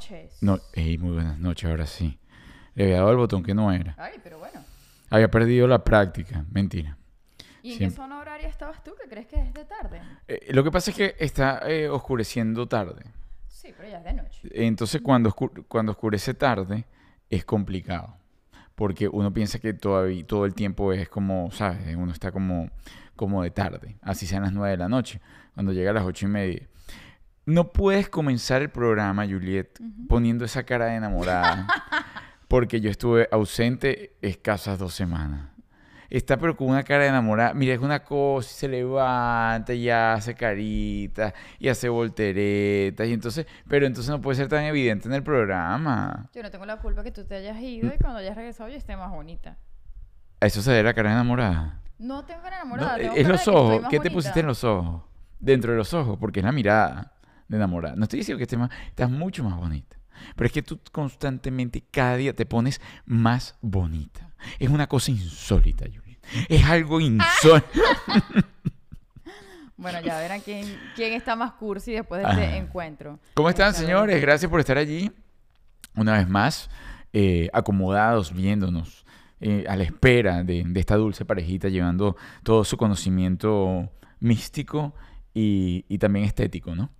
[0.00, 0.42] noches.
[0.42, 2.18] No, ey, muy buenas noches, ahora sí.
[2.74, 3.94] Le había dado el botón que no era.
[3.98, 4.60] Ay, pero bueno.
[5.10, 6.44] Había perdido la práctica.
[6.50, 6.96] Mentira.
[7.62, 7.96] ¿Y en Siempre.
[7.96, 8.92] qué zona horaria estabas tú?
[9.00, 10.00] ¿Que crees que es de tarde?
[10.28, 13.04] Eh, lo que pasa es que está eh, oscureciendo tarde.
[13.48, 14.40] Sí, pero ya es de noche.
[14.52, 15.32] Entonces, cuando,
[15.68, 16.86] cuando oscurece tarde,
[17.28, 18.16] es complicado.
[18.74, 21.94] Porque uno piensa que todavía, todo el tiempo es como, ¿sabes?
[21.96, 22.70] Uno está como,
[23.14, 23.96] como de tarde.
[24.00, 25.20] Así sean las nueve de la noche.
[25.52, 26.66] Cuando llega a las ocho y media.
[27.46, 31.66] No puedes comenzar el programa, Juliet, poniendo esa cara de enamorada.
[32.48, 35.48] porque yo estuve ausente escasas dos semanas.
[36.10, 37.54] Está pero con una cara de enamorada.
[37.54, 43.06] Mira, es una cosa, y se levanta y hace carita y hace volteretas.
[43.06, 46.28] Y entonces, pero entonces no puede ser tan evidente en el programa.
[46.34, 48.76] Yo no tengo la culpa que tú te hayas ido y cuando hayas regresado yo
[48.76, 49.56] esté más bonita.
[50.40, 51.80] A eso se debe la cara de enamorada.
[52.00, 52.96] No tengo cara No, enamorada.
[52.98, 53.80] tengo es cara los de ojos.
[53.82, 54.12] ¿Qué te bonita.
[54.14, 55.02] pusiste en los ojos?
[55.38, 57.12] Dentro de los ojos, porque es la mirada
[57.50, 57.96] de enamorada.
[57.96, 59.96] No estoy diciendo que estés más, estás mucho más bonita.
[60.36, 64.30] Pero es que tú constantemente, cada día, te pones más bonita.
[64.58, 66.18] Es una cosa insólita, Juliet.
[66.48, 67.66] Es algo insólito.
[69.76, 72.56] Bueno, ya verán quién, quién está más cursi después de este Ajá.
[72.58, 73.18] encuentro.
[73.32, 74.20] ¿Cómo están, Está señores?
[74.20, 75.10] Gracias por estar allí.
[75.96, 76.68] Una vez más,
[77.14, 79.06] eh, acomodados, viéndonos,
[79.40, 84.94] eh, a la espera de, de esta dulce parejita, llevando todo su conocimiento místico
[85.32, 86.90] y, y también estético, ¿no?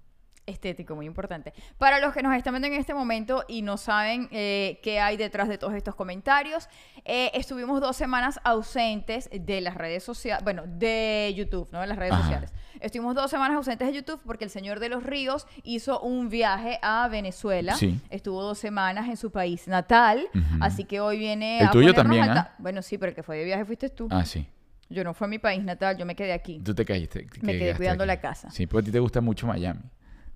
[0.46, 1.52] Estético, muy importante.
[1.78, 5.16] Para los que nos están viendo en este momento y no saben eh, qué hay
[5.16, 6.69] detrás de todos estos comentarios,
[7.05, 11.80] eh, estuvimos dos semanas ausentes de las redes sociales, bueno, de YouTube, ¿no?
[11.80, 12.22] De las redes Ajá.
[12.22, 12.52] sociales.
[12.80, 16.78] Estuvimos dos semanas ausentes de YouTube porque el señor de los ríos hizo un viaje
[16.82, 17.75] a Venezuela.
[17.75, 18.00] Sí.
[18.10, 20.27] Estuvo dos semanas en su país natal,
[20.60, 23.37] así que hoy viene El a tuyo también, ta- Bueno, sí, pero el que fue
[23.37, 24.09] de viaje fuiste tú.
[24.10, 24.47] Ah, sí.
[24.88, 26.59] Yo no fue a mi país natal, yo me quedé aquí.
[26.64, 27.26] Tú te caíste.
[27.43, 28.09] Me quedé cuidando aquí.
[28.09, 28.50] la casa.
[28.50, 29.78] Sí, porque a ti te gusta mucho Miami.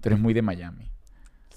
[0.04, 0.93] Tú eres muy de Miami.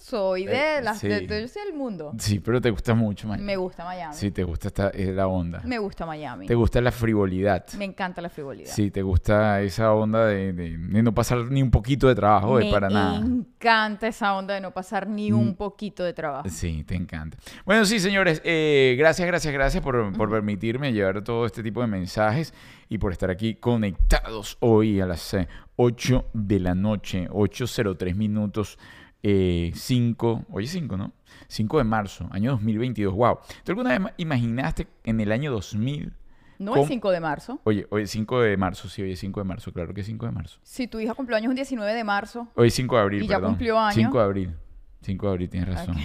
[0.09, 1.07] Soy de Eh, las sí.
[1.09, 2.13] de, de- yo soy del mundo.
[2.17, 3.43] Sí, pero te gusta mucho Miami.
[3.43, 4.15] Me gusta Miami.
[4.15, 5.61] Sí, te gusta esta, es la onda.
[5.65, 6.47] Me gusta Miami.
[6.47, 7.65] Te gusta la frivolidad.
[7.77, 8.71] Me encanta la frivolidad.
[8.71, 12.57] Sí, te gusta esa onda de, de- de no pasar ni un poquito de trabajo,
[12.57, 13.17] de Me para nada.
[13.17, 16.47] encanta esa onda de no pasar ni un poquito de trabajo.
[16.47, 17.37] Sí, te encanta.
[17.65, 21.87] Bueno, sí, señores, eh, gracias, gracias, gracias por, por permitirme llevar todo este tipo de
[21.87, 22.53] mensajes
[22.87, 28.77] y por estar aquí conectados hoy a las eh, 8 de la noche, 8.03 minutos,
[29.23, 31.13] eh, 5, oye 5, ¿no?
[31.47, 33.39] 5 de marzo, año 2022, wow.
[33.63, 36.13] ¿Tú alguna vez ma- imaginaste en el año 2000?
[36.59, 37.59] No el 5 de marzo.
[37.65, 40.07] Oye, hoy es 5 de marzo, sí, hoy es 5 de marzo, claro que es
[40.07, 40.59] 5 de marzo.
[40.63, 43.27] Si tu hija cumplió años un 19 de marzo, Hoy es 5 de abril, Y
[43.27, 43.51] ya perdón.
[43.51, 43.93] cumplió año.
[43.95, 44.55] 5 de abril.
[45.01, 45.95] 5 de abril, tienes razón.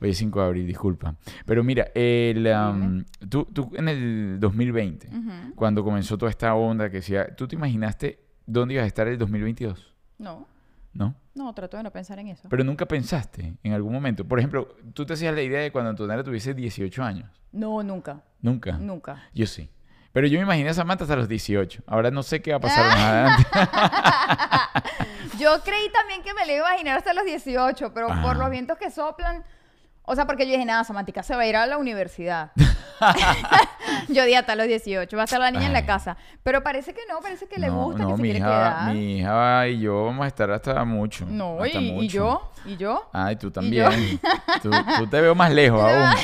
[0.00, 1.16] Hoy es 5 de abril, disculpa.
[1.44, 5.54] Pero mira, el, um, tú, tú en el 2020, Ujú.
[5.56, 9.18] cuando comenzó toda esta onda que decía, ¿tú te imaginaste dónde ibas a estar el
[9.18, 9.92] 2022?
[10.18, 10.46] no,
[10.94, 11.14] ¿No?
[11.36, 12.48] No, trato de no pensar en eso.
[12.48, 14.24] Pero nunca pensaste en algún momento.
[14.26, 17.30] Por ejemplo, tú te hacías la idea de cuando Antonella tuviese 18 años.
[17.52, 18.72] No, nunca, Nunca.
[18.72, 19.22] nunca.
[19.34, 19.70] Yo sí.
[20.12, 21.82] Pero yo me imaginé a Samantha hasta los 18.
[21.86, 23.44] Ahora no sé qué va a pasar más adelante.
[25.38, 28.22] Yo creí también que me lo iba a imaginar hasta los 18, pero Ajá.
[28.22, 29.44] por los vientos que soplan.
[30.06, 32.52] O sea, porque yo dije, nada, Samántica se va a ir a la universidad.
[34.08, 36.16] yo dije hasta los 18, va a estar la niña en la casa.
[36.42, 38.48] Pero parece que no, parece que le no, gusta, no, que se mi quiere hija,
[38.48, 38.94] quedar.
[38.94, 41.26] mi hija y yo vamos a estar hasta mucho.
[41.28, 42.06] No, y, hasta y mucho.
[42.06, 43.08] yo, y yo.
[43.12, 43.52] Ay, tú yo?
[43.52, 44.20] también.
[44.62, 46.16] Tú, tú te veo más lejos aún.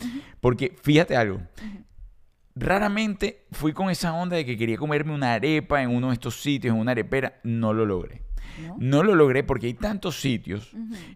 [0.41, 1.41] porque fíjate algo.
[2.55, 6.41] Raramente fui con esa onda de que quería comerme una arepa en uno de estos
[6.41, 7.41] sitios, en una arepera.
[7.43, 8.23] No lo logré.
[8.67, 8.77] ¿No?
[8.79, 10.73] No lo logré porque hay tantos sitios.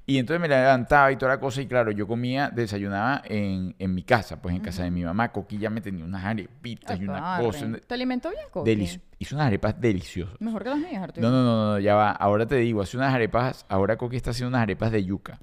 [0.06, 1.62] Y entonces me levantaba y toda la cosa.
[1.62, 5.30] Y claro, yo comía, desayunaba en, en mi casa, pues en casa de mi mamá.
[5.32, 7.44] Coqui ya me tenía unas arepitas y una Agarre.
[7.46, 7.66] cosa.
[7.86, 8.70] ¿Te alimentó bien, Coqui?
[8.70, 10.34] Delici- Hizo unas arepas deliciosas.
[10.40, 11.28] Mejor que las mías, Arturo.
[11.28, 12.10] No, no, no, no, ya va.
[12.12, 13.66] Ahora te digo, hace unas arepas.
[13.68, 15.38] Ahora Coqui está haciendo unas arepas de yuca.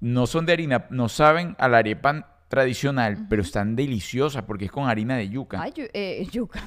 [0.00, 4.70] No son de harina, no saben a la arepa tradicional, pero están deliciosas porque es
[4.70, 5.62] con harina de yuca.
[5.62, 6.60] Ay, eh, yuca.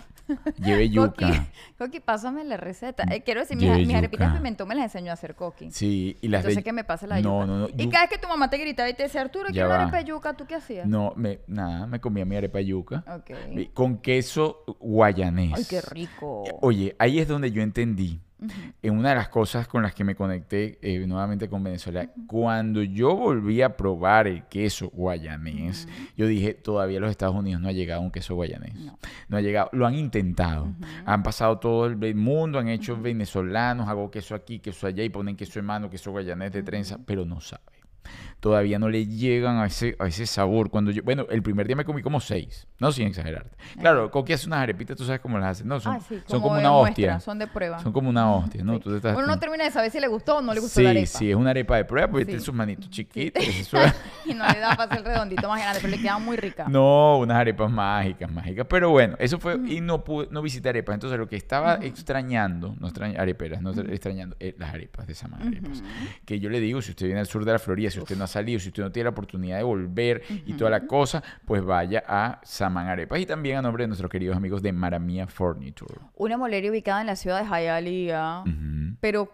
[0.63, 1.47] Lleve yuca.
[1.77, 3.03] Coqui, pásame la receta.
[3.11, 5.71] Eh, quiero decir, mis, mis arepitas pimentón me las enseñó a hacer Coqui.
[5.71, 6.63] Sí, y las Entonces de...
[6.63, 7.45] que me pase la No, yuca.
[7.45, 9.67] no, no, Y cada vez que tu mamá te gritaba y te decía, Arturo, quiero
[9.67, 10.87] una arepa de yuca, ¿tú qué hacías?
[10.87, 13.03] No, me, nada, me comía mi arepa de yuca.
[13.07, 13.31] Ok.
[13.51, 15.53] Y Con queso guayanés.
[15.55, 16.43] Ay, qué rico.
[16.61, 18.19] Oye, ahí es donde yo entendí
[18.81, 22.83] En una de las cosas con las que me conecté eh, nuevamente con Venezuela, cuando
[22.83, 25.87] yo volví a probar el queso guayanés,
[26.17, 28.73] yo dije, todavía los Estados Unidos no ha llegado un queso guayanés.
[29.27, 29.69] No, ha llegado.
[29.73, 30.73] Lo han intentado.
[31.05, 35.35] Han pasado todo el mundo, han hecho venezolanos, hago queso aquí, queso allá y ponen
[35.35, 37.74] queso en mano, queso guayanés de trenza, pero no sabe
[38.45, 40.69] todavía no le llegan a ese, a ese sabor.
[40.69, 43.57] Cuando yo, bueno, el primer día me comí como seis, no sin exagerarte.
[43.79, 46.53] Claro, Coqui hace unas arepitas, tú sabes cómo las hacen, no, son, ah, son como,
[46.55, 47.19] una hostia.
[47.19, 47.79] son de prueba.
[47.79, 48.79] Son como una hostia, ¿no?
[48.79, 51.07] Tú Uno no termina de saber si le gustó o no le gustó la arepa.
[51.07, 53.43] Sí, sí, es una arepa de prueba, porque tiene sus manitos chiquitos.
[54.25, 56.67] y no le da para hacer redondito más grande, pero le queda muy rica.
[56.69, 58.67] No, unas arepas mágicas, mágicas.
[58.69, 60.93] Pero bueno, eso fue, y no pude, no visité arepas.
[60.93, 65.47] Entonces lo que estaba extrañando, no extrañando, areperas, no extrañando, eh, las arepas de Samán
[65.47, 65.81] Arepas.
[66.25, 68.25] Que yo le digo, si usted viene al sur de la Florida, si usted no
[68.25, 71.63] ha salido, si usted no tiene la oportunidad de volver y toda la cosa, pues
[71.63, 75.95] vaya a Saman Arepas y también a nombre de nuestros queridos amigos de Maramia Furniture.
[76.15, 78.43] Una molería ubicada en la ciudad de Hialeah,
[78.99, 79.31] pero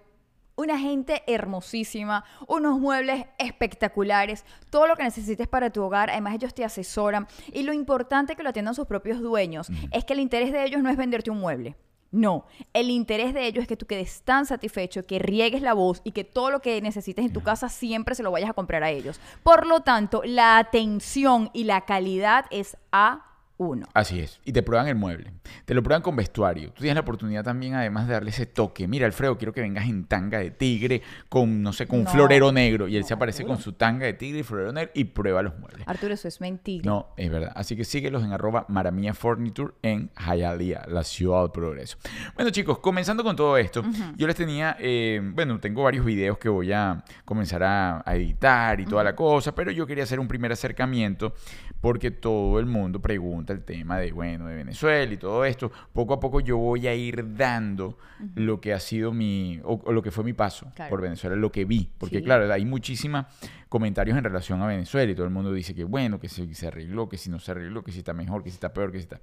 [0.56, 6.10] una gente hermosísima, unos muebles espectaculares, todo lo que necesites para tu hogar.
[6.10, 7.28] Además, ellos te asesoran.
[7.52, 10.82] Y lo importante que lo atiendan sus propios dueños es que el interés de ellos
[10.84, 11.76] no es venderte un mueble.
[12.12, 16.02] No, el interés de ellos es que tú quedes tan satisfecho, que riegues la voz
[16.04, 18.84] y que todo lo que necesites en tu casa siempre se lo vayas a comprar
[18.84, 19.22] a ellos.
[19.44, 23.31] Por lo tanto, la atención y la calidad es A
[23.62, 23.88] uno.
[23.94, 24.40] Así es.
[24.46, 25.32] Y te prueban el mueble.
[25.66, 26.70] Te lo prueban con vestuario.
[26.72, 28.88] Tú tienes la oportunidad también, además, de darle ese toque.
[28.88, 32.52] Mira, Alfredo, quiero que vengas en tanga de tigre, con, no sé, con un florero
[32.52, 32.88] negro.
[32.88, 35.58] Y él se aparece con su tanga de tigre y florero negro y prueba los
[35.60, 35.88] muebles.
[35.88, 36.84] Arturo, eso es mentira.
[36.86, 37.52] No, es verdad.
[37.56, 41.98] Así que síguelos en arroba Maramia Furniture en Hialeah, la ciudad del progreso.
[42.36, 43.84] Bueno, chicos, comenzando con todo esto,
[44.18, 48.86] yo les tenía, eh, bueno, tengo varios videos que voy a comenzar a, editar y
[48.86, 51.34] toda la cosa, pero yo quería hacer un primer acercamiento
[51.80, 55.72] porque todo el mundo pregunta el tema de, bueno, de Venezuela y todo esto.
[55.94, 57.98] Poco a poco yo voy a ir dando
[58.36, 61.66] lo que ha sido mi, o, lo que fue mi paso por Venezuela, lo que
[61.66, 61.90] vi.
[61.98, 63.26] Porque claro, hay muchísimos
[63.70, 66.68] comentarios en relación a Venezuela y todo el mundo dice que bueno, que si se
[66.68, 68.98] arregló, que si no se arregló, que si está mejor, que si está peor, que
[68.98, 69.22] si está...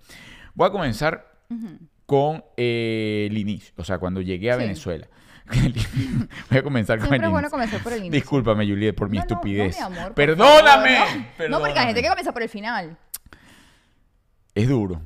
[0.54, 1.38] Voy a comenzar
[2.06, 5.08] con eh, el inicio, o sea, cuando llegué a Venezuela.
[6.50, 8.20] Voy a comenzar con el es bueno comenzar por el inicio.
[8.20, 9.76] Discúlpame, Juliet, por mi estupidez.
[10.14, 10.98] Perdóname.
[11.48, 12.96] No, porque hay gente que comienza por el final.
[14.58, 15.00] Es duro.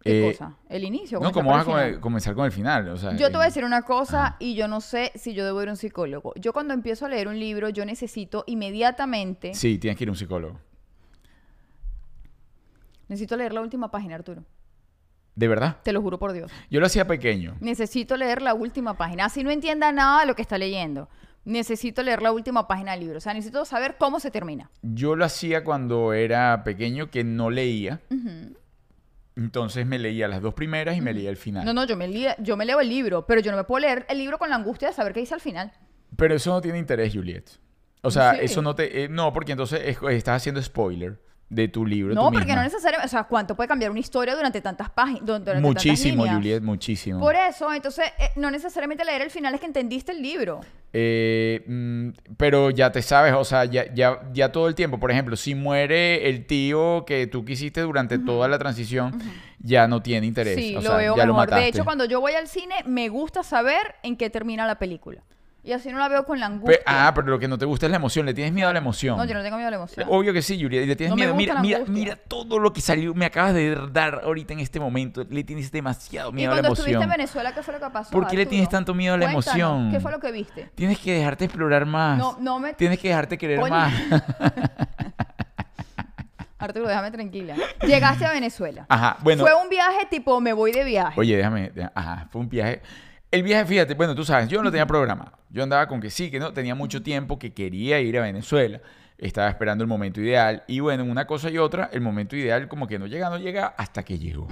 [0.00, 0.56] ¿Qué eh, cosa?
[0.68, 1.18] ¿El inicio?
[1.18, 2.94] No, ¿cómo vas a comenzar con el final?
[3.16, 5.68] yo te voy a decir una cosa y yo no sé si yo debo ir
[5.68, 6.34] a un psicólogo.
[6.36, 9.54] Yo cuando empiezo a leer un libro, yo necesito inmediatamente...
[9.54, 10.60] Sí, tienes que ir a un psicólogo.
[13.08, 14.44] Necesito leer la última página, Arturo.
[15.34, 15.78] ¿De verdad?
[15.82, 16.52] Te lo juro por Dios.
[16.70, 17.56] Yo lo hacía pequeño.
[17.60, 19.24] Necesito leer la última página.
[19.24, 21.08] Así no entienda nada de lo que está leyendo.
[21.46, 23.16] Necesito leer la última página del libro.
[23.16, 24.70] O sea, necesito saber cómo se termina.
[24.82, 28.02] Yo lo hacía cuando era pequeño, que no leía.
[29.38, 31.64] Entonces me leía las dos primeras y me leía el final.
[31.64, 33.78] No, no, yo me, leía, yo me leo el libro, pero yo no me puedo
[33.78, 35.72] leer el libro con la angustia de saber qué dice al final.
[36.16, 37.48] Pero eso no tiene interés, Juliet.
[38.02, 39.04] O sea, eso no te...
[39.04, 41.20] Eh, no, porque entonces estás haciendo spoiler
[41.50, 42.14] de tu libro.
[42.14, 45.22] No, porque no necesariamente, o sea, ¿cuánto puede cambiar una historia durante tantas páginas?
[45.60, 47.20] Muchísimo, Juliet, muchísimo.
[47.20, 50.60] Por eso, entonces, eh, no necesariamente leer el final es que entendiste el libro.
[50.92, 55.10] Eh, mm, pero ya te sabes, o sea, ya, ya, ya todo el tiempo, por
[55.10, 59.18] ejemplo, si muere el tío que tú quisiste durante toda la transición,
[59.58, 60.56] ya no tiene interés.
[60.56, 61.50] Sí, lo veo mejor.
[61.50, 65.22] de hecho, cuando yo voy al cine, me gusta saber en qué termina la película.
[65.68, 66.78] Y así no la veo con la angustia.
[66.86, 68.24] ah, pero lo que no te gusta es la emoción.
[68.24, 69.18] Le tienes miedo a la emoción.
[69.18, 70.06] No, yo no tengo miedo a la emoción.
[70.08, 70.80] Obvio que sí, Julia.
[70.80, 71.34] Le tienes miedo.
[71.34, 73.12] Mira, mira, mira todo lo que salió.
[73.12, 75.26] Me acabas de dar ahorita en este momento.
[75.28, 76.74] Le tienes demasiado miedo a la emoción.
[76.74, 78.10] cuando estuviste en Venezuela, ¿qué fue lo que pasó?
[78.10, 79.90] ¿Por qué le tienes tanto miedo a la emoción?
[79.90, 80.70] ¿Qué fue lo que viste?
[80.74, 82.16] Tienes que dejarte explorar más.
[82.16, 82.72] No, no me...
[82.72, 83.92] Tienes que dejarte querer más.
[86.58, 87.54] Arturo, déjame tranquila.
[87.86, 88.86] Llegaste a Venezuela.
[88.88, 89.44] Ajá, bueno.
[89.44, 91.20] Fue un viaje tipo, me voy de viaje.
[91.20, 91.72] Oye, déjame.
[91.94, 92.80] Ajá, fue un viaje.
[93.30, 95.32] El viaje, fíjate, bueno, tú sabes, yo no tenía programado.
[95.50, 98.80] Yo andaba con que sí, que no, tenía mucho tiempo, que quería ir a Venezuela.
[99.18, 100.62] Estaba esperando el momento ideal.
[100.66, 103.66] Y bueno, una cosa y otra, el momento ideal como que no llega, no llega
[103.66, 104.48] hasta que llegó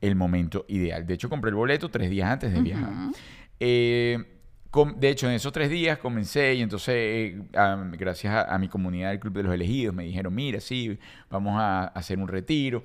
[0.00, 1.06] el momento ideal.
[1.06, 2.92] De hecho, compré el boleto tres días antes de viajar.
[3.60, 4.24] Eh,
[4.96, 7.42] de hecho, en esos tres días comencé y entonces, eh,
[7.92, 10.98] gracias a, a, mi comunidad del Club de los Elegidos, me dijeron, mira, sí,
[11.30, 12.82] vamos a hacer un retiro.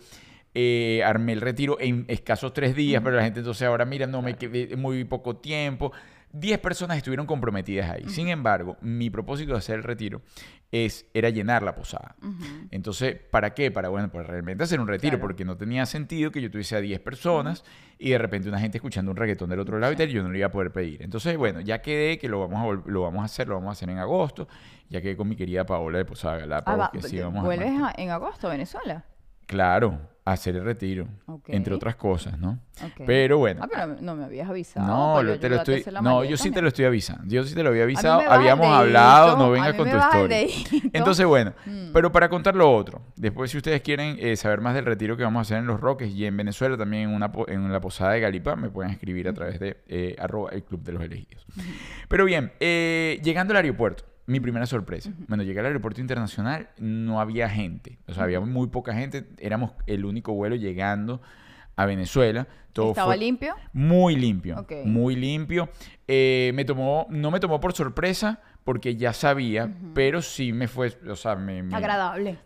[0.56, 4.22] Eh, armé el retiro en escasos tres días, pero la gente entonces ahora, mira, no
[4.22, 5.92] me quedé muy poco tiempo.
[6.32, 8.10] Diez personas estuvieron comprometidas ahí.
[8.10, 10.22] Sin embargo, mi propósito de hacer el retiro
[10.72, 12.16] es, era llenar la posada.
[12.72, 13.70] Entonces, ¿para qué?
[13.70, 16.82] Para, bueno, pues realmente hacer un retiro, porque no tenía sentido que yo tuviese a
[16.82, 17.64] 10 personas
[18.00, 20.38] y de repente una gente escuchando un reggaetón del otro lado y yo no lo
[20.38, 21.04] iba a poder pedir.
[21.04, 23.72] Entonces, bueno, ya quedé que lo vamos a, lo vamos a hacer, lo vamos a
[23.74, 24.48] hacer en agosto.
[24.90, 26.86] Ya quedé con mi querida Paola de Posada Galápagos.
[26.88, 29.06] Ah, que sí, vamos ¿Vuelves en agosto a Venezuela?
[29.46, 31.08] Claro, hacer el retiro,
[31.48, 32.58] entre otras cosas, ¿no?
[33.06, 33.62] Pero bueno.
[33.64, 34.88] Ah, pero no me habías avisado.
[34.88, 37.24] No, para lo- te lo estoy, no, yo sí te lo estoy avisando.
[37.28, 38.22] Yo sí te lo había avisado.
[38.30, 40.48] Habíamos hablado, no vengas con tu historia.
[40.94, 41.92] Entonces, bueno, Mm.
[41.94, 45.24] pero para contar lo otro, después si ustedes quieren eh, saber más del retiro que
[45.24, 48.14] vamos a hacer en Los Roques y en Venezuela también en, una, en la posada
[48.14, 51.46] de Galipá, me pueden escribir a través de eh, arroba el Club de los Elegidos.
[52.08, 55.12] Pero bien, eh, llegando al aeropuerto, mi primera sorpresa.
[55.28, 59.72] Bueno, llegué al aeropuerto internacional, no había gente, o sea, había muy poca gente, éramos
[59.88, 61.22] el único vuelo llegando
[61.76, 62.48] a Venezuela.
[62.72, 63.54] Todo ¿Estaba limpio?
[63.74, 65.70] muy limpio, muy limpio.
[66.08, 70.92] Eh, me tomó, no me tomó por sorpresa porque ya sabía, pero sí me fue,
[71.10, 72.40] o sea, me, me- Agradable.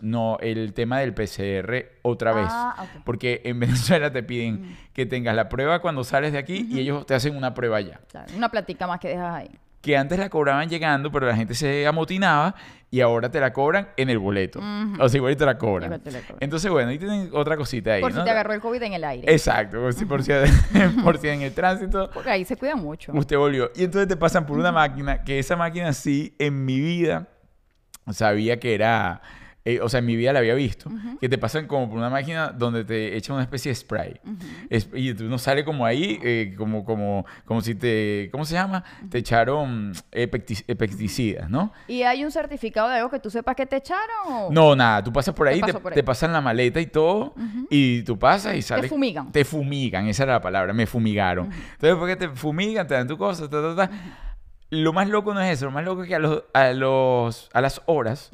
[0.00, 2.46] no, el tema del PCR otra vez.
[2.48, 2.86] Ah.
[3.04, 7.04] Porque en Venezuela te piden que tengas la prueba cuando sales de aquí y ellos
[7.06, 8.00] te hacen una prueba ya.
[8.08, 9.50] Claro, una platica más que dejas ahí.
[9.84, 12.54] Que antes la cobraban llegando, pero la gente se amotinaba
[12.90, 14.60] y ahora te la cobran en el boleto.
[14.98, 15.88] O sea, igual te la cobran.
[15.88, 16.38] Igual te la cobran.
[16.40, 18.00] Entonces, bueno, ahí tienen otra cosita ahí.
[18.00, 19.30] Por si te agarró el COVID en el aire.
[19.30, 20.32] Exacto, por si, por si,
[21.04, 23.12] por si en el tránsito Porque ahí se cuida mucho.
[23.12, 23.70] Usted volvió.
[23.74, 27.28] Y entonces te pasan por una máquina, que esa máquina sí, en mi vida,
[28.10, 29.20] sabía que era,
[29.66, 30.90] eh, o sea, en mi vida la había visto,
[31.20, 34.20] que te pasan como por una máquina donde te echan una especie de spray.
[34.68, 38.54] Es- y tú no sale como ahí, eh, como, como, como si te, ¿cómo se
[38.54, 38.84] llama?
[39.08, 41.72] Te echaron eh, pesticidas, ¿no?
[41.88, 44.04] ¿Y hay un certificado de algo que tú sepas que te echaron?
[44.28, 45.96] o- No, nada, tú pasas por ahí, te, pasó por ahí.
[45.96, 47.34] te pasan la maleta y todo,
[47.70, 48.90] y tú pasas y sales.
[48.90, 49.32] fumigan.
[49.32, 51.46] Te fumigan, esa era la palabra, me fumigaron.
[51.46, 53.90] Entonces, después que te fumigan, te dan tu cosa, ta, ta, ta.
[54.70, 57.48] Lo más loco no es eso, lo más loco es que a, los, a, los,
[57.52, 58.30] a las horas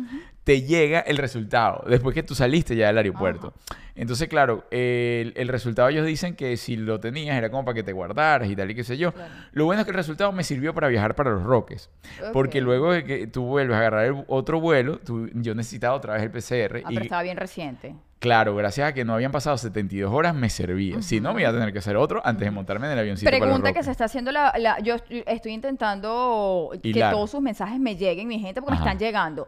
[0.51, 3.55] te llega el resultado, después que tú saliste ya del aeropuerto.
[3.95, 7.83] Entonces, claro, el, el resultado ellos dicen que si lo tenías era como para que
[7.85, 9.13] te guardaras y tal y qué sé yo.
[9.13, 9.33] Claro.
[9.53, 11.89] Lo bueno es que el resultado me sirvió para viajar para los Roques.
[12.33, 16.15] Porque luego de que tú vuelves a agarrar el otro vuelo, tú- yo necesitaba otra
[16.15, 16.83] vez el PCR.
[16.85, 17.95] Ah, y pero estaba bien reciente.
[18.19, 21.01] claro, gracias a que no habían pasado 72 horas, me servía.
[21.03, 23.27] Si no, me iba a tener que hacer otro antes de montarme en el avioncito
[23.31, 27.41] para los Pregunta que se está haciendo la, la- Yo estoy intentando que todos sus
[27.41, 28.85] mensajes me lleguen, mi gente, porque Ajá.
[28.85, 29.47] me están llegando.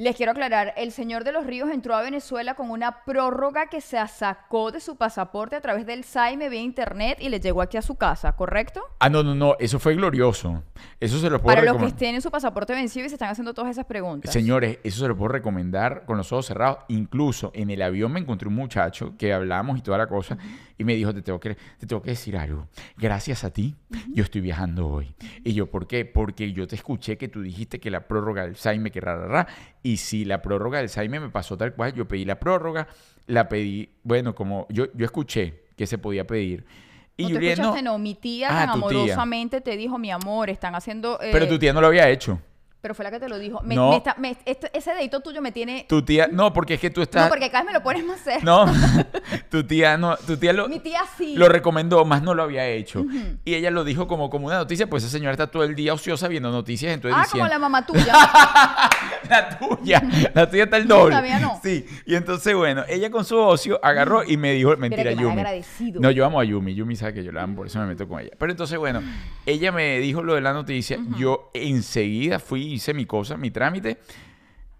[0.00, 3.82] Les quiero aclarar, el señor de los ríos entró a Venezuela con una prórroga que
[3.82, 7.76] se sacó de su pasaporte a través del SAIME vía internet y le llegó aquí
[7.76, 8.80] a su casa, ¿correcto?
[8.98, 10.62] Ah, no, no, no, eso fue glorioso.
[10.98, 13.52] Eso se lo puedo Para los que tienen su pasaporte vencido y se están haciendo
[13.52, 14.32] todas esas preguntas.
[14.32, 16.78] Señores, eso se lo puedo recomendar con los ojos cerrados.
[16.88, 20.38] Incluso en el avión me encontré un muchacho que hablamos y toda la cosa
[20.78, 22.66] y me dijo, te tengo, que, te tengo que decir algo.
[22.96, 23.76] Gracias a ti,
[24.08, 25.14] yo estoy viajando hoy.
[25.44, 26.06] Y yo, ¿por qué?
[26.06, 29.46] Porque yo te escuché que tú dijiste que la prórroga del Saime, que rara,
[29.90, 32.86] Y si la prórroga del Saime me pasó tal cual, yo pedí la prórroga,
[33.26, 36.64] la pedí, bueno, como yo, yo escuché que se podía pedir.
[37.16, 37.98] Y no te escuchaste, no.
[37.98, 38.72] Mi tía Ah, tía.
[38.72, 41.18] amorosamente te dijo, mi amor, están haciendo...
[41.20, 42.40] eh, Pero tu tía no lo había hecho.
[42.80, 43.60] Pero fue la que te lo dijo.
[43.62, 43.90] Me- No.
[43.90, 45.84] me está- me- este- ese dedito tuyo me tiene...
[45.88, 47.24] Tu tía, no, porque es que tú estás...
[47.24, 48.44] No, porque cada vez me lo pones más cerca.
[48.44, 48.66] No,
[49.50, 51.34] tu tía no, tu tía lo, Mi tía sí.
[51.36, 53.04] lo recomendó, más no lo había hecho.
[53.44, 55.92] Y ella lo dijo como, como una noticia, pues esa señora está todo el día
[55.94, 58.14] ociosa viendo noticias, entonces ah, como diciendo, la mamá tuya.
[59.28, 60.02] la tuya,
[60.34, 61.20] la tuya está el doble.
[61.22, 61.60] Mía no.
[61.62, 65.32] Sí, y entonces bueno, ella con su ocio agarró y me dijo, mentira, Yumi.
[65.32, 66.00] agradecido.
[66.00, 68.08] No, yo amo a Yumi, Yumi sabe que yo la amo, por eso me meto
[68.08, 68.30] con ella.
[68.38, 69.02] Pero entonces bueno,
[69.46, 73.98] ella me dijo lo de la noticia, yo enseguida fui, hice mi cosa, mi trámite.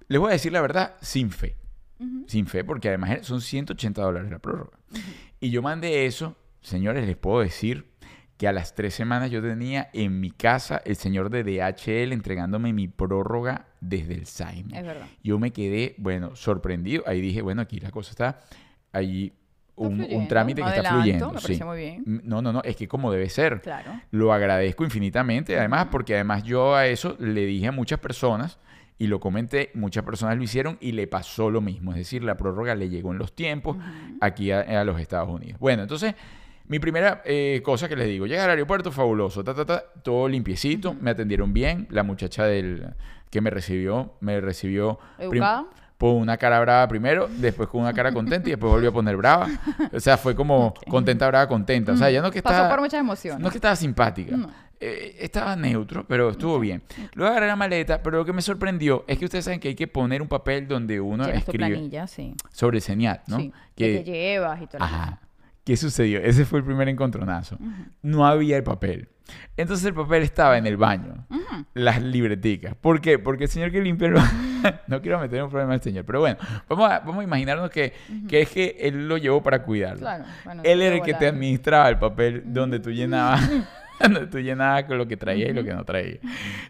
[0.08, 1.56] Les voy a decir la verdad, sin fe.
[2.26, 4.78] Sin fe, porque además son 180 dólares la prórroga.
[5.38, 7.90] Y yo mandé eso, señores, les puedo decir
[8.38, 12.72] que a las tres semanas yo tenía en mi casa el señor de DHL entregándome
[12.72, 14.78] mi prórroga desde el Saime.
[14.78, 15.06] Es verdad.
[15.22, 17.04] Yo me quedé, bueno, sorprendido.
[17.06, 18.40] Ahí dije, bueno, aquí la cosa está,
[18.92, 19.34] ahí
[19.76, 21.32] un, trámite que está fluyendo.
[21.32, 21.62] me sí.
[21.64, 22.02] muy bien.
[22.04, 23.60] Mm, No, no, no, es que como debe ser.
[23.60, 24.00] Claro.
[24.10, 28.58] Lo agradezco infinitamente, además, porque además yo a eso le dije a muchas personas
[28.98, 31.92] y lo comenté, muchas personas lo hicieron y le pasó lo mismo.
[31.92, 33.78] Es decir, la prórroga le llegó en los tiempos
[34.20, 35.58] aquí a, a los Estados Unidos.
[35.58, 36.14] Bueno, entonces,
[36.70, 40.28] mi primera eh, cosa que les digo, llega al aeropuerto, fabuloso, ta, ta, ta, todo
[40.28, 42.94] limpiecito, me atendieron bien, la muchacha del
[43.30, 45.66] que me recibió, me recibió ¿Educada?
[46.00, 49.16] Con una cara brava primero, después con una cara contenta y después volvió a poner
[49.16, 49.48] brava.
[49.92, 51.92] O sea, fue como contenta, brava, contenta.
[51.92, 52.70] O sea, ya no que Pasó estaba...
[52.70, 53.40] por muchas emociones.
[53.40, 54.36] No es que estaba simpática.
[54.36, 54.50] No.
[54.80, 56.82] Eh, estaba neutro, pero estuvo bien.
[57.12, 59.74] Luego agarré la maleta, pero lo que me sorprendió es que ustedes saben que hay
[59.74, 62.34] que poner un papel donde uno Llenas tu escribe planilla, sí.
[62.50, 63.36] sobre señal, ¿no?
[63.36, 63.52] Sí.
[63.76, 64.82] Que te llevas y todo.
[64.82, 65.20] Ajá.
[65.64, 66.20] ¿Qué sucedió?
[66.20, 67.58] Ese fue el primer encontronazo.
[68.02, 69.08] No había el papel.
[69.56, 71.26] Entonces el papel estaba en el baño.
[71.30, 71.64] Ujú.
[71.74, 72.74] Las libreticas.
[72.74, 73.18] ¿Por qué?
[73.18, 74.50] Porque el señor que limpia el baño...
[74.88, 76.04] no quiero meter un problema al señor.
[76.04, 76.38] Pero bueno,
[76.68, 77.92] vamos a, vamos a imaginarnos que,
[78.28, 80.00] que es que él lo llevó para cuidarlo.
[80.00, 80.24] Claro.
[80.44, 83.48] Bueno, Él era el que te administraba el papel donde tú llenabas,
[84.14, 86.18] donde tú llenabas con lo que traías y lo que no traías.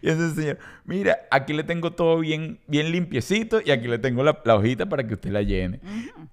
[0.01, 4.23] Y entonces, señor, mira, aquí le tengo todo bien, bien limpiecito y aquí le tengo
[4.23, 5.79] la, la hojita para que usted la llene.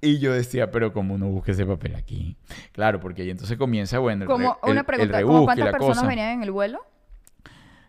[0.00, 2.36] Y yo decía, pero ¿cómo uno busca ese papel aquí?
[2.72, 5.44] Claro, porque ahí entonces comienza, bueno, el, Como re- el- una el pregunta, ¿cómo rebusque,
[5.46, 6.06] ¿cuántas personas cosa.
[6.08, 6.80] venían en el vuelo?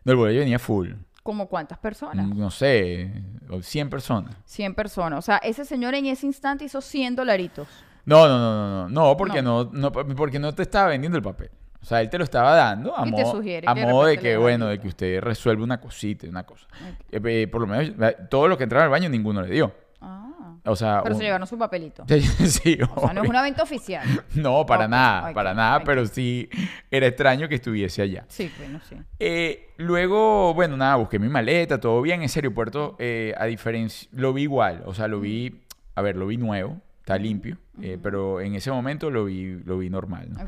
[0.06, 0.92] No, el vuelo venía full.
[1.24, 2.28] ¿Como cuántas personas?
[2.30, 3.12] No sé,
[3.62, 4.36] 100 personas.
[4.46, 5.20] 100 personas.
[5.20, 7.68] O sea, ese señor en ese instante hizo 100 dolaritos.
[8.06, 9.70] No, no, no, no, no, no, porque no.
[9.72, 11.52] no, porque no te estaba vendiendo el papel.
[11.82, 14.68] O sea, él te lo estaba dando a modo, sugiere a modo de que, bueno,
[14.68, 16.68] de que usted resuelve una cosita, una cosa.
[17.12, 19.74] Eh, eh, por lo menos, eh, todo lo que entraba al baño, ninguno le dio.
[20.02, 20.26] Ah.
[20.66, 22.04] O sea, Pero un- se llevaron su papelito.
[22.46, 24.06] sí, O sea, no es una venta oficial.
[24.36, 26.50] No, para nada, para nada, pero sí
[26.92, 28.26] era extraño que estuviese allá.
[28.28, 28.96] Sí, bueno, sí.
[29.18, 32.22] Eh, luego, bueno, nada, busqué mi maleta, todo bien.
[32.24, 35.62] Ese aeropuerto, eh, a diferencia, lo vi igual, o sea, lo vi,
[35.96, 37.58] a ver, lo vi nuevo, está limpio,
[38.04, 40.28] pero en ese momento lo vi, lo vi normal.
[40.32, 40.40] ¿no?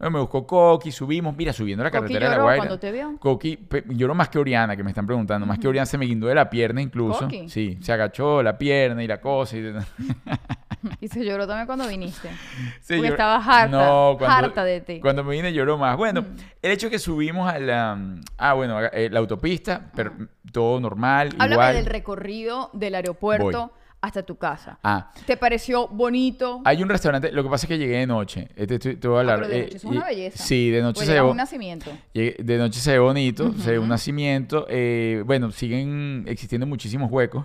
[0.00, 2.56] Bueno, me buscó Coqui, subimos, mira, subiendo la carretera de la Guaira.
[2.62, 3.16] cuando te vio.
[3.18, 6.06] Coqui, pe- lloró más que Oriana, que me están preguntando, más que Oriana se me
[6.06, 7.20] guindó de la pierna incluso.
[7.20, 7.48] ¿Coqui?
[7.50, 9.56] Sí, se agachó la pierna y la cosa.
[9.58, 9.72] Y...
[11.02, 12.30] Y se lloró también cuando viniste.
[12.80, 15.00] Sí, Porque estabas harta, No, cuando- harta de ti.
[15.00, 15.94] Cuando me vine lloró más.
[15.98, 16.24] Bueno,
[16.62, 17.98] el hecho que subimos a la...
[18.38, 20.12] Ah, bueno, eh, la autopista, pero
[20.50, 21.74] todo normal, Háblame igual.
[21.74, 23.72] del recorrido del aeropuerto.
[24.02, 24.78] Hasta tu casa.
[24.82, 26.62] Ah, ¿Te pareció bonito?
[26.64, 28.48] hay un restaurante, lo que pasa es que llegué de noche.
[28.56, 29.40] Este, te, te voy a hablar.
[29.40, 30.44] Ah, pero de eh, noche eso es una belleza.
[30.44, 31.90] Sí, de noche Pues se ve, un nacimiento.
[32.14, 34.66] de noche se ve bonito, se ve un nacimiento.
[34.68, 37.44] eh, bueno, siguen existiendo muchísimos huecos.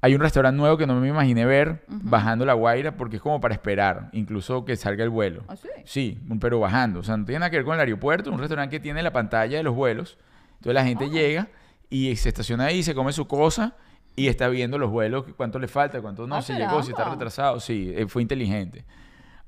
[0.00, 3.40] Hay un restaurante nuevo que no me imaginé ver bajando la Guaira porque es como
[3.40, 5.44] para esperar, incluso que salga el vuelo.
[5.48, 5.68] ¿Ah, sí?
[5.84, 7.00] Sí, pero bajando.
[7.00, 8.30] O sea, no tiene nada que ver con el aeropuerto.
[8.32, 10.18] Un restaurante que tiene la pantalla de los vuelos.
[10.56, 10.84] Entonces la Ah.
[10.84, 11.48] gente llega
[11.90, 13.74] y se estaciona ahí, se come su cosa
[14.18, 17.04] y está viendo los vuelos, cuánto le falta, cuánto no Ah, se llegó, si está
[17.04, 17.60] retrasado.
[17.60, 18.84] Sí, eh, fue inteligente.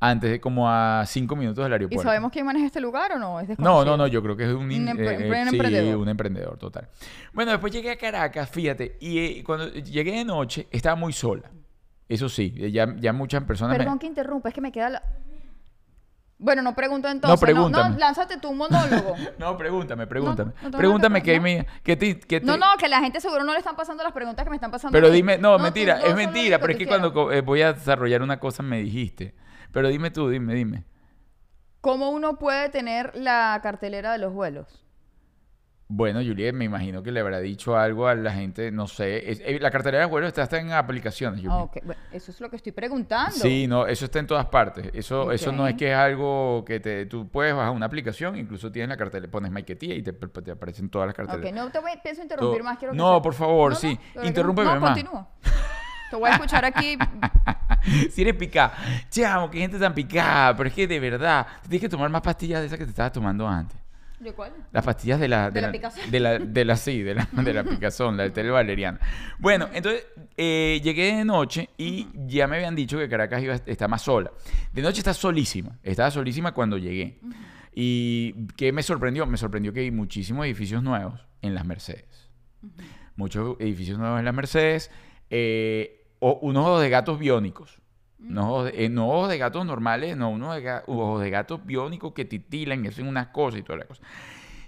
[0.03, 2.05] Antes de como a cinco minutos del ¿Y aeropuerto.
[2.05, 3.39] sabemos quién maneja este lugar o no?
[3.39, 5.97] ¿Es No, no, no, yo creo que es un, eh, eh, un sí, emprendedor.
[5.97, 6.89] un emprendedor total.
[7.35, 11.51] Bueno, después llegué a Caracas, fíjate, y eh, cuando llegué de noche estaba muy sola.
[12.09, 15.03] Eso sí, ya, ya muchas personas me- Perdón que interrumpa, es que me queda la...
[16.43, 17.39] Bueno, no pregunto entonces.
[17.39, 17.91] No, pregúntame.
[17.91, 19.15] no, lánzate tu monólogo.
[19.39, 20.53] No, pregúntame, pregúntame.
[20.63, 23.45] no nada pregúntame preguntar, me, que te, que te- No, no, que la gente seguro
[23.45, 24.93] no le están pasando las preguntas que me están pasando.
[24.97, 27.35] Pero dime, no, tú mentira, es mentira, pero es tú que cuando quieras.
[27.37, 29.35] eh, voy a desarrollar una cosa me dijiste.
[29.71, 30.85] Pero dime tú, dime, dime.
[31.83, 34.85] ¿Cómo uno puede tener la cartelera de los vuelos?
[35.93, 39.29] Bueno, Juliet, me imagino que le habrá dicho algo a la gente, no sé.
[39.29, 41.61] es- eh, la cartera de vuelo está, está en aplicaciones, Juliet.
[41.63, 43.33] Ok, bueno, eso es lo que estoy preguntando.
[43.35, 44.89] Sí, no, eso está en todas partes.
[44.95, 45.79] Eso, eso no es Ok.
[45.81, 49.51] que es algo que te, tú puedes bajar una aplicación, incluso tienes la cartera, pones
[49.51, 51.53] Maiquetía y te, te aparecen todas las Ok, carteras.
[51.55, 52.79] no te voy, pienso interrumpir Todo- más.
[52.79, 53.99] Quiero que No, por favor, No, sí.
[54.15, 54.91] no, Interrúmpeme no, más.
[54.97, 55.29] continúa.
[56.09, 56.97] Te voy a escuchar aquí.
[58.11, 58.75] si eres picada.
[59.09, 60.57] Chamo, qué gente tan picada.
[60.57, 63.13] Pero es que de verdad, tienes que tomar más pastillas de esas que te estabas
[63.13, 63.77] tomando antes.
[64.21, 64.53] ¿De cuál?
[64.71, 65.51] Las pastillas de la...
[65.51, 66.11] ¿De la picazón?
[66.11, 69.01] De la, de la, sí, de la, de la picazón, la del valeriana.
[69.39, 70.07] Bueno, entonces
[70.37, 74.03] eh, llegué de noche y ya me habían dicho que Caracas iba a estar más
[74.03, 74.31] sola.
[74.73, 75.79] De noche está solísima.
[75.83, 77.19] Estaba solísima cuando llegué.
[77.75, 79.25] ¿Y qué me sorprendió?
[79.27, 82.29] Me sorprendió que hay muchísimos edificios nuevos en las Mercedes.
[83.17, 84.91] Muchos edificios nuevos en las Mercedes.
[85.31, 87.81] eh, o unos de gatos biónicos.
[88.23, 91.65] No, ojos de, eh, no ojos de gatos normales, no, unos de ojos de gatos
[91.65, 94.05] biónicos que titilan y hacen unas cosas y todas las cosas.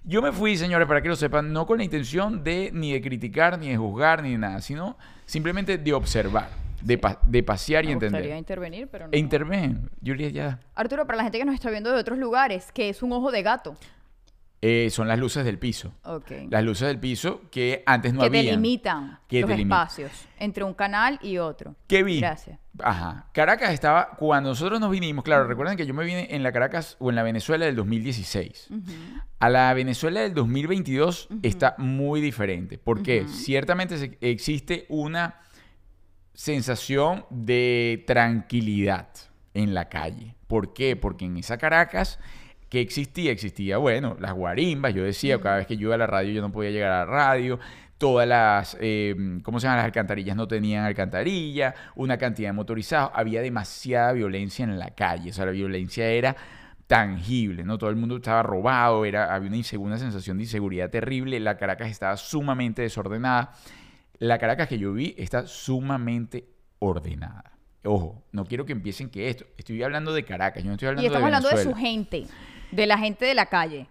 [0.05, 3.01] Yo me fui, señores, para que lo sepan, no con la intención de ni de
[3.01, 6.49] criticar, ni de juzgar, ni de nada, sino simplemente de observar,
[6.81, 8.37] de, pa- de pasear y Me entender.
[8.37, 9.13] intervenir, pero no.
[9.13, 10.59] E interven, Julia, ya.
[10.75, 13.31] Arturo, para la gente que nos está viendo de otros lugares, que es un ojo
[13.31, 13.77] de gato.
[14.65, 15.93] Eh, son las luces del piso.
[16.05, 16.31] Ok.
[16.49, 18.43] Las luces del piso que antes no que había.
[18.43, 19.83] delimitan Que los delimitan.
[19.89, 21.75] espacios entre un canal y otro.
[21.89, 22.21] ¿Qué vi?
[22.21, 22.61] Gracias.
[22.79, 23.27] Ajá.
[23.35, 26.97] Caracas estaba, cuando nosotros nos vinimos, claro, recuerden que yo me vine en la Caracas
[27.01, 28.69] o en la Venezuela del 2016.
[29.41, 32.79] A la Venezuela del 2022 está muy diferente.
[32.79, 35.41] porque Ciertamente se- existe una
[36.35, 39.09] sensación de tranquilidad
[39.55, 40.35] en la calle.
[40.47, 40.97] ¿Por qué?
[40.97, 42.19] Porque en esa Caracas
[42.73, 46.07] que existía, existía, bueno, las guarimbas, yo decía, cada vez que yo iba a la
[46.07, 47.61] radio yo no podía llegar a la radio,
[47.99, 49.77] todas las, eh, ¿cómo se llaman?
[49.77, 55.29] Las alcantarillas no tenían alcantarilla, una cantidad de motorizados, había demasiada violencia en la calle,
[55.29, 56.35] o sea, la violencia era
[56.87, 57.77] tangible, ¿no?
[57.77, 61.91] Todo el mundo estaba robado, era, había una, una sensación de inseguridad terrible, la Caracas
[61.91, 63.53] estaba sumamente desordenada,
[64.19, 67.53] la Caracas que yo vi está sumamente ordenada.
[67.85, 71.03] Ojo, no quiero que empiecen que esto, estoy hablando de Caracas, yo no estoy hablando
[71.03, 72.27] Y estamos de hablando de su gente,
[72.73, 73.87] de la gente de la calle.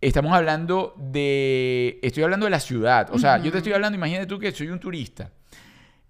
[0.00, 1.98] Estamos hablando de.
[2.02, 3.08] Estoy hablando de la ciudad.
[3.12, 5.32] O sea, yo te estoy hablando, imagínate tú que soy un turista.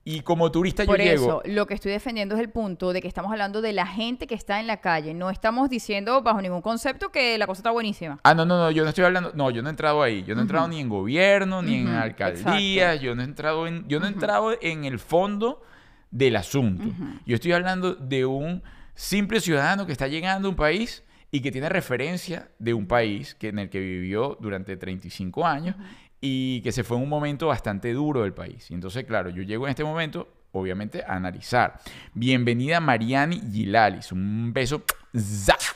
[0.04, 1.54] Y como turista Por yo eso, llego.
[1.54, 4.34] lo que estoy defendiendo es el punto de que estamos hablando de la gente que
[4.34, 5.12] está en la calle.
[5.12, 8.18] No estamos diciendo bajo ningún concepto que la cosa está buenísima.
[8.24, 9.32] Ah, no, no, no, yo no estoy hablando.
[9.34, 10.24] No, yo no he entrado ahí.
[10.24, 12.94] Yo no he entrado ni en gobierno, ni en alcaldía.
[12.94, 13.86] Yo no he entrado en.
[13.86, 15.62] Yo no he entrado en el fondo
[16.10, 16.84] del asunto.
[17.26, 18.62] Yo estoy hablando de un
[18.94, 23.34] simple ciudadano que está llegando a un país y que tiene referencia de un país
[23.34, 25.76] que, en el que vivió durante 35 años
[26.20, 28.70] y que se fue en un momento bastante duro del país.
[28.70, 31.78] Y entonces, claro, yo llego en este momento, obviamente, a analizar.
[32.14, 34.82] Bienvenida Mariani Gilalis, un beso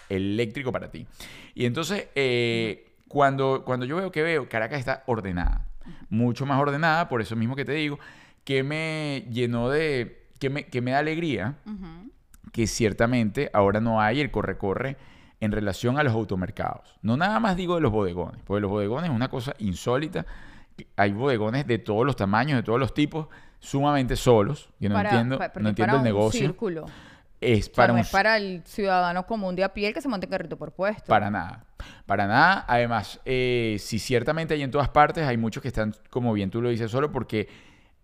[0.09, 1.07] eléctrico para ti.
[1.55, 5.67] Y entonces, eh, cuando, cuando yo veo que veo, Caracas está ordenada,
[6.09, 7.99] mucho más ordenada, por eso mismo que te digo,
[8.45, 11.57] que me llenó de, que me, que me da alegría,
[12.53, 14.97] que ciertamente ahora no hay el corre-corre
[15.43, 16.97] en relación a los automercados.
[17.03, 20.25] No nada más digo de los bodegones, porque los bodegones es una cosa insólita.
[20.95, 23.27] Hay bodegones de todos los tamaños, de todos los tipos,
[23.59, 24.71] sumamente solos.
[24.79, 26.41] Yo no entiendo, no entiendo el negocio.
[26.41, 26.87] Círculo.
[27.41, 30.57] Es para no es para el ciudadano común de a pie que se monte carrito
[30.57, 31.09] por puesto.
[31.09, 31.65] Para nada.
[32.07, 32.65] Para nada.
[32.69, 36.63] Además, eh, si ciertamente hay en todas partes, hay muchos que están, como bien tú
[36.63, 37.49] lo dices, solo porque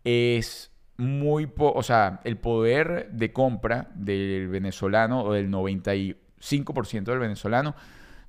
[0.02, 1.48] es muy...
[1.56, 5.92] o sea, el poder de compra del venezolano o del 90
[6.40, 7.74] 5% del venezolano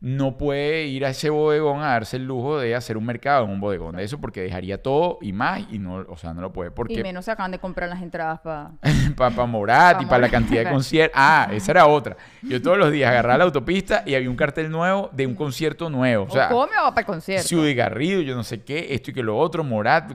[0.02, 3.52] no puede ir a ese bodegón a darse el lujo de hacer un mercado en
[3.52, 6.54] un bodegón de eso porque dejaría todo y más y no, o sea, no lo
[6.54, 6.72] puede.
[6.72, 6.94] Porque...
[6.94, 8.72] Y menos se acaban de comprar las entradas para...
[9.18, 11.20] para Morat y para la cantidad de conciertos.
[11.20, 12.16] Ah, esa era otra.
[12.42, 15.90] Yo todos los días agarraba la autopista y había un cartel nuevo de un concierto
[15.90, 16.26] nuevo.
[16.26, 17.48] O sea, ¿Cómo me va para el concierto?
[17.48, 20.14] Ciudad Garrido, yo no sé qué, esto y que lo otro, Morat,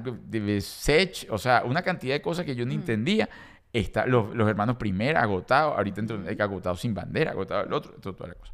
[0.60, 2.76] Sech, o sea, una cantidad de cosas que yo no mm.
[2.76, 3.28] entendía.
[3.74, 8.28] Está, los, hermanos primera, agotados, ahorita hay que agotado sin bandera, agotado el otro, toda
[8.28, 8.52] la cosa.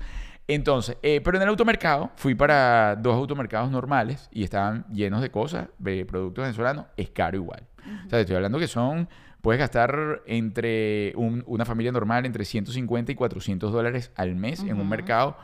[0.48, 5.30] Entonces, eh, pero en el automercado, fui para dos automercados normales y estaban llenos de
[5.30, 7.62] cosas, de productos venezolanos, es caro igual.
[8.06, 9.08] O sea, estoy hablando que son,
[9.42, 14.88] puedes gastar entre una familia normal entre 150 y 400 dólares al mes en un
[14.88, 15.36] mercado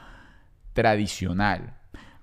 [0.72, 1.74] tradicional.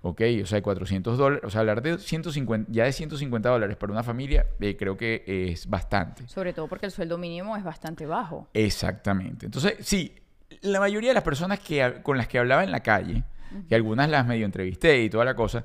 [0.04, 0.22] ¿Ok?
[0.44, 4.04] O sea, 400 dólares, o sea, hablar de 150, ya de 150 dólares para una
[4.04, 6.28] familia, eh, creo que es bastante.
[6.28, 8.50] Sobre todo porque el sueldo mínimo es bastante bajo.
[8.54, 9.46] Exactamente.
[9.46, 10.14] Entonces, sí,
[10.62, 13.24] la mayoría de las personas que, con las que hablaba en la calle,
[13.70, 15.64] que algunas las medio entrevisté y toda la cosa,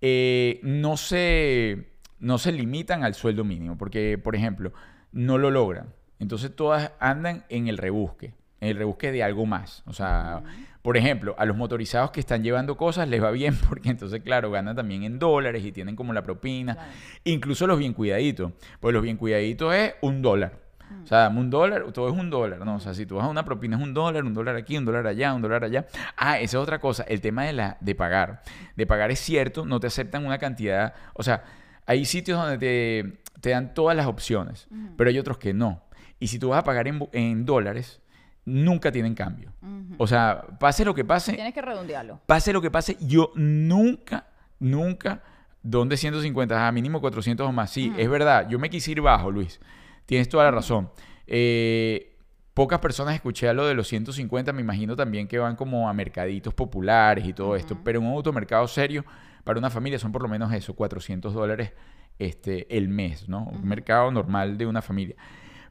[0.00, 1.86] eh, no, se,
[2.18, 4.72] no se limitan al sueldo mínimo, porque, por ejemplo,
[5.12, 5.94] no lo logran.
[6.18, 9.84] Entonces, todas andan en el rebusque, en el rebusque de algo más.
[9.86, 10.42] O sea,
[10.86, 14.52] por ejemplo, a los motorizados que están llevando cosas les va bien porque entonces, claro,
[14.52, 16.78] ganan también en dólares y tienen como la propina.
[17.24, 18.52] Incluso los bien cuidaditos.
[18.78, 20.60] Pues los bien cuidaditos es un dólar.
[20.88, 21.02] Mm.
[21.02, 22.76] O sea, un dólar, todo es un dólar, ¿no?
[22.76, 24.84] O sea, si tú vas a una propina es un dólar, un dólar aquí, un
[24.84, 25.88] dólar allá, un dólar allá.
[26.16, 28.42] Ah, esa es otra cosa, el tema de, la, de pagar.
[28.76, 31.42] De pagar es cierto, no te aceptan una cantidad, o sea,
[31.84, 35.82] hay sitios donde te, te dan todas las opciones, pero hay otros que no.
[36.20, 38.00] Y si tú vas a pagar en, en dólares,
[38.46, 39.52] nunca tienen cambio.
[39.98, 41.34] O sea, pase lo que pase.
[41.34, 42.20] Tienes que redondearlo.
[42.26, 44.28] Pase lo que pase, yo nunca,
[44.58, 45.22] nunca,
[45.62, 47.70] donde 150, a mínimo 400 o más.
[47.70, 49.60] Sí, es verdad, yo me quise ir bajo, Luis.
[50.06, 50.90] Tienes toda la razón.
[51.26, 52.16] Eh,
[52.54, 55.92] pocas personas escuché a lo de los 150, me imagino también que van como a
[55.92, 59.04] mercaditos populares y todo esto, pero en un automercado serio,
[59.44, 61.72] para una familia son por lo menos eso, 400 dólares
[62.18, 63.44] este, el mes, ¿no?
[63.44, 65.16] Un mercado normal de una familia.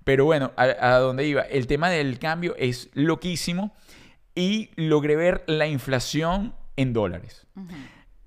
[0.06, 1.42] Pero bueno, a, dónde iba.
[1.42, 3.74] El tema del cambio es loquísimo
[4.36, 7.48] y logré ver la inflación en dólares.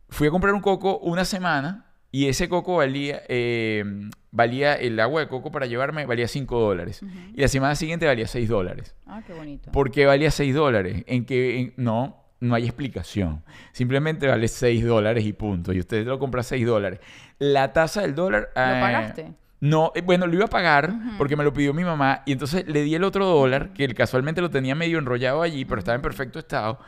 [0.09, 3.85] Fui a comprar un coco una semana y ese coco valía, eh,
[4.33, 7.01] valía el agua de coco para llevarme, valía 5 dólares.
[7.33, 8.97] Y la semana siguiente valía 6 dólares.
[9.07, 9.71] Ah, qué bonito.
[9.71, 11.05] ¿Por qué valía 6 dólares?
[11.07, 13.45] En que no, no hay explicación.
[13.71, 15.73] Simplemente vale 6 dólares y punto.
[15.73, 16.99] Y usted lo compra 6 dólares.
[17.39, 18.51] La tasa del dólar...
[18.57, 19.33] ¿Lo eh, pagaste?
[19.61, 22.67] No, eh, bueno, lo iba a pagar porque me lo pidió mi mamá y entonces
[22.69, 26.03] le di el otro dólar, que casualmente lo tenía medio enrollado allí, pero estaba en
[26.03, 26.79] perfecto estado.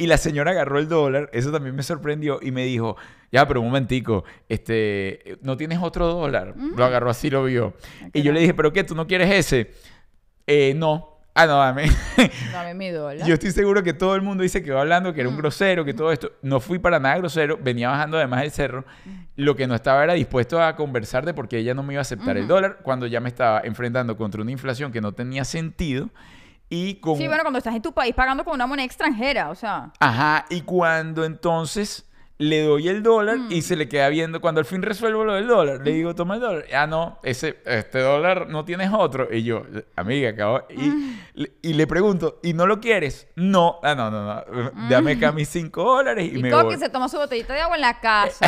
[0.00, 2.96] Y la señora agarró el dólar, eso también me sorprendió y me dijo,
[3.32, 6.54] ya, pero un momentico, este, ¿no tienes otro dólar?
[6.56, 7.74] Lo agarró así, lo vio.
[8.12, 8.84] y yo le dije, ¿pero qué?
[8.84, 9.72] ¿Tú no quieres ese?
[10.46, 11.17] Eh, no.
[11.40, 11.88] Ah, no, dame.
[12.52, 13.24] Dame mi dólar.
[13.24, 15.84] Yo estoy seguro que todo el mundo dice que va hablando, que era un grosero,
[15.84, 16.32] que todo esto.
[16.42, 18.84] No fui para nada grosero, venía bajando además del cerro.
[19.36, 22.00] Lo que no estaba era dispuesto a conversar de por qué ella no me iba
[22.00, 25.44] a aceptar el dólar cuando ya me estaba enfrentando contra una inflación que no tenía
[25.44, 26.10] sentido.
[26.68, 27.16] Y con...
[27.16, 29.92] Sí, bueno, cuando estás en tu país pagando con una moneda extranjera, o sea.
[30.00, 32.04] Ajá, y cuando entonces
[32.38, 33.62] le doy el dólar y mm.
[33.62, 34.40] se le queda viendo.
[34.40, 36.64] Cuando al fin resuelvo lo del dólar, le digo, toma el dólar.
[36.72, 39.28] Ah, no, ese, este dólar no tienes otro.
[39.32, 39.64] Y yo,
[39.96, 40.62] amiga, acabo.
[40.70, 41.18] Y, mm.
[41.62, 43.26] y le pregunto, ¿y no lo quieres?
[43.34, 44.72] No, ah, no, no, no.
[44.72, 44.88] Mm.
[44.88, 46.68] Dame acá mis cinco dólares y, y me voy.
[46.68, 48.46] que se toma su botellita de agua en la casa.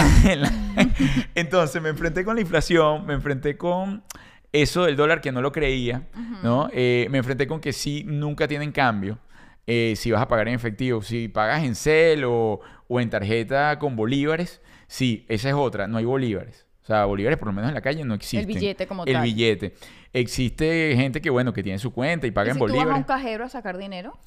[1.34, 4.04] Entonces me enfrenté con la inflación, me enfrenté con
[4.52, 6.08] eso del dólar que no lo creía,
[6.42, 6.68] ¿no?
[6.72, 9.18] Eh, me enfrenté con que sí, nunca tienen cambio.
[9.66, 12.60] Eh, si vas a pagar en efectivo, si pagas en CEL o,
[12.98, 16.66] en tarjeta con bolívares, sí, esa es otra, no hay bolívares.
[16.82, 18.48] O sea, bolívares por lo menos en la calle no existen.
[18.48, 19.22] billete como El tal.
[19.22, 19.74] billete.
[20.12, 22.72] Existe gente que, bueno, que tiene su cuenta y paga ¿Y en si tú vas
[22.72, 22.98] a bolívares.
[22.98, 24.18] un cajero a sacar dinero?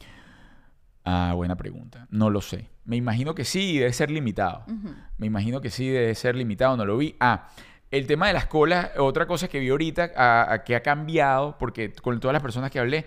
[1.04, 2.08] Ah, buena pregunta.
[2.10, 2.70] No lo sé.
[2.86, 4.64] Me imagino que sí, debe ser limitado.
[5.18, 6.78] Me imagino que sí, debe ser limitado.
[6.78, 7.16] No lo vi.
[7.20, 7.50] Ah,
[7.92, 11.58] el tema de las colas, otra cosa que vi ahorita a- a que ha cambiado,
[11.60, 13.06] porque con todas las personas que hablé,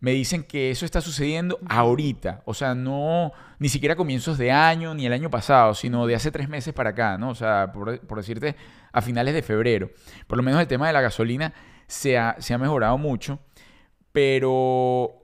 [0.00, 2.42] me dicen que eso está sucediendo ahorita.
[2.44, 6.32] O sea, no ni siquiera comienzos de año ni el año pasado, sino de hace
[6.32, 7.28] tres meses para acá, ¿no?
[7.28, 8.56] O sea, por, por decirte,
[8.92, 9.90] a finales de febrero.
[10.26, 11.52] Por lo menos el tema de la gasolina
[11.86, 13.38] se ha, se ha mejorado mucho,
[14.12, 15.16] pero...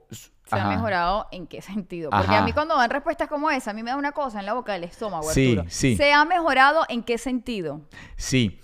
[0.45, 2.09] ¿Se ha mejorado en qué sentido?
[2.09, 2.37] Porque Ajá.
[2.39, 4.53] a mí cuando dan respuestas como esa, a mí me da una cosa en la
[4.53, 5.69] boca del estómago, Sí, Arturo.
[5.69, 5.97] sí.
[5.97, 7.81] ¿Se ha mejorado en qué sentido?
[8.15, 8.57] Sí.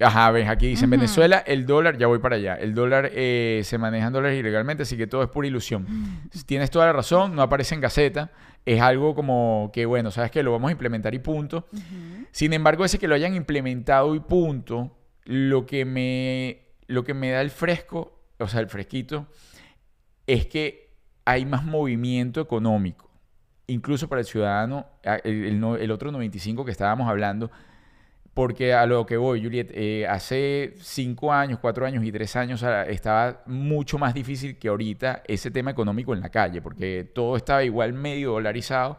[0.00, 0.90] Ajá, ves, aquí dice en.
[0.90, 4.84] Venezuela el dólar, ya voy para allá, el dólar eh, se maneja en dólares ilegalmente,
[4.84, 5.86] así que todo es pura ilusión.
[6.46, 8.30] Tienes toda la razón, no aparece en Gaceta,
[8.64, 11.66] es algo como que, bueno, sabes que lo vamos a implementar y punto.
[12.30, 17.30] Sin embargo, ese que lo hayan implementado y punto, lo que me, lo que me
[17.30, 19.26] da el fresco, o sea, el fresquito,
[20.26, 20.94] es que
[21.26, 23.10] hay más movimiento económico,
[23.66, 24.86] incluso para el ciudadano,
[25.24, 27.50] el, el otro 95 que estábamos hablando,
[28.34, 32.62] porque a lo que voy, Juliet, eh, hace cinco años, cuatro años y tres años
[32.62, 37.36] ah, estaba mucho más difícil que ahorita ese tema económico en la calle, porque todo
[37.36, 38.98] estaba igual medio dolarizado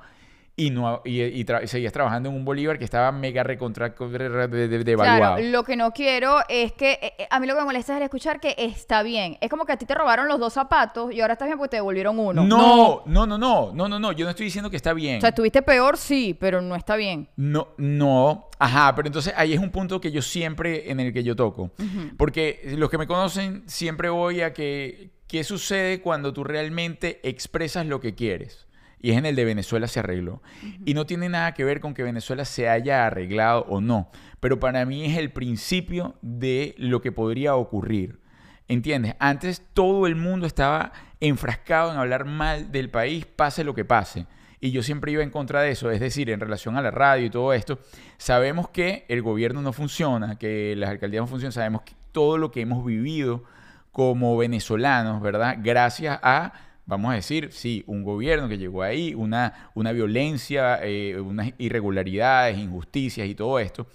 [0.55, 4.29] y no y, y tra- seguías trabajando en un bolívar que estaba mega recontra de-
[4.47, 5.35] de- de- devaluado.
[5.37, 7.93] Claro, lo que no quiero es que eh, eh, a mí lo que me molesta
[7.93, 9.37] es el escuchar que está bien.
[9.41, 11.69] Es como que a ti te robaron los dos zapatos y ahora estás bien porque
[11.71, 12.43] te devolvieron uno.
[12.43, 15.17] No, no, no, no, no, no, no, yo no estoy diciendo que está bien.
[15.17, 17.29] O sea, estuviste peor, sí, pero no está bien.
[17.37, 21.23] No, no, ajá, pero entonces ahí es un punto que yo siempre, en el que
[21.23, 21.71] yo toco.
[22.17, 27.85] Porque los que me conocen, siempre voy a que, ¿qué sucede cuando tú realmente expresas
[27.85, 28.67] lo que quieres?
[29.01, 30.41] Y es en el de Venezuela se arregló.
[30.85, 34.11] Y no tiene nada que ver con que Venezuela se haya arreglado o no.
[34.39, 38.19] Pero para mí es el principio de lo que podría ocurrir.
[38.67, 39.15] ¿Entiendes?
[39.19, 44.27] Antes todo el mundo estaba enfrascado en hablar mal del país, pase lo que pase.
[44.59, 47.25] Y yo siempre iba en contra de eso, es decir, en relación a la radio
[47.25, 47.79] y todo esto,
[48.17, 52.51] sabemos que el gobierno no funciona, que las alcaldías no funcionan, sabemos que todo lo
[52.51, 53.43] que hemos vivido
[53.91, 55.57] como venezolanos, ¿verdad?
[55.61, 56.53] Gracias a,
[56.91, 62.58] vamos a decir, sí, un gobierno que llegó ahí, una, una violencia, eh, unas irregularidades,
[62.60, 63.88] injusticias y todo esto.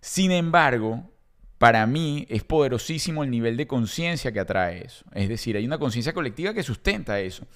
[0.00, 1.10] Sin embargo,
[1.58, 5.04] para mí es poderosísimo el nivel de conciencia que atrae eso.
[5.14, 7.46] Es decir, hay una conciencia colectiva que sustenta eso.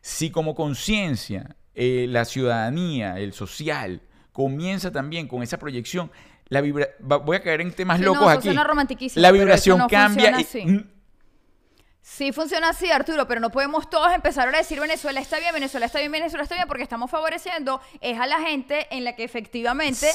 [0.00, 4.00] Si como conciencia eh, la ciudadanía, el social,
[4.32, 6.10] comienza también con esa proyección,
[6.48, 8.42] la vibra- voy a caer en temas Sí, locos aquí.
[8.48, 8.64] suena
[9.22, 10.34] La pero eso vibración no cambia.
[10.34, 10.86] funciona y- así.
[12.06, 15.54] Sí funciona así, Arturo, pero no podemos todos empezar ahora a decir Venezuela está bien,
[15.54, 19.16] Venezuela está bien, Venezuela está bien, porque estamos favoreciendo es a la gente en la
[19.16, 20.06] que efectivamente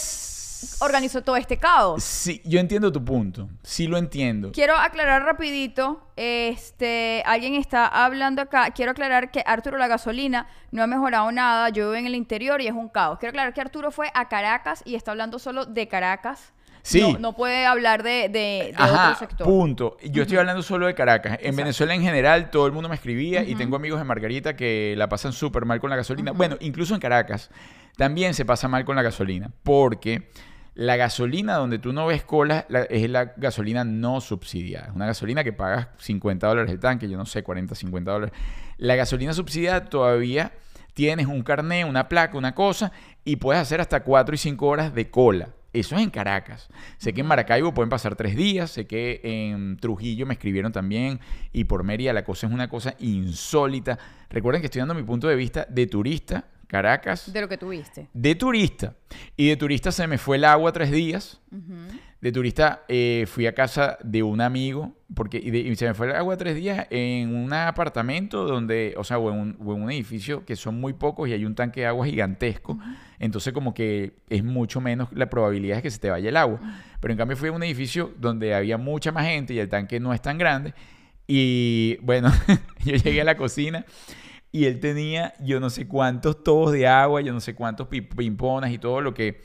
[0.81, 2.03] organizó todo este caos.
[2.03, 3.49] Sí, yo entiendo tu punto.
[3.63, 4.51] Sí lo entiendo.
[4.51, 10.83] Quiero aclarar rapidito, este, alguien está hablando acá, quiero aclarar que Arturo la gasolina no
[10.83, 13.17] ha mejorado nada, yo vivo en el interior y es un caos.
[13.17, 16.53] Quiero aclarar que Arturo fue a Caracas y está hablando solo de Caracas.
[16.81, 17.01] Sí.
[17.01, 19.47] No, no puede hablar de, de- de Ajá, otro sector.
[19.47, 19.97] punto.
[20.03, 21.33] Yo estoy hablando solo de Caracas.
[21.33, 21.57] En Exacto.
[21.57, 25.09] Venezuela en general todo el mundo me escribía y tengo amigos de Margarita que la
[25.09, 26.31] pasan súper mal con la gasolina.
[26.31, 27.49] Bueno, incluso en Caracas
[27.97, 30.29] también se pasa mal con la gasolina porque
[30.73, 34.87] la gasolina donde tú no ves cola la- es la gasolina no subsidiada.
[34.87, 38.33] Es una gasolina que pagas 50 dólares el tanque, yo no sé, 40, 50 dólares.
[38.77, 40.53] La gasolina subsidiada todavía
[40.93, 42.91] tienes un carné, una placa, una cosa
[43.25, 45.49] y puedes hacer hasta 4 y 5 horas de cola.
[45.71, 46.67] Eso es en Caracas.
[46.97, 48.71] Sé que en Maracaibo pueden pasar tres días.
[48.71, 51.19] Sé que en Trujillo me escribieron también.
[51.53, 53.99] Y por Mérida la cosa es una cosa insólita.
[54.29, 56.45] Recuerden que estoy dando mi punto de vista de turista.
[56.67, 57.33] Caracas.
[57.33, 58.09] De lo que tuviste.
[58.13, 58.93] De turista.
[59.35, 61.41] Y de turista se me fue el agua tres días.
[62.21, 64.95] De turista eh, fui a casa de un amigo.
[65.15, 68.93] Porque y de- y se me fue el agua tres días en un apartamento donde,
[68.97, 71.45] o sea, o en, un, o en un edificio que son muy pocos y hay
[71.45, 72.77] un tanque de agua gigantesco.
[73.17, 76.59] Entonces, como que es mucho menos la probabilidad de que se te vaya el agua.
[76.99, 79.99] Pero en cambio, fui a un edificio donde había mucha más gente y el tanque
[79.99, 80.73] no es tan grande.
[81.25, 82.31] Y bueno,
[82.85, 83.85] yo llegué a la cocina
[84.51, 88.01] y él tenía yo no sé cuántos tobos de agua, yo no sé cuántos pi-
[88.01, 89.41] pimponas y todo lo que...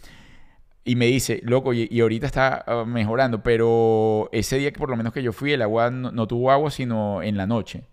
[0.85, 4.90] Y me dice, loco, y, y ahorita está ah, mejorando, pero ese día que por
[4.90, 7.85] lo menos que yo fui, el agua no, no tuvo agua sino en la noche,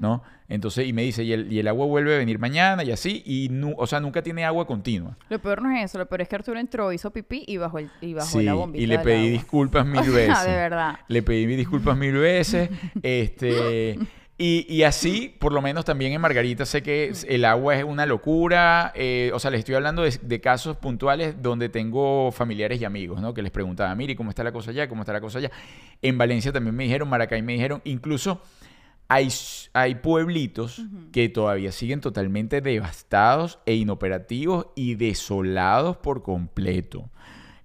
[0.00, 0.22] ¿no?
[0.50, 3.22] Entonces, y me dice, y el, y el agua vuelve a venir mañana y así,
[3.26, 5.14] y nu- o sea, nunca tiene agua continua.
[5.28, 7.80] Lo peor no es eso, lo peor es que Arturo entró, hizo pipí y bajó,
[7.80, 9.30] el, y bajó Sí, la bombita y le pedí agua.
[9.30, 10.44] disculpas mil sea, veces.
[10.46, 10.98] de verdad.
[11.08, 12.70] Le pedí mis disculpas mil veces.
[13.02, 13.98] Este,
[14.40, 18.06] Y, y así, por lo menos también en Margarita sé que el agua es una
[18.06, 18.92] locura.
[18.94, 23.20] eh, o sea, les estoy hablando de, de casos puntuales donde tengo familiares y amigos,
[23.20, 23.34] ¿no?
[23.34, 24.88] Que les preguntaba, mire, ¿cómo está la cosa allá?
[24.88, 25.50] ¿Cómo está la cosa allá?
[26.02, 28.40] En Valencia también me dijeron, Maracay me dijeron, incluso
[29.08, 29.28] hay,
[29.72, 37.10] hay pueblitos que todavía siguen totalmente devastados e inoperativos y desolados por completo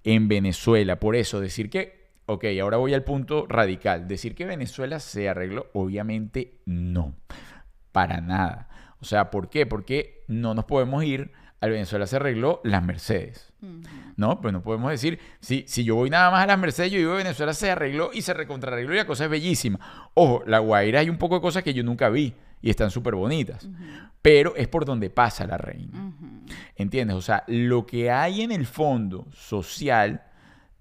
[0.02, 0.98] en Venezuela.
[0.98, 4.08] Por eso, decir que, ok, ahora voy al punto radical.
[4.08, 7.14] Decir que Venezuela se arregló, obviamente no,
[7.92, 8.68] para nada.
[9.00, 9.66] O sea, ¿por qué?
[9.66, 11.32] Porque no nos podemos ir
[11.64, 13.50] al Venezuela se arregló las Mercedes.
[14.16, 14.40] ¿no?
[14.42, 17.14] Pues no podemos decir, si, si yo voy nada más a las Mercedes, yo digo
[17.14, 20.10] Venezuela se arregló y se recontrarregló y la cosa es bellísima.
[20.12, 23.14] Ojo, La Guaira hay un poco de cosas que yo nunca vi y están súper
[23.14, 23.66] bonitas,
[24.20, 26.12] pero es por donde pasa la reina.
[26.76, 27.16] ¿Entiendes?
[27.16, 30.22] O sea, lo que hay en el fondo social,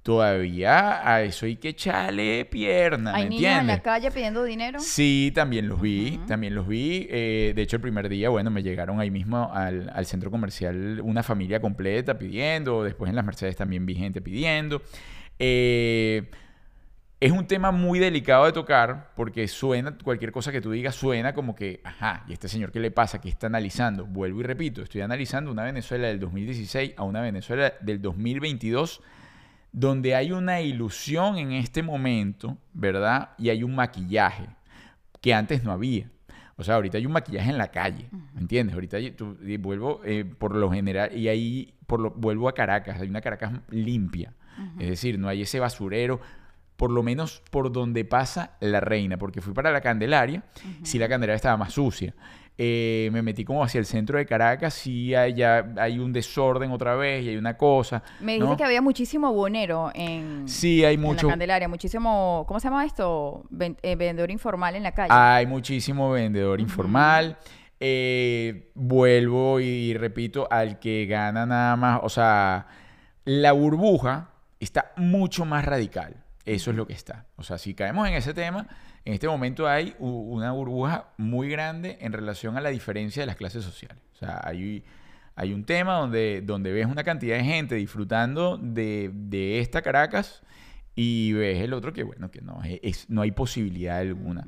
[0.03, 4.79] todavía a eso hay que echarle pierna, ¿me Hay niños en la calle pidiendo dinero.
[4.79, 7.07] Sí, también los vi, también los vi.
[7.09, 10.99] Eh, de hecho, el primer día, bueno, me llegaron ahí mismo al, al centro comercial
[11.01, 12.83] una familia completa pidiendo.
[12.83, 14.81] Después en las Mercedes también vi gente pidiendo.
[15.39, 16.29] Eh,
[17.21, 21.33] es un tema muy delicado de tocar porque suena, cualquier cosa que tú digas suena
[21.33, 23.21] como que, ajá, ¿y este señor qué le pasa?
[23.21, 24.05] ¿Qué está analizando?
[24.05, 29.01] Vuelvo y repito, estoy analizando una Venezuela del 2016 a una Venezuela del 2022
[29.73, 33.31] donde hay una ilusión en este momento, ¿verdad?
[33.37, 34.45] Y hay un maquillaje
[35.19, 36.09] que antes no había.
[36.55, 38.05] O sea, ahorita hay un maquillaje en la calle,
[38.35, 38.75] ¿me entiendes?
[38.75, 42.53] Ahorita hay- tú- y vuelvo eh, por lo general, y ahí por lo, vuelvo a
[42.53, 44.33] Caracas, hay una Caracas limpia.
[44.79, 46.21] Es decir, no hay ese basurero,
[46.77, 50.43] por lo menos por donde pasa la reina, porque fui para la Candelaria,
[50.83, 52.13] sí la Candelaria estaba más sucia.
[52.55, 56.69] Eh, me metí como hacia el centro de Caracas, sí hay, ya hay un desorden
[56.71, 58.03] otra vez y hay una cosa.
[58.19, 58.57] Me dijiste ¿no?
[58.57, 62.85] que había muchísimo bonero en, Sí, hay en mucho, la Candelaria, muchísimo, ¿cómo se llama
[62.85, 63.43] esto?
[63.49, 65.09] Ven- eh, vendedor informal en la calle.
[65.11, 67.37] Hay muchísimo vendedor informal.
[67.79, 72.67] Eh, vuelvo y repito, al que gana nada más, o sea,
[73.25, 76.23] la burbuja está mucho más radical.
[76.45, 77.25] Eso es lo que está.
[77.35, 78.67] O sea, si caemos en ese tema,
[79.05, 83.35] en este momento hay una burbuja muy grande en relación a la diferencia de las
[83.35, 83.97] clases sociales.
[84.13, 84.83] O sea, hay,
[85.35, 90.41] hay un tema donde, donde ves una cantidad de gente disfrutando de, de esta Caracas
[90.95, 94.47] y ves el otro que, bueno, que no, es- no hay posibilidad alguna.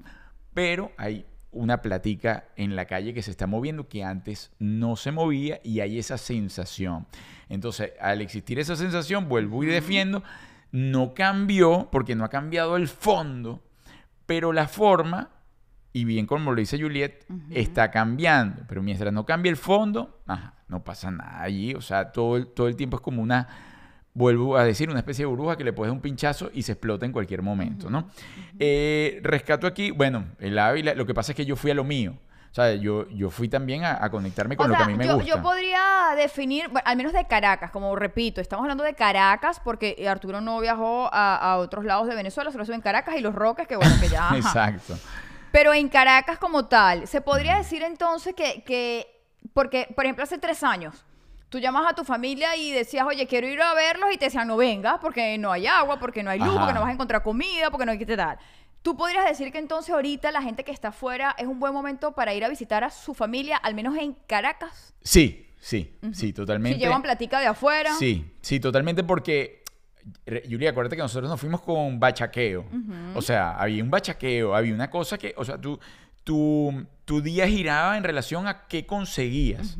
[0.53, 5.11] Pero hay una platica en la calle que se está moviendo que antes no se
[5.11, 7.07] movía y hay esa sensación.
[7.49, 10.21] Entonces, al existir esa sensación, vuelvo y defiendo,
[10.71, 13.63] no cambió, porque no ha cambiado el fondo,
[14.25, 15.29] pero la forma,
[15.93, 18.63] y bien como lo dice Juliet, está cambiando.
[18.67, 21.73] Pero mientras no cambie el fondo, ajá, no pasa nada allí.
[21.73, 23.47] O sea, todo el, todo el tiempo es como una,
[24.13, 27.05] vuelvo a decir, una especie de burbuja que le puedes un pinchazo y se explota
[27.05, 28.09] en cualquier momento, ¿no?
[28.59, 31.83] Eh, rescato aquí, bueno, el Ávila, lo que pasa es que yo fui a lo
[31.83, 32.17] mío.
[32.55, 34.95] O sea, yo, yo fui también a, a conectarme con O lo sea, que a
[34.95, 35.27] mí me yo, gusta.
[35.27, 40.07] yo podría definir, bueno, al menos de Caracas, como repito, estamos hablando de Caracas porque
[40.09, 43.67] Arturo no viajó a, a otros lados de Venezuela, solo en Caracas y Los Roques,
[43.67, 44.27] que bueno, que ya...
[44.29, 44.37] ajá.
[44.37, 44.97] Exacto.
[45.51, 50.37] Pero en Caracas como tal, se podría decir entonces que, que, porque, por ejemplo, hace
[50.37, 51.03] tres años,
[51.49, 54.47] tú llamas a tu familia y decías, oye, quiero ir a verlos y te decían,
[54.47, 56.59] no venga, porque no hay agua, porque no hay luz, Ajá.
[56.59, 58.39] porque no vas a encontrar comida, porque no hay que te dar.
[58.85, 62.11] Tú podrías decir que entonces ahorita la gente que está afuera es un buen momento
[62.11, 64.93] para ir a visitar a su familia, al menos en Caracas.
[65.01, 66.77] Sí, sí, sí, totalmente.
[66.77, 67.95] Si llevan platica de afuera.
[67.95, 69.63] Sí, sí, totalmente porque,
[70.47, 72.63] Julia, acuérdate que nosotros nos fuimos con bachaqueo.
[73.15, 75.79] O sea, había un bachaqueo, había una cosa que, o sea, tú,
[76.23, 79.79] tu, tu día giraba en relación a qué conseguías.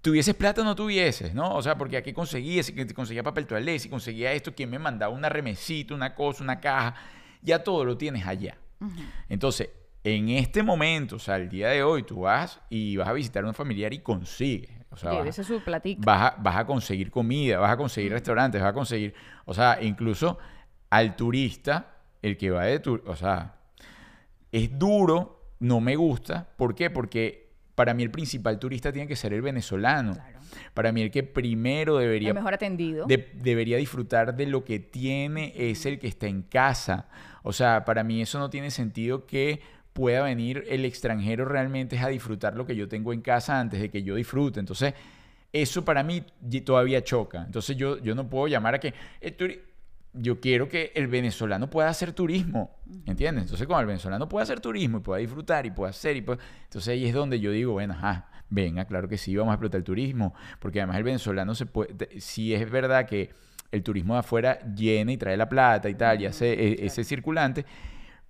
[0.00, 1.54] Tuvieses plata o no tuvieses, ¿no?
[1.54, 5.14] O sea, porque aquí conseguía, si conseguía papel toalé, si conseguía esto, quién me mandaba
[5.14, 6.96] una remesita, una cosa, una caja,
[7.46, 8.58] ya todo lo tienes allá.
[9.28, 9.70] Entonces,
[10.04, 13.42] en este momento, o sea, el día de hoy, tú vas y vas a visitar
[13.44, 14.70] a un familiar y consigues.
[14.90, 16.00] O sea, vas- su platica.
[16.04, 19.78] vas a, vas a conseguir comida, vas a conseguir restaurantes, vas a conseguir, o sea,
[19.82, 20.38] incluso
[20.90, 23.56] al turista, el que va de tur, o sea,
[24.52, 26.88] es duro, no me gusta, ¿por qué?
[26.90, 30.14] Porque para mí el principal turista tiene que ser el venezolano.
[30.14, 30.38] Claro.
[30.72, 33.04] Para mí el que primero debería El mejor atendido.
[33.06, 37.08] de- debería disfrutar de lo que tiene es el que está en casa.
[37.48, 39.60] O sea, para mí eso no tiene sentido que
[39.92, 43.88] pueda venir el extranjero realmente a disfrutar lo que yo tengo en casa antes de
[43.88, 44.58] que yo disfrute.
[44.58, 44.94] Entonces,
[45.52, 46.24] eso para mí
[46.64, 47.44] todavía choca.
[47.44, 49.60] Entonces, yo, yo no puedo llamar a que el turi-
[50.12, 52.76] yo quiero que el venezolano pueda hacer turismo,
[53.06, 53.44] ¿entiendes?
[53.44, 56.40] Entonces, cuando el venezolano pueda hacer turismo y pueda disfrutar y pueda hacer, y pueda-
[56.64, 59.78] entonces ahí es donde yo digo, bueno, ajá, venga, claro que sí, vamos a explotar
[59.78, 63.30] el turismo, porque además el venezolano se puede, sí es verdad que
[63.76, 67.04] el turismo de afuera llena y trae la plata y tal, y hace e- ese
[67.04, 67.64] circulante,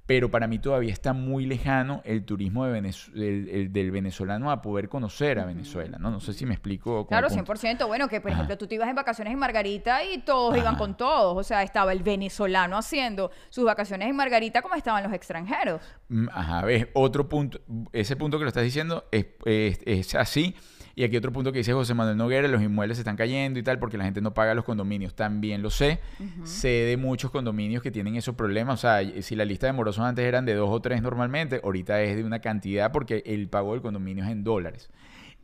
[0.05, 4.53] pero para mí todavía está muy lejano el turismo de Venez- el- el del venezolano
[4.53, 6.13] a poder conocer a Venezuela, ¿no?
[6.13, 7.09] No sé si me explico.
[7.09, 7.55] Claro, el punto.
[7.57, 7.89] 100%.
[7.89, 8.39] Bueno, que por Ajá.
[8.43, 10.79] ejemplo tú te ibas en vacaciones en Margarita y todos iban Ajá.
[10.79, 11.37] con todos.
[11.37, 15.81] O sea, estaba el venezolano haciendo sus vacaciones en Margarita como estaban los extranjeros.
[16.09, 17.59] Mm, Ajá, ves, otro punto,
[17.93, 20.55] ese punto que lo estás diciendo es, es- es así.
[20.99, 23.63] Y aquí otro punto que dice José Manuel Noguera, los inmuebles se están cayendo y
[23.63, 25.15] tal porque la gente no paga los condominios.
[25.15, 26.01] También lo sé.
[26.45, 28.79] Sé de muchos condominios que tienen esos problemas.
[28.79, 32.01] O sea, si la lista de morosos antes eran de dos o tres normalmente, ahorita
[32.01, 34.89] es de una cantidad porque el pago del condominio es en dólares.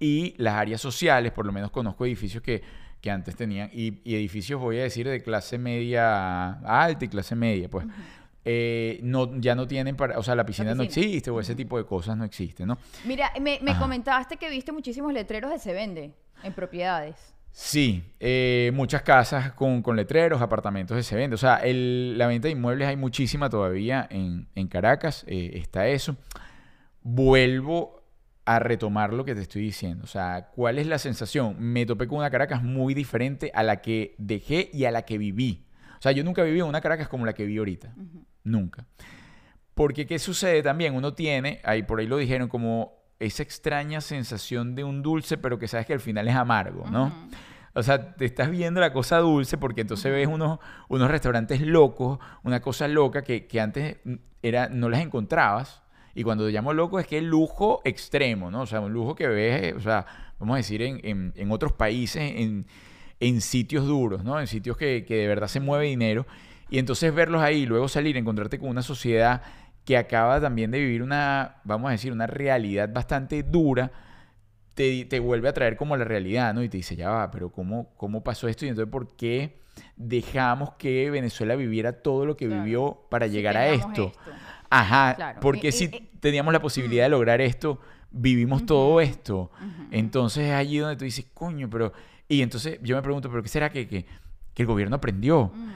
[0.00, 2.62] Y las áreas sociales, por lo menos conozco edificios que,
[3.02, 7.36] que antes tenían, y, y edificios, voy a decir, de clase media alta y clase
[7.36, 7.84] media, pues.
[8.44, 11.06] Eh, no, ya no tienen para, o sea, la piscina, no piscina.
[11.06, 12.78] existe o ese tipo de cosas no existen, ¿no?
[13.04, 17.34] Mira, me, me comentaste que viste muchísimos letreros de se vende en propiedades.
[17.54, 21.34] Sí, eh, muchas casas con, con letreros, apartamentos que se venden.
[21.34, 25.86] O sea, el- la venta de inmuebles hay muchísima todavía en, en Caracas, eh, está
[25.86, 26.16] eso.
[27.02, 28.02] Vuelvo
[28.44, 30.04] a retomar lo que te estoy diciendo.
[30.04, 31.56] O sea, ¿cuál es la sensación?
[31.58, 35.18] Me topé con una Caracas muy diferente a la que dejé y a la que
[35.18, 35.64] viví.
[36.02, 37.94] O sea, yo nunca viví en una Caracas como la que viví ahorita.
[38.42, 38.84] Nunca.
[39.74, 40.96] Porque ¿qué sucede también?
[40.96, 45.60] Uno tiene, ahí por ahí lo dijeron, como esa extraña sensación de un dulce, pero
[45.60, 47.28] que sabes que al final es amargo, ¿no?
[47.74, 52.18] O sea, te estás viendo la cosa dulce porque entonces ves unos, unos restaurantes locos,
[52.42, 53.98] una cosa loca que, que antes
[54.42, 55.82] era, no las encontrabas.
[56.16, 58.62] Y cuando te llamo loco es que es lujo extremo, ¿no?
[58.62, 60.04] O sea, un lujo que ves, eh, o sea,
[60.40, 62.66] vamos a decir, en, en- en otros países, en,
[63.22, 64.40] en sitios duros, ¿no?
[64.40, 66.26] En sitios que, que de verdad se mueve dinero.
[66.70, 69.42] Y entonces verlos ahí, luego salir, encontrarte con una sociedad
[69.84, 73.90] que acaba también de vivir una, vamos a decir, una realidad bastante dura,
[74.74, 76.62] te, te vuelve a traer como la realidad, ¿no?
[76.62, 78.64] Y te dice, ya va, pero ¿cómo, cómo pasó esto?
[78.64, 79.58] Y entonces, ¿por qué
[79.96, 82.64] dejamos que Venezuela viviera todo lo que Claro.
[82.64, 84.06] vivió para Si llegar a esto?
[84.08, 84.12] esto.
[84.70, 85.40] Ajá, Claro.
[85.40, 85.88] porque si
[86.20, 87.78] teníamos la posibilidad de lograr esto,
[88.10, 89.50] vivimos todo esto.
[89.90, 91.92] Entonces es allí donde tú dices, coño, pero...
[92.32, 94.06] Y entonces yo me pregunto, ¿pero qué será que, que,
[94.54, 95.52] que el gobierno aprendió?
[95.54, 95.72] Mm.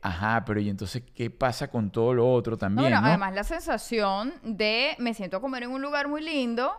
[0.00, 3.08] Ajá, pero ¿y entonces qué pasa con todo lo otro No, también, bueno, no?
[3.08, 6.70] además la sensación de me siento a comer en un lugar muy lindo,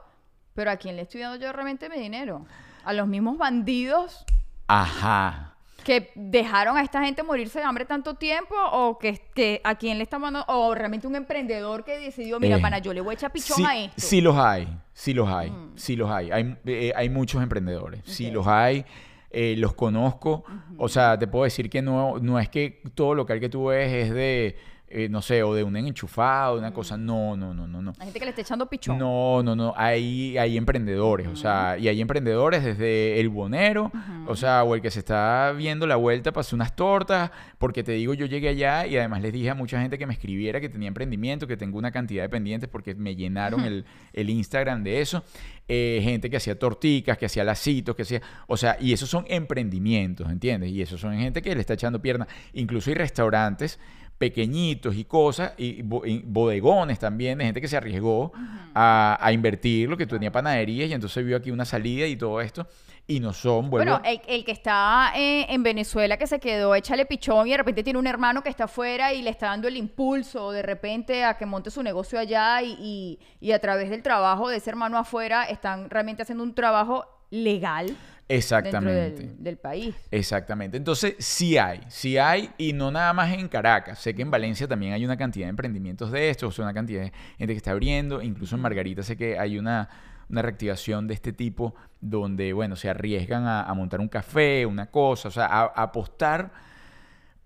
[0.53, 2.45] pero ¿a quién le estoy dando yo realmente mi dinero?
[2.85, 4.23] A los mismos bandidos
[4.67, 5.52] Ajá.
[5.83, 9.97] Que dejaron a esta gente morirse de hambre tanto tiempo o que, que a quién
[9.97, 13.11] le están mandando o realmente un emprendedor que decidió mira Eh, pana yo le voy
[13.11, 16.31] a echar pichón sí, a esto sí los hay, sí los hay, sí los hay.
[16.31, 18.85] Hay, eh, hay muchos emprendedores, sí los hay,
[19.29, 20.43] eh, los conozco.
[20.77, 23.91] O sea, te puedo decir que no, no es que todo local que tú ves
[23.91, 24.57] es de,
[24.95, 26.97] eh, no sé, o de un enchufado, una cosa.
[26.97, 27.93] No, no, no, no, no.
[27.97, 29.73] hay gente que le está echando pichón No, no, no.
[29.75, 33.91] Hay, hay emprendedores, o sea, y hay emprendedores desde el bonero,
[34.27, 37.83] o sea, o el que se está viendo la vuelta para hacer unas tortas, porque
[37.83, 40.61] te digo, yo llegué allá y además les dije a mucha gente que me escribiera
[40.61, 44.83] que tenía emprendimiento, que tengo una cantidad de pendientes porque me llenaron el, el Instagram
[44.83, 45.23] de eso.
[45.69, 49.25] Eh, gente que hacía torticas, que hacía lacitos, que hacía, o sea, y esos son
[49.29, 50.71] emprendimientos, ¿entiendes?
[50.71, 52.27] Y esos son gente que le está echando pierna.
[52.51, 53.79] Incluso hay restaurantes
[54.17, 58.31] pequeñitos y cosas, y, bo- y bodegones también, de gente que se arriesgó
[58.73, 62.39] a, a invertir lo que tenía panaderías y entonces vio aquí una salida y todo
[62.39, 62.67] esto,
[63.05, 67.05] y no son, Bueno, el, el que está eh, en Venezuela que se quedó, échale
[67.05, 69.75] pichón y de repente tiene un hermano que está afuera y le está dando el
[69.75, 74.01] impulso de repente a que monte su negocio allá y, y- y a través del
[74.03, 77.93] trabajo de ese hermano afuera están realmente haciendo un trabajo legal
[78.27, 79.23] Exactamente.
[79.23, 79.95] del, del país.
[80.11, 80.77] Exactamente.
[80.77, 83.99] Entonces, sí hay, sí hay, y no nada más en Caracas.
[83.99, 86.73] Sé que en Valencia también hay una cantidad de emprendimientos de estos, o sea, una
[86.73, 88.21] cantidad de gente que está abriendo.
[88.21, 89.89] Incluso en Margarita sé que hay una,
[90.29, 94.87] una reactivación de este tipo donde, bueno, se arriesgan a, a montar un café, una
[94.87, 96.51] cosa, o sea, a, a apostar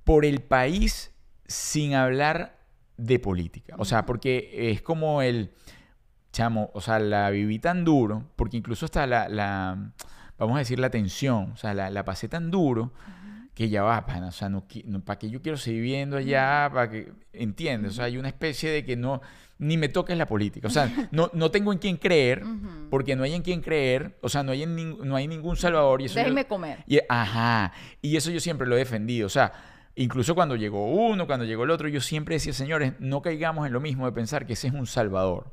[0.04, 1.14] por el país
[1.48, 2.58] sin hablar
[2.98, 3.76] de política.
[3.78, 5.52] O sea, porque es como el,
[6.32, 9.92] chamo, o sea, la viví tan duro, porque incluso hasta la, la
[10.38, 12.92] vamos a decir, la tensión, o sea, la, la pasé tan duro
[13.54, 16.70] que ya va, pana, o sea, no, no, ¿para qué yo quiero seguir viviendo allá?
[16.72, 17.94] ¿Para que, entiendes?
[17.94, 19.20] O sea, hay una especie de que no,
[19.58, 22.44] ni me toques la política, o sea, no, no tengo en quién creer,
[22.92, 25.56] porque no hay en quién creer, o sea, no hay, en nin- no hay ningún
[25.58, 26.84] salvador y eso yo- Déjenme comer.
[26.86, 29.52] y, ajá, y eso yo siempre lo he defendido, o sea,
[29.96, 33.74] incluso cuando llegó uno, cuando llegó el otro, yo siempre decía, señores, no caigamos en
[33.74, 35.52] lo mismo de pensar que ese es un salvador,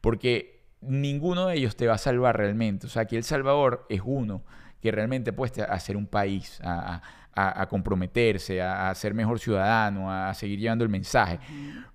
[0.00, 4.00] porque ninguno de ellos te va a salvar realmente, o sea, aquí el salvador es
[4.04, 4.42] uno
[4.80, 7.02] que realmente puede hacer un país, a, a-
[7.32, 11.38] a- a comprometerse, a, a ser mejor ciudadano, a, seguir llevando el mensaje,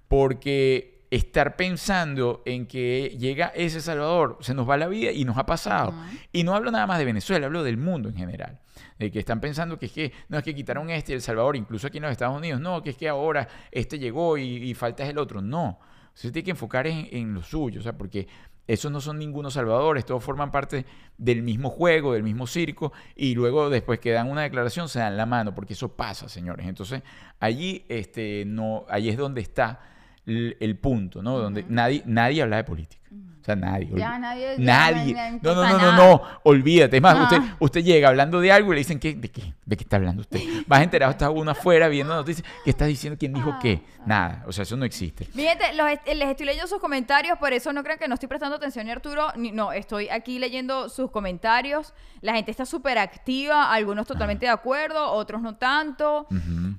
[0.08, 5.38] porque estar pensando en que llega ese Salvador, se nos va la vida y nos
[5.38, 5.94] ha pasado.
[6.32, 8.60] Y no hablo nada más de Venezuela, hablo del mundo en general.
[9.00, 11.56] De que están pensando que es que no es que quitaron este y El Salvador,
[11.56, 15.04] incluso aquí en los Estados Unidos, no, que es que ahora este llegó y, falta
[15.04, 15.42] es el otro.
[15.42, 15.80] No,
[16.14, 18.28] se tiene que enfocar en, en lo suyo, o sea, porque
[18.68, 20.86] esos no son ningunos salvadores, todos forman parte
[21.18, 25.18] del mismo juego, del mismo circo, y luego después que dan una declaración se dan
[25.18, 26.68] la mano, porque eso pasa, señores.
[26.68, 27.04] Entonces,
[27.40, 29.80] allí, este, no, allí es donde está
[30.26, 31.38] el, punto, ¿no?
[31.38, 33.06] Donde nadie, nadie habla de política.
[33.46, 33.92] O sea, nadie.
[33.96, 34.56] Ya nadie.
[34.58, 35.14] nadie.
[35.44, 36.96] no, no, no, no, no, olvídate.
[36.96, 39.54] Es más, usted, usted llega hablando de algo y le dicen, ¿qué, ¿de qué?
[39.64, 40.40] ¿De qué está hablando usted?
[40.68, 42.48] Vas enterado, está uno afuera viendo noticias.
[42.64, 43.20] ¿Qué está diciendo?
[43.20, 43.84] ¿Quién dijo qué?
[44.00, 44.04] Ah.
[44.08, 44.44] Nada.
[44.48, 45.26] O sea, eso no existe.
[45.26, 48.56] Fíjate, los, les estoy leyendo sus comentarios, por eso no crean que no estoy prestando
[48.56, 49.28] atención, Arturo.
[49.36, 51.94] no, estoy aquí leyendo sus comentarios.
[52.22, 56.26] La gente está súper activa, algunos totalmente de acuerdo, otros no tanto.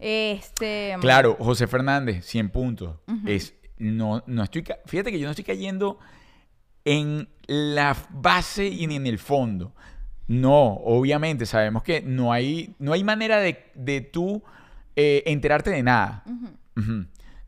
[0.00, 0.96] Este.
[1.00, 2.96] Claro, José Fernández, 100 puntos.
[3.24, 3.54] Es.
[3.78, 4.64] No, no estoy.
[4.86, 6.00] Fíjate que yo no estoy cayendo
[6.86, 9.74] en la base y en el fondo.
[10.28, 14.42] No, obviamente, sabemos que no hay, no hay manera de, de tú
[14.94, 16.24] eh, enterarte de nada.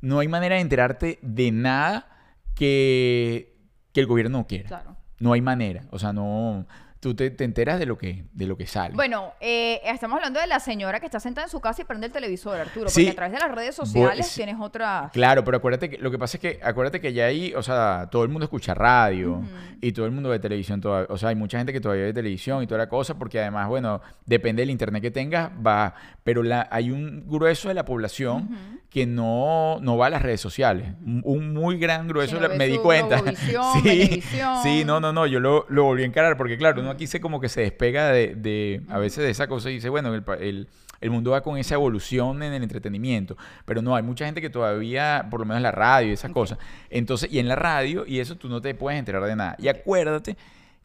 [0.00, 2.06] No hay manera de enterarte de nada
[2.54, 3.56] que,
[3.92, 4.96] que el gobierno no quiera.
[5.18, 5.84] No hay manera.
[5.90, 6.66] O sea, no
[7.00, 8.94] tú te, enteras de lo que de lo que sale.
[8.94, 12.06] Bueno, eh, estamos hablando de la señora que está sentada en su casa y prende
[12.06, 15.10] el televisor, Arturo, porque a través de las redes sociales tienes otra...
[15.12, 18.08] Claro, pero acuérdate que lo que pasa es que acuérdate que ya ahí, o sea,
[18.10, 19.42] todo el mundo escucha radio
[19.80, 22.12] y todo el mundo ve televisión todavía, o sea, hay mucha gente que todavía ve
[22.12, 25.94] televisión y toda la cosa porque además, bueno, depende del internet que tengas, va,
[26.24, 30.40] pero la, hay un grueso de la población que no, no va a las redes
[30.40, 33.22] sociales, un muy gran grueso, me di cuenta.
[33.82, 34.22] sí,
[34.62, 37.40] sí, no, no, no, yo lo, lo volví a encarar porque claro, aquí se como
[37.40, 40.68] que se despega de, a veces de esa cosa y dice, bueno, el,
[41.00, 44.50] el, mundo va con esa evolución en el entretenimiento, pero no, hay mucha gente que
[44.50, 46.58] todavía, por lo menos la radio y esas cosas,
[46.90, 49.56] entonces, y en la radio y eso tú no te puedes enterar de nada.
[49.58, 50.36] Y acuérdate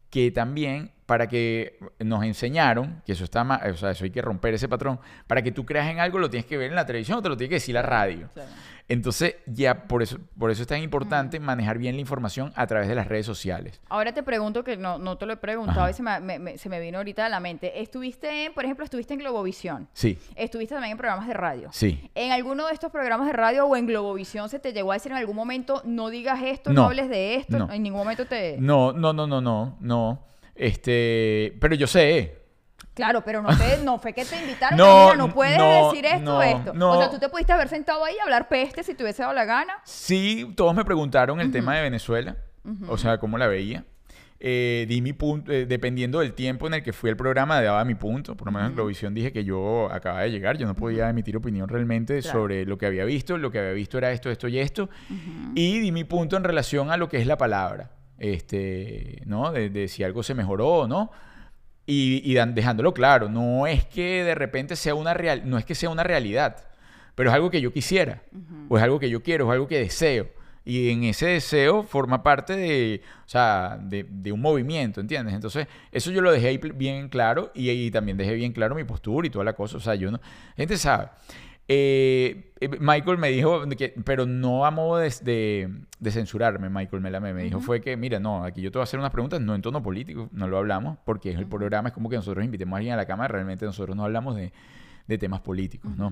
[0.10, 4.54] que también para que nos enseñaron, que eso está o sea, eso hay que romper
[4.54, 7.18] ese patrón, para que tú creas en algo lo tienes que ver en la televisión
[7.18, 8.30] o te lo tiene que decir la radio.
[8.89, 12.89] Entonces, ya por eso, por eso es tan importante manejar bien la información a través
[12.89, 13.80] de las redes sociales.
[13.89, 16.80] Ahora te pregunto, que no, no te lo he preguntado y se me, se me,
[16.80, 17.82] vino ahorita a la mente.
[17.82, 19.88] Estuviste, por ejemplo, estuviste en Globovisión.
[19.93, 20.20] Sí.
[20.36, 21.70] Estuviste también en programas de radio.
[21.72, 22.10] Sí.
[22.14, 25.12] ¿En alguno de estos programas de radio o en Globovisión se te llegó a decir
[25.12, 27.70] en algún momento, no digas esto, no, hables de esto?
[27.72, 28.58] En ningún momento te...
[28.60, 30.33] No, no, no, no, no, no.
[30.56, 32.43] Este, pero yo sé,
[32.93, 33.49] Claro, pero no,
[33.84, 34.78] no fue que te invitaron.
[34.84, 36.74] No, no puedes decir esto, esto.
[36.78, 39.34] o sea, tú te pudiste haber sentado ahí y hablar peste si te hubiese dado
[39.34, 39.74] la gana.
[39.84, 42.38] Sí, todos me preguntaron el tema de Venezuela.
[42.88, 43.84] O sea, cómo la veía.
[44.45, 47.86] Eh, di mi punto, eh, dependiendo del tiempo en el que fui al programa, daba
[47.86, 48.36] mi punto.
[48.36, 51.38] Por lo menos en Globovisión dije que yo acababa de llegar, yo no podía emitir
[51.38, 53.38] opinión realmente sobre lo que había visto.
[53.38, 54.89] Lo que había visto era esto, esto y esto.
[55.56, 57.91] Y di mi punto en relación a lo que es la palabra.
[58.24, 59.51] Este, ¿no?
[59.51, 61.11] De, de si algo se mejoró o no.
[61.86, 65.89] Y, dejándolo claro, no es que de repente sea una real, no es que sea
[65.89, 66.65] una realidad,
[67.13, 68.24] pero es algo que yo quisiera,
[68.69, 70.30] o es algo que yo quiero, o es algo que deseo.
[70.63, 75.34] Y en ese deseo forma parte de, o sea, de, un movimiento, ¿entiendes?
[75.34, 78.86] Entonces, eso yo lo dejé ahí bien claro y, y, también dejé bien claro mi
[78.86, 79.76] postura y toda la cosa.
[79.76, 80.21] O sea, yo no...
[80.55, 81.09] Gente sabe.
[81.68, 85.09] Eh, Michael me dijo, que, pero no a modo de,
[86.09, 88.99] censurarme, Michael Melame me dijo, fue que, mira, no, aquí yo te voy a hacer
[88.99, 92.09] unas preguntas, no en tono político, no lo hablamos, porque es el programa, es como
[92.09, 94.51] que nosotros invitemos a alguien a la cámara, realmente nosotros no hablamos de,
[95.18, 96.11] temas políticos, ¿no?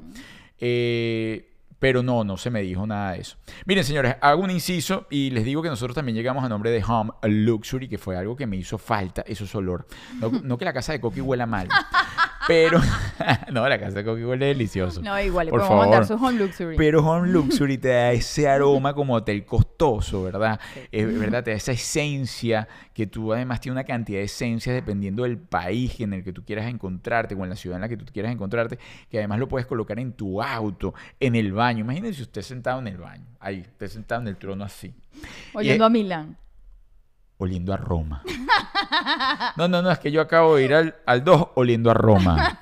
[0.60, 3.38] Eh, pero no, no se me dijo nada de eso.
[3.66, 6.84] Miren, señores, hago un inciso y les digo que nosotros también llegamos a nombre de
[6.84, 9.88] Home Luxury, que fue algo que me hizo falta, eso es olor.
[10.20, 11.68] No, no que la casa de Coqui huela mal,
[12.48, 12.80] pero,
[13.52, 15.02] no, la casa de Coqui huele delicioso.
[15.02, 16.78] No, igual, le podemos mandar su Home Luxury.
[16.78, 20.60] Pero Home Luxury te da ese aroma como hotel costoso, ¿verdad?
[20.92, 21.44] Es ¿Verdad?
[21.44, 26.00] Te da esa esencia que tú además tienes una cantidad de esencias dependiendo del país
[26.00, 28.32] en el que tú quieras encontrarte o en la ciudad en la que tú quieras
[28.32, 28.80] encontrarte,
[29.10, 31.82] que además lo puedes colocar en tu auto, en el baño.
[31.82, 34.94] Imagínense usted sentado en el baño, ahí, usted sentado en el trono así.
[35.54, 36.38] Oyendo a Milán
[37.42, 38.24] oliendo a Roma.
[39.56, 42.60] No, no, no, es que yo acabo de ir al, al 2 oliendo a Roma.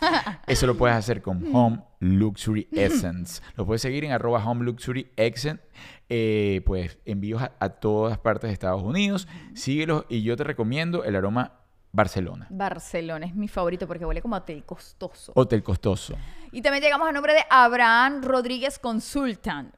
[0.47, 3.41] Eso lo puedes hacer con Home Luxury Essence.
[3.55, 5.61] Lo puedes seguir en arroba Home Luxury Essence.
[6.07, 9.27] Eh, pues envíos a, todas partes de Estados Unidos.
[9.53, 11.59] Síguelos y yo te recomiendo el aroma
[11.91, 12.47] Barcelona.
[12.49, 15.34] Barcelona es mi favorito porque huele como hotel costoso.
[15.36, 16.15] Hotel costoso.
[16.51, 19.75] Y también llegamos al nombre de Abraham Rodríguez Consultant.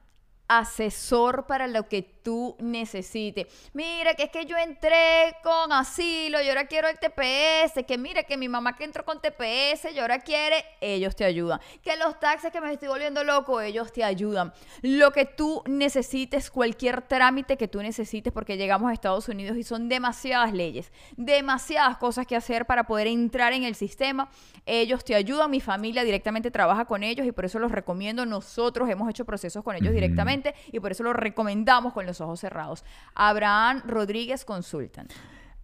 [0.48, 3.46] asesor para lo que tú necesites.
[3.72, 8.22] Mira, que es que yo entré con asilo y ahora quiero el TPS, que mira,
[8.22, 11.60] que mi mamá que entró con TPS y ahora quiere, ellos te ayudan.
[11.82, 14.52] Que los taxes que me estoy volviendo loco, ellos te ayudan.
[14.82, 19.62] Lo que tú necesites, cualquier trámite que tú necesites, porque llegamos a Estados Unidos y
[19.62, 24.30] son demasiadas leyes, demasiadas cosas que hacer para poder entrar en el sistema.
[24.66, 28.24] Ellos te ayudan, mi familia directamente trabaja con ellos y por eso los recomiendo.
[28.26, 32.40] Nosotros hemos hecho procesos con ellos directamente y por eso los recomendamos con los ojos
[32.40, 32.84] cerrados.
[33.14, 35.08] Abraham Rodríguez Consultan.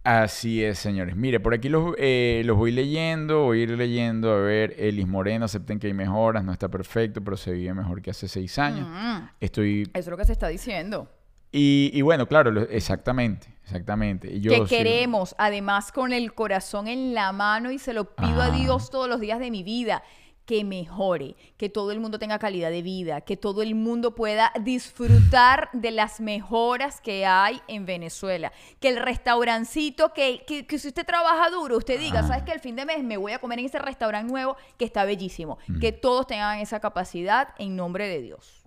[0.03, 1.15] Así es, señores.
[1.15, 4.31] Mire, por aquí los, eh, los voy leyendo, voy a ir leyendo.
[4.31, 8.01] A ver, Elis Moreno, acepten que hay mejoras, no está perfecto, pero se vive mejor
[8.01, 8.87] que hace seis años.
[8.89, 9.81] Mm, Estoy...
[9.83, 11.09] eso es lo que se está diciendo.
[11.51, 14.39] Y, y bueno, claro, lo- exactamente, exactamente.
[14.39, 18.41] Yo que sí- queremos, además con el corazón en la mano y se lo pido
[18.41, 18.51] a.
[18.51, 20.01] Dios todos los días de mi vida,
[20.49, 24.51] que mejore, que todo el mundo tenga calidad de vida, que todo el mundo pueda
[24.59, 30.87] disfrutar de las mejoras que hay en Venezuela, que el restaurancito, que, que, que si
[30.87, 32.27] usted trabaja duro, usted diga, Ah.
[32.27, 34.85] ¿sabes que El fin de mes me voy a comer en ese restaurante nuevo que
[34.85, 38.65] está bellísimo, que todos tengan esa capacidad en nombre de Dios.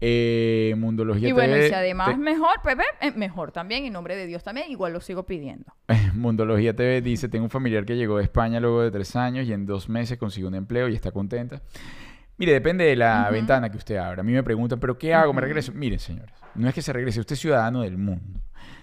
[0.00, 4.16] Eh, Mundología Y bueno, y si además te- mejor, Pepe, eh, mejor también, en nombre
[4.16, 5.74] de Dios también, igual lo sigo pidiendo.
[6.14, 9.52] Mundología TV dice, tengo un familiar que llegó de España luego de tres años y
[9.52, 11.60] en dos meses consiguió un empleo y está contenta.
[12.38, 14.22] Mire, depende de la ventana que usted abra.
[14.22, 15.34] A mí me preguntan, ¿pero qué hago?
[15.34, 15.72] ¿Me regreso?
[15.74, 18.40] Mire, señores, no es que se regrese, usted es ciudadano del mundo,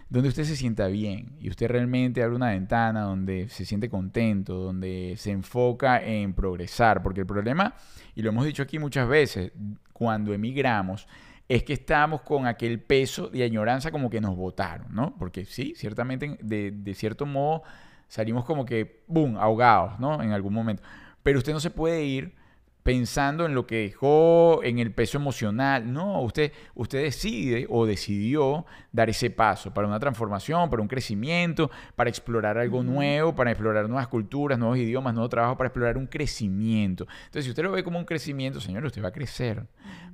[0.10, 4.54] donde usted se sienta bien y usted realmente abre una ventana donde se siente contento,
[4.54, 7.74] donde se enfoca en progresar, porque el problema,
[8.14, 9.52] y lo hemos dicho aquí muchas veces,
[9.98, 11.08] cuando emigramos,
[11.50, 15.16] es que estamos con aquel peso de añoranza como que nos votaron, ¿no?
[15.18, 17.64] Porque sí, ciertamente de, de cierto modo
[18.08, 20.22] salimos como que, boom, ahogados, ¿no?
[20.22, 20.84] En algún momento.
[21.24, 22.36] Pero usted no se puede ir
[22.88, 25.92] pensando en lo que dejó, en el peso emocional.
[25.92, 31.70] No, usted, usted decide o decidió dar ese paso para una transformación, para un crecimiento,
[31.98, 36.08] para explorar algo nuevo, para explorar nuevas culturas, nuevos idiomas, nuevo trabajo, para explorar un
[36.08, 37.06] crecimiento.
[37.26, 39.66] Entonces, si usted lo ve como un crecimiento, señor, usted va a crecer.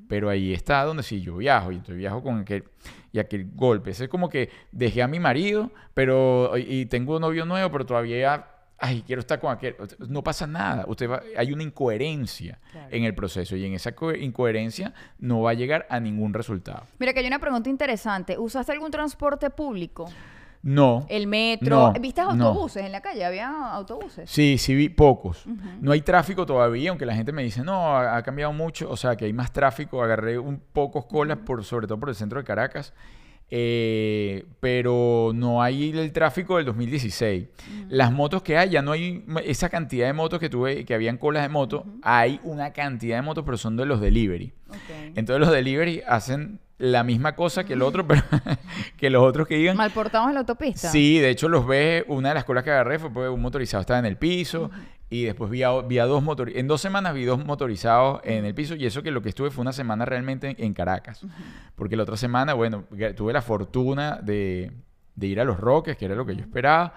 [0.07, 2.63] Pero ahí está donde si yo viajo y entonces viajo con aquel
[3.11, 3.91] y aquel golpe.
[3.91, 7.85] Ese Es como que dejé a mi marido, pero y tengo un novio nuevo, pero
[7.85, 8.52] todavía
[8.83, 9.75] ay, quiero estar con aquel.
[10.09, 10.85] No pasa nada.
[10.87, 12.87] Usted va- hay una incoherencia Claro.
[12.91, 16.83] en el proceso y en esa co- incoherencia no va a llegar a ningún resultado.
[16.99, 18.37] Mira que hay una pregunta interesante.
[18.37, 20.09] ¿Usaste algún transporte público?
[20.61, 21.05] No.
[21.09, 21.91] El metro.
[21.91, 22.29] No, ¿Viste no.
[22.31, 23.25] autobuses en la calle?
[23.25, 24.29] ¿Había autobuses?
[24.29, 25.43] Sí, sí vi pocos.
[25.81, 28.95] No hay tráfico todavía, aunque la gente me dice, no, ha, ha cambiado mucho, o
[28.95, 30.01] sea, que hay más tráfico.
[30.01, 32.93] Agarré un pocos colas, por, sobre todo por el centro de Caracas,
[33.49, 37.47] eh, pero no hay el tráfico del 2016.
[37.89, 41.17] Las motos que hay, ya no hay esa cantidad de motos que tuve, que habían
[41.17, 44.53] colas de motos, hay una cantidad de motos, pero son de los delivery.
[45.15, 48.23] Entonces los delivery hacen la misma cosa que el otro, pero
[48.97, 50.89] que los otros que digan, ¿Mal portados en la autopista?
[50.89, 53.81] Sí, de hecho los ves, una de las colas que agarré fue porque un motorizado
[53.81, 54.71] estaba en el piso
[55.13, 58.45] y después vi a, vi a dos motorizados, en dos semanas vi dos motorizados en
[58.45, 61.25] el piso y eso que lo que estuve fue una semana realmente en, Caracas,
[61.75, 62.85] porque la otra semana, bueno,
[63.15, 64.71] tuve la fortuna de,
[65.15, 66.93] de ir a Los Roques, que era lo que yo esperaba.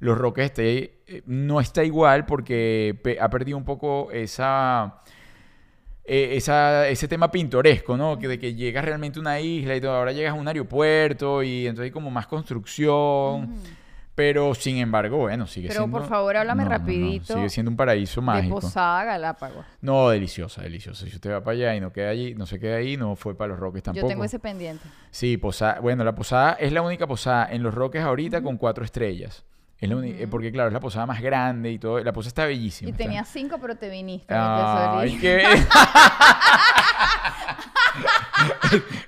[0.00, 5.02] Los Roques este, eh, no está igual porque pe- ha perdido un poco esa
[6.04, 8.18] eh, esa- ese tema pintoresco, ¿no?
[8.18, 11.42] Que de que llegas realmente a una isla y todo, ahora llegas a un aeropuerto
[11.42, 13.56] y entonces hay como más construcción.
[14.20, 15.98] Pero sin embargo, bueno, sigue Pero, siendo.
[15.98, 18.60] por favor, háblame No, no, no, rapidito Sigue siendo un paraíso De mágico.
[18.60, 19.64] Posada Galápagos.
[19.80, 21.06] No, deliciosa, deliciosa.
[21.06, 23.34] Si usted va para allá y no queda allí, no se queda ahí, no fue
[23.34, 24.06] para los Roques tampoco.
[24.06, 24.84] Yo tengo ese pendiente.
[25.10, 25.80] Sí, posada.
[25.80, 29.42] Bueno, la posada es la única posada en los Roques ahorita con cuatro estrellas.
[29.80, 31.98] Es la eh, Porque, claro, es la posada más grande y todo.
[32.00, 32.88] La posada está bellísima.
[32.88, 34.34] Y está- tenía cinco, pero te viniste.
[34.34, 35.42] Ay, mi qué...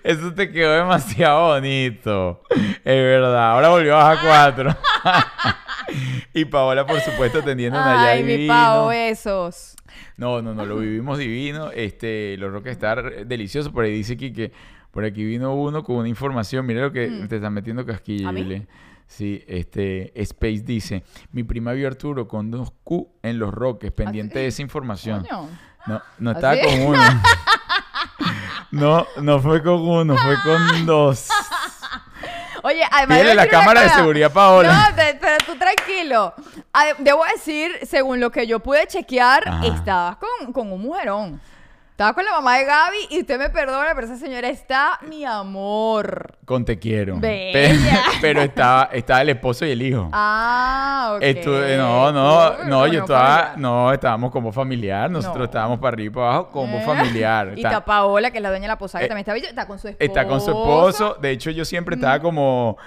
[0.02, 2.42] Eso te quedó demasiado bonito.
[2.50, 3.52] Es verdad.
[3.52, 4.76] Ahora volvió a bajar cuatro.
[6.34, 9.76] y Paola, por supuesto, atendiendo una Ay, mi pavo, besos.
[10.16, 11.70] No, no, no, lo vivimos divino.
[11.70, 13.72] Este, los Rockstar delicioso.
[13.72, 14.52] Por ahí dice aquí que
[14.90, 16.66] por aquí vino uno con una información.
[16.66, 18.32] Mira lo que te están metiendo casquilla,
[19.14, 23.92] Sí, este, Space dice, mi prima vio a Arturo con dos Q en los Roques,
[23.92, 25.20] pendiente de esa información.
[25.28, 25.48] Coño.
[25.86, 26.98] No, no ¿Ah, estaba con uno.
[28.70, 31.28] No, no fue con uno, fue con dos.
[32.62, 33.18] Oye, además.
[33.18, 34.88] Pídele la cámara de seguridad, Paola.
[34.90, 36.32] No, te- pero tú tranquilo.
[36.72, 39.66] Ah, Debo decir, según lo que yo pude chequear, Ajá.
[39.66, 41.38] estabas con, con un mujerón.
[41.93, 45.24] Estaba con la mamá de Gaby y usted me perdona, pero esa señora está mi
[45.26, 46.36] amor.
[46.47, 47.18] Con te quiero.
[47.20, 47.53] Bella.
[47.53, 47.76] Pero,
[48.22, 50.09] pero estaba, estaba el esposo y el hijo.
[50.11, 51.22] Ah, ok.
[51.22, 53.59] Estuve- no, no, no, yo estaba, familiar.
[53.59, 55.45] no, estábamos como familiar, nosotros No.
[55.45, 57.49] estábamos para arriba y para abajo como Eh, familiar.
[57.49, 59.34] Y Está- está Paola, que es la dueña de la posada, que Eh, también está,
[59.34, 60.05] bella, está con su esposo.
[60.05, 62.22] está con su esposo, de hecho yo siempre estaba Mm.
[62.22, 62.78] como,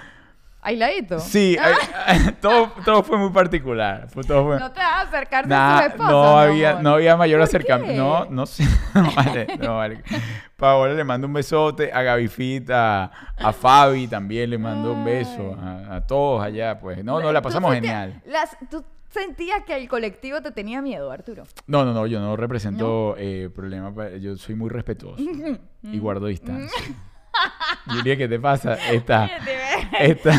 [0.66, 1.20] Ailadito.
[1.20, 1.56] sí,
[2.06, 5.76] ay, todo, todo fue muy particular, fue todo fue- No te vas a acercarte Nah,
[5.78, 6.82] a sus esposas, no había, amor.
[6.82, 8.02] no había mayor ¿Por acercamiento.
[8.02, 8.64] No, no sé.
[8.94, 10.02] No vale, no vale.
[10.56, 13.04] Paola le mando un besote, a Gaby Fit, a,
[13.36, 17.04] a Fabi también le mando un beso, a, a todos allá, pues.
[17.04, 18.20] No, no, la pasamos genial.
[18.26, 21.44] las- tú sentías que el colectivo te tenía miedo, Arturo.
[21.66, 25.22] No, no, no, yo no represento eh, problemas, yo soy muy respetuoso
[25.82, 26.70] y guardo distancia.
[27.88, 28.74] Julia, ¿qué te pasa?
[28.90, 29.26] Está,
[30.00, 30.32] está,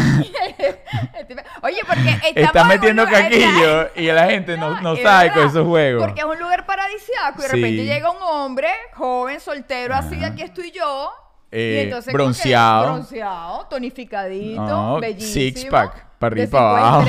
[1.61, 5.31] Oye, porque estamos está en un metiendo lugar- caquillo y la gente no, no sabe
[5.31, 6.03] con esos juegos.
[6.03, 10.27] Porque es un lugar paradisíaco y de repente llega un hombre joven, soltero, así, Ajá.
[10.27, 11.11] aquí estoy yo.
[11.51, 12.83] Eh, y entonces como que bronceado.
[12.93, 15.33] bronceado, tonificadito, No, bellísimo.
[15.33, 17.05] six pack, para arriba y para abajo.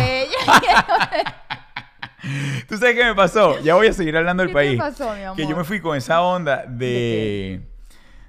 [2.69, 3.59] ¿Tú sabes qué me pasó?
[3.61, 4.79] Ya voy a seguir hablando del ¿Qué te país.
[4.79, 5.59] pasó, mi Que yo amor?
[5.59, 7.68] me fui con esa onda de, ¿De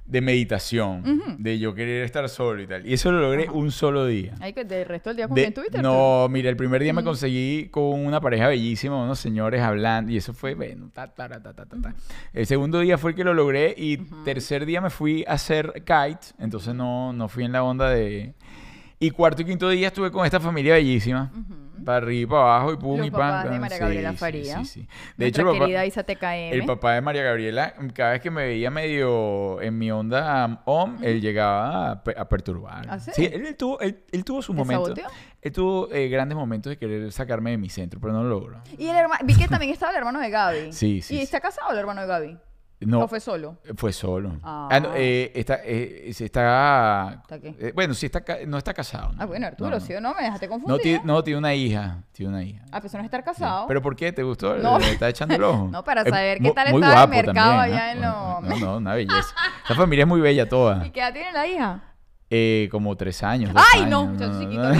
[0.10, 2.86] de meditación, de yo querer estar solo y tal.
[2.86, 4.34] Y eso lo logré un solo día.
[4.41, 5.82] Ay, que del resto del día De- Arturo?
[5.84, 10.18] no, mira, el primer día me conseguí con una pareja bellísima, unos señores hablando, y
[10.18, 11.93] eso fue, bueno, ta, ta, ta, ta, ta, ta.
[12.34, 15.74] El segundo día fue el que lo logré, y tercer día me fui a hacer
[15.86, 18.34] kite, entonces no, no fui en la onda de...
[18.99, 21.32] Y cuarto y quinto día estuve con esta familia bellísima,
[21.84, 23.20] para arriba y para abajo, y pum, Los y pam.
[23.20, 23.60] papás de.
[23.60, 24.58] María Gabriela sí, Faría.
[24.60, 24.88] Sí, sí.
[25.18, 26.54] De hecho, el papá, querida Isa TKM.
[26.54, 30.58] el papá de María Gabriela, cada vez que me veía medio en mi onda um,
[30.66, 32.86] om, él llegaba a, a perturbar.
[32.90, 33.26] ¿Ah, sí?
[33.26, 34.84] él, él tuvo, él, él tuvo su ¿Te momento.
[34.86, 35.08] saboteó?
[35.42, 38.62] Él tuvo eh, grandes momentos de querer sacarme de mi centro, pero no lo logró.
[38.78, 40.74] Y el hermano, vi que también estaba el hermano de Gaby.
[40.74, 42.38] Sí, sí, ¿Y está casado el hermano de Gaby?
[42.82, 43.58] No, ¿O fue solo?
[43.76, 44.38] fue solo.
[44.42, 44.70] Ah.
[44.72, 47.54] Ah, no, eh, está, eh, se está, ¿Está qué?
[47.60, 49.10] eh, bueno, sí está, no está casado.
[49.18, 49.28] Ah, no.
[49.28, 49.82] bueno, Arturo, No, no.
[49.86, 50.14] ¿sí o no?
[50.14, 50.82] Me dejaste No, confundir.
[50.82, 52.64] tiene, no, tiene una hija, tiene una hija.
[52.72, 53.26] A pesar de no estar Sí.
[53.26, 53.68] casado.
[53.68, 54.14] ¿Pero por qué?
[54.14, 54.56] ¿Te gustó?
[54.58, 54.80] No.
[54.80, 55.68] ¿Le está echando el ojo?
[55.70, 58.40] No, para Es saber qué tal muy estaba el guapo mercado también, allá en ¿no?
[58.42, 59.36] lo- No, no, una belleza.
[59.64, 60.86] Esta familia es muy bella toda.
[60.88, 61.84] ¿Y qué edad tiene la hija?
[62.30, 63.52] Eh, como tres años.
[63.74, 64.10] ¡Ay, no!
[64.40, 64.62] chiquito.
[64.64, 64.70] no.
[64.70, 64.80] ¡Ay,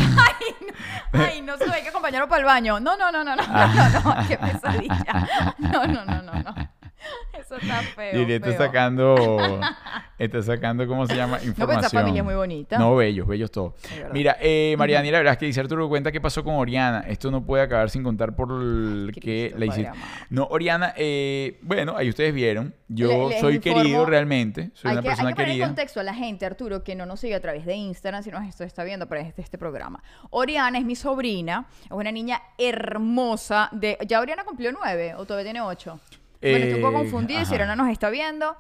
[1.12, 1.20] no!
[1.26, 1.58] ¡Ay, no!
[1.58, 2.80] Se hay que acompañarlo para el baño.
[2.80, 3.46] No, no, no, no, no.
[3.46, 4.28] No, no, no.
[4.28, 5.56] ¡Qué pesadilla!
[5.58, 6.56] No, no, no, no, no.
[7.40, 8.14] Eso está feo.
[8.20, 9.16] Lili está sacando,
[10.20, 11.38] está sacando, ¿cómo se llama?
[11.38, 11.68] No, Información.
[11.68, 12.78] pero esa familia es muy bonita.
[12.78, 13.74] No, bellos, bellos todos.
[14.14, 17.06] Mira, eh, Mariana, la verdad es que dice Arturo, cuenta qué pasó con Oriana.
[17.08, 19.92] Esto no puede acabar sin contar por el que Cristo, la hiciste.
[20.30, 22.76] No, Oriana, eh, bueno, ahí ustedes vieron.
[22.88, 24.72] Yo Le- soy informo- querido realmente.
[24.74, 25.66] Soy una que, persona hay que poner en querida.
[25.68, 28.42] contexto a la gente, Arturo, que no nos sigue a través de Instagram, si no
[28.42, 30.04] esto está viendo a través de este programa.
[30.32, 33.70] Oriana es mi sobrina, es una niña hermosa.
[33.72, 36.00] de ¿Ya Oriana cumplió nueve o todavía tiene ocho?
[36.42, 37.54] Bueno, poco Eh, confundida, si.
[37.54, 38.56] Oriana nos está viendo.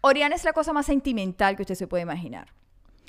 [0.00, 2.48] Oriana es la cosa más sentimental que usted se puede imaginar.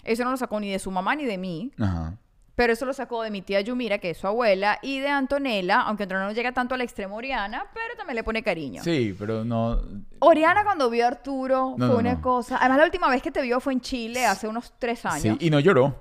[0.04, 2.18] Eso no lo sacó ni de su mamá ni de mí, Ajá.
[2.56, 5.82] pero eso lo sacó de mi tía Yumira, que es su abuela, y de Antonella,
[5.82, 8.84] aunque Antonella no llega tanto al extremo Oriana, pero también le pone cariño.
[8.84, 9.82] Sí, pero no.
[10.20, 12.22] Oriana cuando vio a Arturo No, fue no, una no.
[12.22, 12.58] cosa.
[12.58, 15.38] Además, la última vez que te vio fue en Chile, hace unos tres años.
[15.40, 15.96] Sí, y no lloró.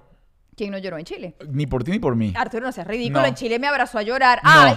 [0.57, 1.34] ¿Quién no lloró en Chile?
[1.48, 2.34] Ni por ti ni por mí.
[2.36, 3.20] Arturo, no seas ridículo.
[3.22, 3.26] No.
[3.26, 4.40] En Chile me abrazó a llorar.
[4.44, 4.50] No.
[4.50, 4.76] ¡Ay!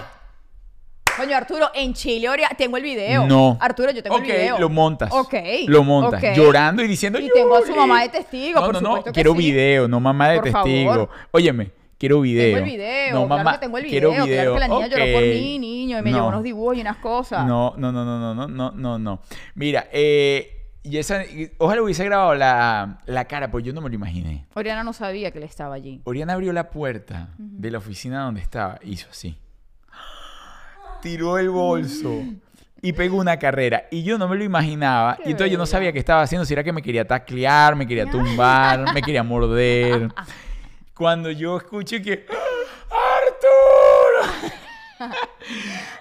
[1.16, 3.26] Coño, Arturo, en Chile tengo el video.
[3.26, 3.56] No.
[3.60, 4.58] Arturo, yo tengo el video.
[4.58, 5.10] Lo montas.
[5.12, 5.34] Ok.
[5.66, 6.36] Lo montas.
[6.36, 7.18] Llorando y diciendo.
[7.18, 8.60] Y tengo a su mamá de testigo.
[8.60, 9.02] No, no, no.
[9.04, 10.90] Quiero video, no mamá de por testigo.
[10.90, 11.08] Favor.
[11.30, 11.70] Óyeme.
[11.98, 12.56] Quiero video.
[12.56, 13.14] Tengo el video.
[13.14, 14.10] No, claro mamá, que tengo el video.
[14.10, 14.36] Quiero video.
[14.36, 16.98] Claro que la niña lloró por mí, niño, y me llevó unos dibujos y unas
[16.98, 17.46] cosas.
[17.46, 19.20] No, no, no, no, no, no, no, no.
[19.54, 21.22] Mira, eh, y esa,
[21.56, 24.46] ojalá hubiese grabado la, la, cara, porque yo no me lo imaginé.
[24.54, 26.02] Oriana no sabía que él estaba allí.
[26.04, 29.38] Oriana abrió la puerta de la oficina donde estaba, hizo así.
[31.06, 32.24] Tiró el bolso
[32.82, 33.84] y pegó una carrera.
[33.92, 35.16] Y yo no me lo imaginaba.
[35.16, 36.44] Qué y entonces yo no sabía qué estaba haciendo.
[36.44, 40.08] Si era que me quería taclear, me quería tumbar, me quería morder.
[40.94, 42.26] Cuando yo escuché que.
[42.90, 44.50] ¡Arturo!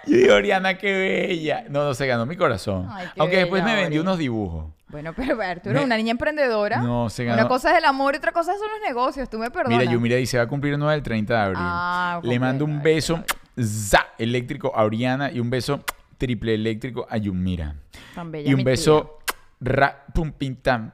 [0.08, 1.66] yo digo, Oriana, qué bella.
[1.70, 2.88] No, no, se ganó mi corazón.
[2.91, 4.66] Ay, Aunque después me vendió unos dibujos.
[4.88, 6.78] Bueno, pero Arturo, Me- una niña emprendedora.
[6.78, 7.47] No, se Una ganó.
[7.47, 9.30] cosa es el amor y otra cosa son los negocios.
[9.30, 9.78] Tú me perdonas.
[9.80, 11.58] Mira, Yumira dice, va a cumplir nueve el 30 de abril.
[11.62, 13.24] Ah, Le mando un beso
[13.60, 15.84] za, eléctrico a Oriana y un beso
[16.18, 17.76] triple eléctrico a Yumira.
[18.14, 19.20] Tan bella Y un beso
[19.60, 20.91] ra, pum, pim, tam,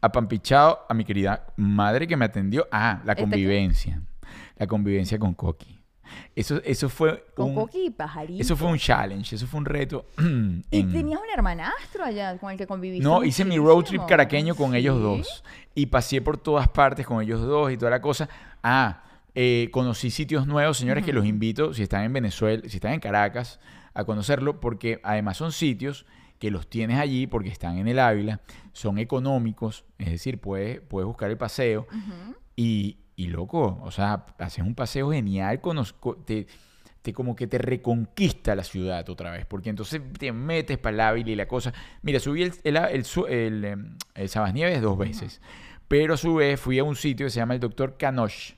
[0.00, 2.66] apampichado a mi querida madre que me atendió.
[2.70, 4.02] Ah, la ¿Esta convivencia.
[4.56, 5.78] La convivencia con Coqui.
[6.34, 7.24] Eso, eso fue.
[7.34, 8.42] Con un, Coqui y Pajarito.
[8.42, 10.06] eso fue un challenge, eso fue un reto.
[10.18, 13.04] ¿Y en- tenías un hermanastro allá con el que conviviste?
[13.04, 15.44] no, hice mi road trip caraqueño con ellos dos.
[15.74, 18.28] Y pasé por todas partes con ellos dos y toda la cosa.
[18.62, 19.02] Ah,
[19.34, 23.00] eh, conocí sitios nuevos, señores, que los invito, si están en Venezuela, si están en
[23.00, 23.60] Caracas,
[23.94, 26.06] a conocerlo, porque además son sitios
[26.38, 28.40] que los tienes allí porque están en el Ávila,
[28.72, 31.86] son económicos, es decir, puedes, puedes buscar el paseo
[32.56, 36.46] y, y loco, o sea, haces un paseo genial, conozco, te,
[37.02, 41.00] te como que te reconquista la ciudad otra vez, porque entonces te metes para el
[41.00, 41.74] Ávila y la cosa.
[42.02, 42.76] Mira, subí el, el,
[43.28, 45.42] el, em, el Sabasnieves dos veces,
[45.88, 48.56] pero a su vez fui a un sitio que se llama el Doctor Canoche.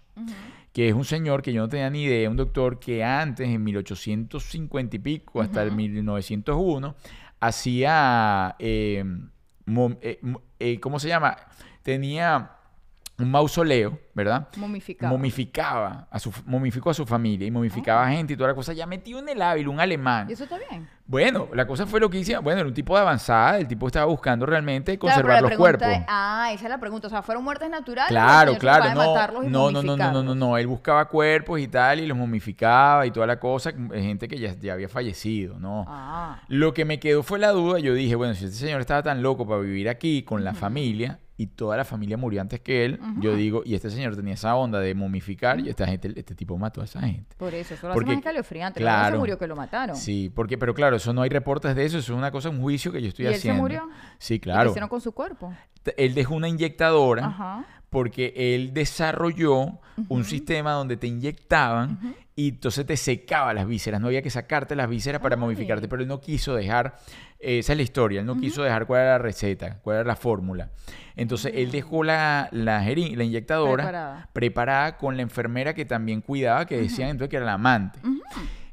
[0.72, 3.62] Que es un señor que yo no tenía ni idea, un doctor que antes, en
[3.62, 5.76] 1850 y pico, hasta el Ujú.
[5.76, 6.94] 1901,
[7.40, 9.04] hacía, eh,
[10.00, 10.20] eh,
[10.58, 11.36] eh, ¿cómo se llama?
[11.82, 12.52] Tenía
[13.18, 14.48] un mausoleo, ¿verdad?
[14.56, 15.12] Momificado.
[15.12, 18.72] Momificaba, a su, momificó a su familia y momificaba gente y toda la cosa.
[18.72, 20.26] Ya metió en el Ávila un alemán.
[20.28, 20.88] ¿Y eso está bien?
[21.06, 22.36] Bueno, la cosa fue lo que hice.
[22.38, 23.58] Bueno, era un tipo de avanzada.
[23.58, 25.86] El tipo estaba buscando realmente conservar los cuerpos.
[25.88, 27.06] es- ah, esa es la pregunta.
[27.06, 28.08] O sea, ¿fueron muertes naturales?
[28.08, 31.68] Claro, claro, no, matarlos y no, no, no, no, no, no, él buscaba cuerpos y
[31.68, 35.84] tal y los momificaba y toda la cosa, gente que ya, ya había fallecido, ¿no?
[35.86, 39.02] Ah, Lo que me quedó fue la duda, yo dije, bueno, si este señor estaba
[39.02, 42.84] tan loco para vivir aquí con la familia y toda la familia murió antes que
[42.84, 46.34] él, yo digo, y este señor tenía esa onda de momificar y esta gente, este
[46.34, 47.34] tipo mató a esa gente.
[47.36, 47.74] por eso.
[47.74, 48.80] Eso lo hace Porque- más escalofriante.
[48.80, 48.96] Claro.
[48.96, 49.14] No claro.
[49.16, 49.96] se murió que lo mataron.
[49.96, 52.60] Sí, porque, pero claro, eso no hay reportes de eso, eso es una cosa, un
[52.60, 53.62] juicio que yo estoy ¿Y él se haciendo.
[53.62, 53.88] murió?
[54.18, 54.70] Sí, ¿Y claro.
[54.70, 55.52] hicieron con su cuerpo?
[55.96, 57.64] Él dejó una inyectadora Ajá.
[57.90, 64.00] porque él desarrolló un sistema donde te inyectaban y entonces te secaba las vísceras.
[64.00, 66.96] No había que sacarte las vísceras para momificarte, pero él no quiso dejar,
[67.42, 70.16] esa es la historia, él no quiso dejar cuál era la receta, cuál era la
[70.16, 70.70] fórmula.
[71.16, 74.28] Entonces él dejó la, la, la inyectadora Preparada.
[74.32, 77.98] preparada con la enfermera que también cuidaba, que decían entonces que era la amante.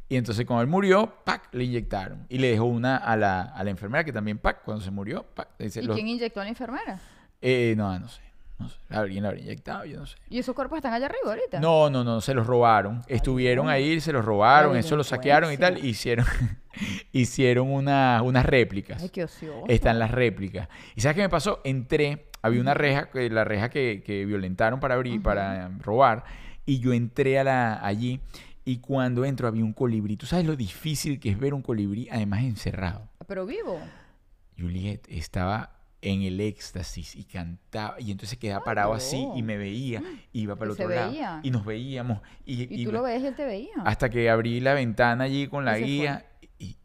[0.07, 1.49] Y entonces cuando él murió, ¡pac!
[1.53, 2.25] le inyectaron.
[2.29, 4.63] Y le dejó una a la, a la enfermera que también, ¡pac!
[4.63, 5.49] cuando se murió, ¡pac!
[5.59, 6.99] dice, ¿Y los- quién inyectó a la enfermera?
[7.41, 8.21] eh, no, no sé.
[8.59, 8.75] No sé.
[8.89, 10.17] Alguien la habría inyectado, yo no sé.
[10.29, 11.59] ¿Y esos cuerpos están allá arriba ahorita?
[11.61, 13.01] No, no, no, se los robaron.
[13.07, 13.71] Estuvieron no.
[13.71, 15.83] ahí, se los robaron, eso lo saquearon y tal.
[15.83, 16.25] Hicieron,
[17.11, 19.01] hicieron una- unas réplicas.
[19.01, 19.63] Ay, qué ocioso.
[19.67, 20.67] Están las réplicas.
[20.95, 21.61] ¿Y sabes qué me pasó?
[21.63, 26.23] Entré, había una reja, la reja que, que violentaron para abrir, para robar,
[26.65, 28.19] y yo entré a la, allí.
[28.65, 30.15] Y cuando entro había un colibrí.
[30.15, 33.07] ¿Tú sabes lo difícil que es ver un colibrí, además encerrado?
[33.25, 33.79] Pero vivo.
[34.59, 40.01] Juliet estaba en el éxtasis y cantaba y entonces quedaba parado así y me veía
[40.31, 41.39] iba para el otro lado veía.
[41.43, 43.73] y nos veíamos y, tú lo ves y él te veía.
[43.83, 45.81] hasta que abrí la ventana allí con la fue.
[45.81, 46.25] guía
[46.57, 46.77] y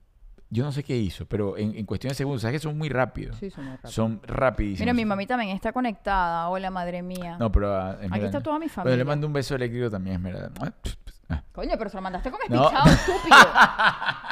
[0.51, 2.89] yo no sé qué hizo pero en, en cuestión de segundos sabes que son muy
[2.89, 3.95] rápidos Sí, son muy rápidos.
[3.95, 6.49] son rapidísimos Mira, mi mami también está conectada.
[6.49, 7.37] Hola, madre mía.
[7.39, 8.97] no pero ah, Aquí está toda mi familia.
[8.97, 10.51] le mando un beso eléctrico también Esmeralda
[11.29, 12.67] Ah, Coño, pero se lo mandaste con No.
[12.69, 12.85] espichado,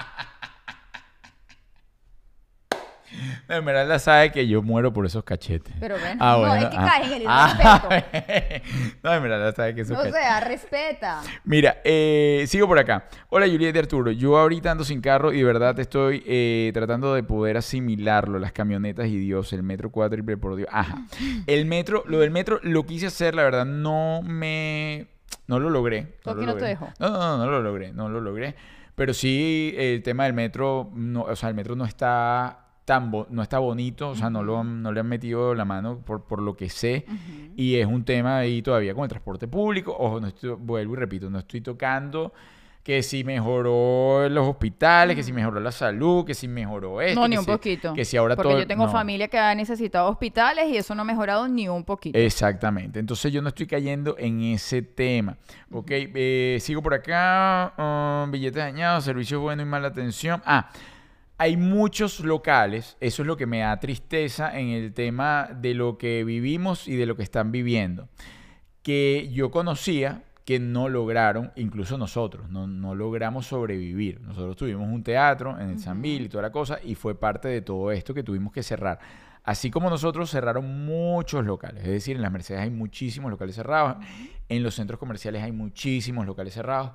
[3.42, 3.58] estúpido.
[3.58, 6.76] Esmeralda sabe que yo muero por esos cachetes Pero bueno, Ah, no, bueno, es que
[6.78, 7.00] ah.
[7.04, 8.64] en el Ah, respeto.
[9.02, 11.22] no Esmeralda sabe que esos O cachetes sea, respeta.
[11.44, 13.06] Mira, eh, sigo por acá.
[13.28, 14.10] Hola Julieta y Arturo.
[14.10, 18.38] Yo ahorita ando sin carro y de verdad estoy eh, tratando de poder asimilarlo.
[18.38, 20.68] Las camionetas y Dios, el metro cuádruple, por Dios.
[20.72, 21.02] Ajá.
[21.46, 25.06] El metro, lo del metro lo quise hacer, la verdad, no me.
[25.46, 26.06] No lo logré.
[26.22, 26.88] ¿Por lo no te dejó?
[26.98, 27.92] No, no, no, no lo logré.
[27.92, 28.54] No lo logré.
[28.94, 33.26] Pero sí, el tema del metro, no, o sea, el metro no está tan bo-
[33.30, 36.24] no está bonito, o sea, no, lo, han- no le han metido la mano por,
[36.24, 37.04] por lo que sé.
[37.56, 39.94] Y es un tema ahí todavía con el transporte público.
[39.98, 42.32] Ojo, no estoy, vuelvo y repito, no estoy tocando
[42.82, 47.20] que si mejoró los hospitales, que si mejoró la salud, que si mejoró esto.
[47.20, 47.94] No, ni un si- poquito.
[47.94, 48.58] Que si ahora Porque todo...
[48.60, 48.90] yo tengo no.
[48.92, 52.18] familia que ha necesitado hospitales y eso no ha mejorado ni un poquito.
[52.18, 52.98] Exactamente.
[52.98, 55.36] Entonces yo no estoy cayendo en ese tema.
[55.70, 57.72] Ok, eh, sigo por acá.
[58.24, 60.42] um, billetes dañados, servicio bueno y mala atención.
[60.44, 60.68] Ah,
[61.42, 65.98] hay muchos locales, eso es lo que me da tristeza en el tema de lo
[65.98, 68.08] que vivimos y de lo que están viviendo,
[68.84, 74.20] que yo conocía que no lograron, incluso nosotros, no, no logramos sobrevivir.
[74.20, 77.48] Nosotros tuvimos un teatro en el San Bill y toda la cosa y fue parte
[77.48, 79.00] de todo esto que tuvimos que cerrar.
[79.42, 83.96] Así como nosotros cerraron muchos locales, es decir, en las Mercedes hay muchísimos locales cerrados,
[84.48, 86.92] en los centros comerciales hay muchísimos locales cerrados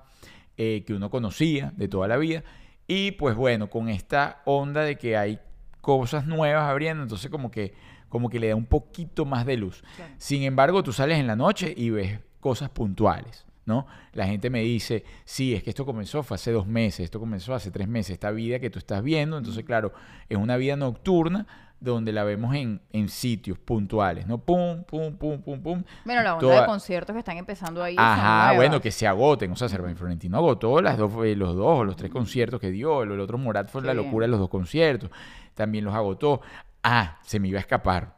[0.56, 2.46] eh, que uno conocía de toda la vida.
[2.88, 5.40] Y pues bueno, con esta onda de que hay
[5.82, 7.74] cosas nuevas abriendo, entonces como que,
[8.10, 9.84] como que le da un poquito más de luz.
[9.96, 10.14] Claro.
[10.18, 13.86] Sin embargo, tú sales en la noche y ves cosas puntuales, ¿no?
[14.14, 17.54] La gente me dice, sí, es que esto comenzó fue hace dos meses, esto comenzó
[17.54, 19.94] hace tres meses, esta vida que tú estás viendo, entonces claro,
[20.30, 21.46] es una vida nocturna
[21.80, 24.40] donde la vemos en, en sitios puntuales, ¿no?
[24.40, 25.84] Pum, pum, pum, pum, pum.
[26.06, 27.96] Bueno, la onda Toda- de conciertos que están empezando ahí.
[27.98, 29.52] Ajá, bueno, que se agoten.
[29.52, 32.72] O sea, Cervantes Florentino agotó las dos, eh, los dos o los tres conciertos que
[32.72, 33.04] dio.
[33.04, 34.06] El, el otro Morat fue Qué la bien.
[34.06, 35.10] locura de los dos conciertos.
[35.54, 36.42] También los agotó.
[36.84, 38.18] Ah, se me iba a escapar.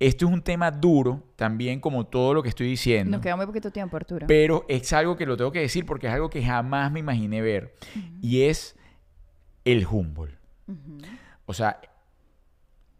[0.00, 3.10] Esto es un tema duro, también como todo lo que estoy diciendo.
[3.16, 4.26] Nos queda muy poquito tiempo, Arturo.
[4.28, 7.42] Pero es algo que lo tengo que decir porque es algo que jamás me imaginé
[7.42, 7.74] ver.
[8.22, 8.76] Y es
[9.64, 10.38] el Humboldt.
[11.46, 11.80] O sea,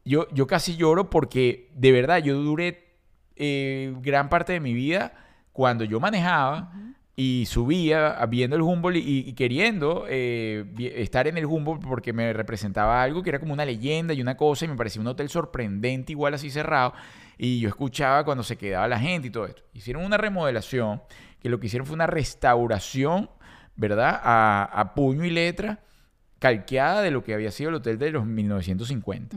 [0.09, 2.97] yo, yo casi lloro porque de verdad yo duré
[3.37, 5.13] eh, gran parte de mi vida
[5.53, 6.73] cuando yo manejaba
[7.15, 10.65] y subía viendo el Humboldt y, y queriendo eh,
[10.97, 14.35] estar en el Humboldt porque me representaba algo que era como una leyenda y una
[14.35, 16.95] cosa y me parecía un hotel sorprendente igual así cerrado
[17.37, 19.63] y yo escuchaba cuando se quedaba la gente y todo esto.
[19.75, 21.03] Hicieron una remodelación
[21.41, 23.29] que lo que hicieron fue una restauración,
[23.77, 24.21] ¿verdad?
[24.25, 25.81] A, a puño y letra
[26.39, 29.37] calqueada de lo que había sido el hotel de los 1950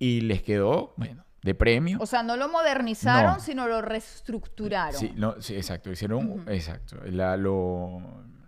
[0.00, 1.98] y les quedó, bueno, de premio.
[2.00, 3.40] O sea, no lo modernizaron, No.
[3.40, 4.98] sino lo reestructuraron.
[4.98, 5.92] Sí, no, sí, exacto.
[5.92, 6.96] Hicieron, exacto.
[7.06, 7.98] La, lo,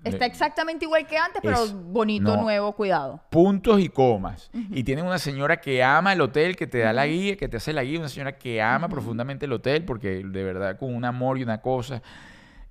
[0.05, 2.43] Está le- exactamente igual que antes, pero Es- bonito, no.
[2.43, 3.23] nuevo, cuidado.
[3.31, 4.51] puntos y comas.
[4.53, 7.59] Y tienen una señora que ama el hotel, que te da la guía, que te
[7.59, 11.05] hace la guía, una señora que ama profundamente el hotel, porque de verdad con un
[11.05, 12.03] amor y una cosa.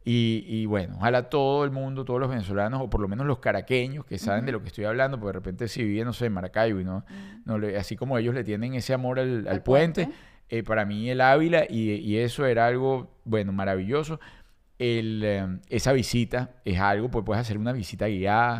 [0.04, 3.38] Y, y bueno, ojalá todo el mundo, todos los venezolanos, o por lo menos los
[3.40, 6.26] caraqueños, que saben de lo que estoy hablando, porque de repente si viven, no sé,
[6.26, 7.06] en Maracaibo, y no,
[7.46, 10.20] no le- así como ellos le tienen ese amor al, al Al puente, puente.
[10.50, 14.20] eh, para mí el Ávila, y, y eso era algo, bueno, maravilloso.
[14.84, 18.60] El, eh, esa visita es algo, pues puedes hacer una visita guiada,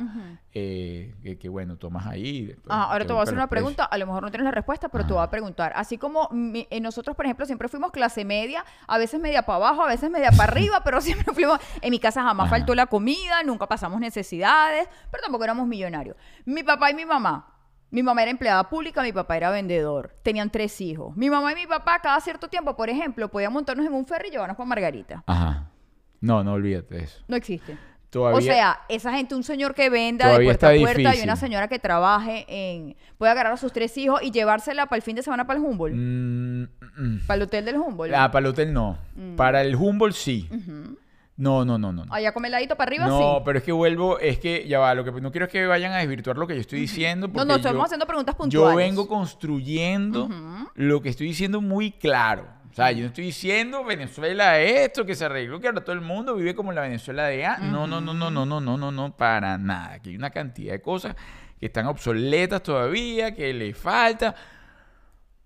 [0.54, 2.46] eh, que, que, bueno, tomas ahí.
[2.46, 4.52] después Ah, ahora te voy a hacer una pregunta, a lo mejor no tienes la
[4.52, 5.74] respuesta, pero te voy a preguntar.
[5.76, 9.56] Así como mi- eh, nosotros, por ejemplo, siempre fuimos clase media, a veces media para
[9.58, 12.58] abajo, a veces media para arriba, pero siempre fuimos, en mi casa jamás Ajá.
[12.58, 16.16] faltó la comida, nunca pasamos necesidades, pero tampoco éramos millonarios.
[16.46, 17.48] Mi papá y mi mamá.
[17.90, 20.16] Mi mamá era empleada pública, mi papá era vendedor.
[20.24, 21.18] Tenían tres hijos.
[21.18, 24.28] Mi mamá y mi papá cada cierto tiempo, por ejemplo, podían montarnos en un ferry
[24.30, 25.24] y llevarnos para Margarita.
[25.26, 25.71] Ajá.
[26.22, 27.20] No, no olvídate de eso.
[27.28, 27.78] No existe.
[28.10, 31.24] Todavía, O sea, esa gente, un señor que venda de puerta a puerta y difícil.
[31.24, 32.98] una señora que trabaje en...
[33.18, 35.66] Puede agarrar a sus tres hijos y llevársela para el fin de semana para el
[35.66, 35.96] Humboldt.
[35.96, 36.64] Mm,
[36.98, 38.14] mm, Para el hotel del Humboldt.
[38.14, 38.98] ah, para el hotel no.
[39.16, 39.36] Mm.
[39.38, 40.50] Para el Humboldt sí.
[41.38, 42.06] No, no, no, no.
[42.06, 42.14] no.
[42.14, 43.42] Allá con el ladito para arriba, No, sí.
[43.46, 45.94] pero es que vuelvo, es que ya va, lo que no quiero es que vayan
[45.94, 47.28] a desvirtuar lo que yo estoy diciendo.
[47.28, 48.72] No, porque no, estamos yo- haciendo preguntas puntuales.
[48.72, 50.30] Yo vengo construyendo
[50.76, 52.46] lo que estoy diciendo muy claro.
[52.72, 56.02] O sea, yo no estoy diciendo Venezuela esto, que se arregló, que ahora todo el
[56.02, 57.70] mundo vive como la Venezuela de antes.
[57.70, 59.94] No, no, no, no, no, no, no, no, no, para nada.
[59.96, 61.16] Aquí hay una cantidad de cosas
[61.60, 64.34] que están obsoletas todavía, que le falta.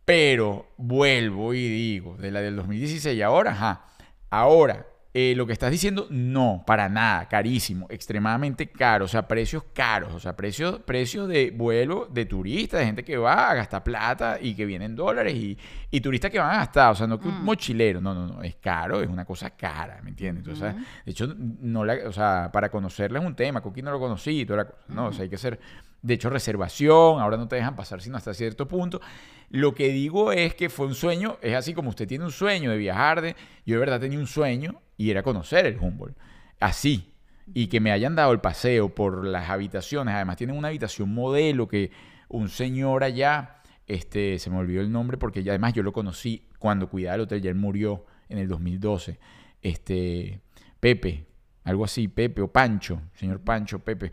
[0.05, 3.85] Pero vuelvo y digo, de la del 2016 y ahora, ajá.
[4.29, 4.85] Ahora,
[5.17, 10.13] eh, lo que estás diciendo, no, para nada, carísimo, extremadamente caro, o sea, precios caros,
[10.13, 14.37] o sea, precios, precios de vuelo de turistas, de gente que va a gastar plata
[14.41, 15.57] y que vienen dólares y,
[15.89, 18.43] y turistas que van a gastar, o sea, no que un mochilero, no, no, no,
[18.43, 20.45] es caro, es una cosa cara, ¿me entiendes?
[20.45, 23.99] Entonces, de hecho, no la, o sea, para conocerla es un tema, Coqui no lo
[24.01, 25.57] conocí y toda la cosa, no, o sea, hay que hacer,
[26.05, 29.01] de hecho, reservación, ahora no te dejan pasar sino hasta cierto punto.
[29.49, 32.69] Lo que digo es que fue un sueño, es así como usted tiene un sueño
[32.69, 33.35] de viajar, de,
[33.65, 36.15] yo de verdad tenía un sueño y era conocer el Humboldt,
[36.59, 37.11] así.
[37.55, 41.67] Y que me hayan dado el paseo por las habitaciones, además tienen una habitación modelo
[41.67, 41.91] que
[42.29, 46.87] un señor allá, este, se me olvidó el nombre porque además yo lo conocí cuando
[46.87, 49.19] cuidaba el hotel, ya él murió en el 2012,
[49.61, 50.39] este,
[50.79, 51.25] Pepe,
[51.63, 54.11] algo así, Pepe o Pancho, señor Pancho, Pepe,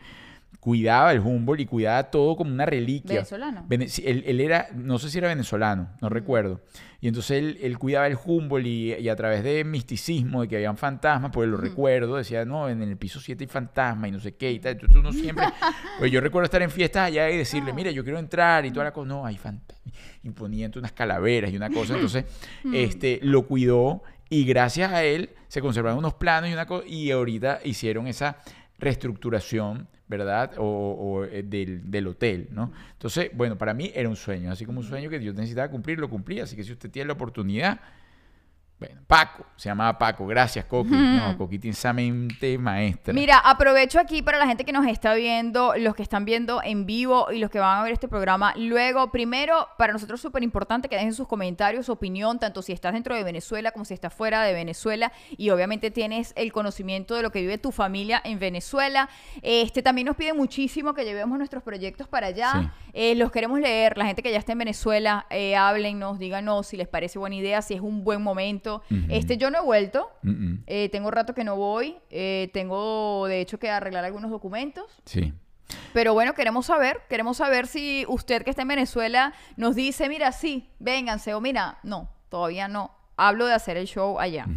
[0.59, 3.15] cuidaba el Humboldt y cuidaba todo como una reliquia.
[3.15, 3.65] ¿Venezolano?
[3.67, 6.61] Vene- él, él era, no sé si era venezolano, no recuerdo.
[7.01, 10.55] Y entonces él, él cuidaba el Humboldt y, y a través de misticismo, de que
[10.55, 14.19] habían fantasmas, pues lo recuerdo, decía, no, en el piso 7 hay fantasmas y no
[14.21, 14.73] sé qué y tal.
[14.73, 15.45] Entonces uno siempre,
[15.99, 18.85] pues yo recuerdo estar en fiestas allá y decirle, mira, yo quiero entrar y toda
[18.85, 19.91] la cosa, no, hay fantasmas.
[20.23, 21.93] Y ponía unas calaveras y una cosa.
[21.95, 22.23] Entonces,
[22.73, 27.11] este, lo cuidó y gracias a él se conservaron unos planos y una cosa, y
[27.11, 28.37] ahorita hicieron esa
[28.79, 29.87] reestructuración,
[30.17, 30.53] ¿verdad?
[30.57, 32.71] O, o, eh, del, del hotel, ¿no?
[32.91, 35.97] Entonces, bueno, para mí era un sueño, así como un sueño que yo necesitaba cumplir,
[35.97, 37.79] lo cumplí, así que si usted tiene la oportunidad,
[38.87, 43.13] bueno, Paco, se llamaba Paco, gracias Coqui, no, Coqui tiene esa mente maestra.
[43.13, 46.85] Mira, aprovecho aquí para la gente que nos está viendo, los que están viendo en
[46.85, 49.11] vivo y los que van a ver este programa luego.
[49.11, 52.93] Primero, para nosotros es súper importante que dejen sus comentarios, su opinión, tanto si estás
[52.93, 57.21] dentro de Venezuela como si estás fuera de Venezuela y obviamente tienes el conocimiento de
[57.21, 59.09] lo que vive tu familia en Venezuela.
[59.41, 62.51] Este también nos pide muchísimo que llevemos nuestros proyectos para allá.
[62.61, 62.69] Sí.
[62.93, 66.77] Eh, los queremos leer, la gente que ya está en Venezuela, eh, háblennos, díganos si
[66.77, 68.72] les parece buena idea, si es un buen momento.
[69.09, 70.09] Este, yo no he vuelto.
[70.67, 71.97] Eh, tengo rato que no voy.
[72.09, 74.85] eh, tengo, de hecho, que arreglar algunos documentos.
[75.05, 75.33] Sí.
[75.93, 80.31] Pero bueno, queremos saber, queremos saber si usted que está en Venezuela nos dice, mira,
[80.31, 82.91] sí, vénganse, o mira, no, todavía no.
[83.15, 84.47] Hablo de hacer el show allá.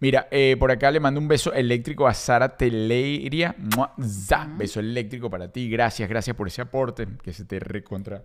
[0.00, 3.54] Mira, eh, por acá le mando un beso eléctrico a Sara Teleiria.
[3.58, 4.46] Mua, za.
[4.56, 5.70] Beso eléctrico para ti.
[5.70, 7.08] Gracias, gracias por ese aporte.
[7.22, 8.22] Que se te recontra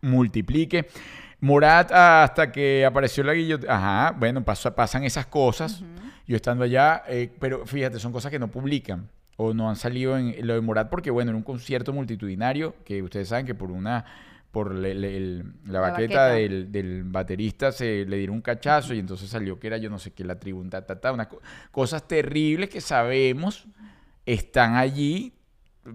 [0.00, 0.86] multiplique.
[1.44, 3.74] Murat, hasta que apareció la guillotina.
[3.74, 5.82] Ajá, bueno, pasa- pasan esas cosas.
[6.26, 10.16] Yo estando allá, eh, pero fíjate, son cosas que no publican o no han salido
[10.16, 13.70] en lo de Murat porque, bueno, era un concierto multitudinario que ustedes saben que por
[13.70, 14.04] una
[14.50, 16.26] por le- le- el- la, La baqueta.
[16.28, 19.98] Del, del baterista, se le dieron un cachazo y entonces salió que era yo no
[19.98, 21.40] sé qué, la tribu, ta, ta, ta, unas co-
[21.72, 23.66] cosas terribles que sabemos
[24.24, 25.32] están allí,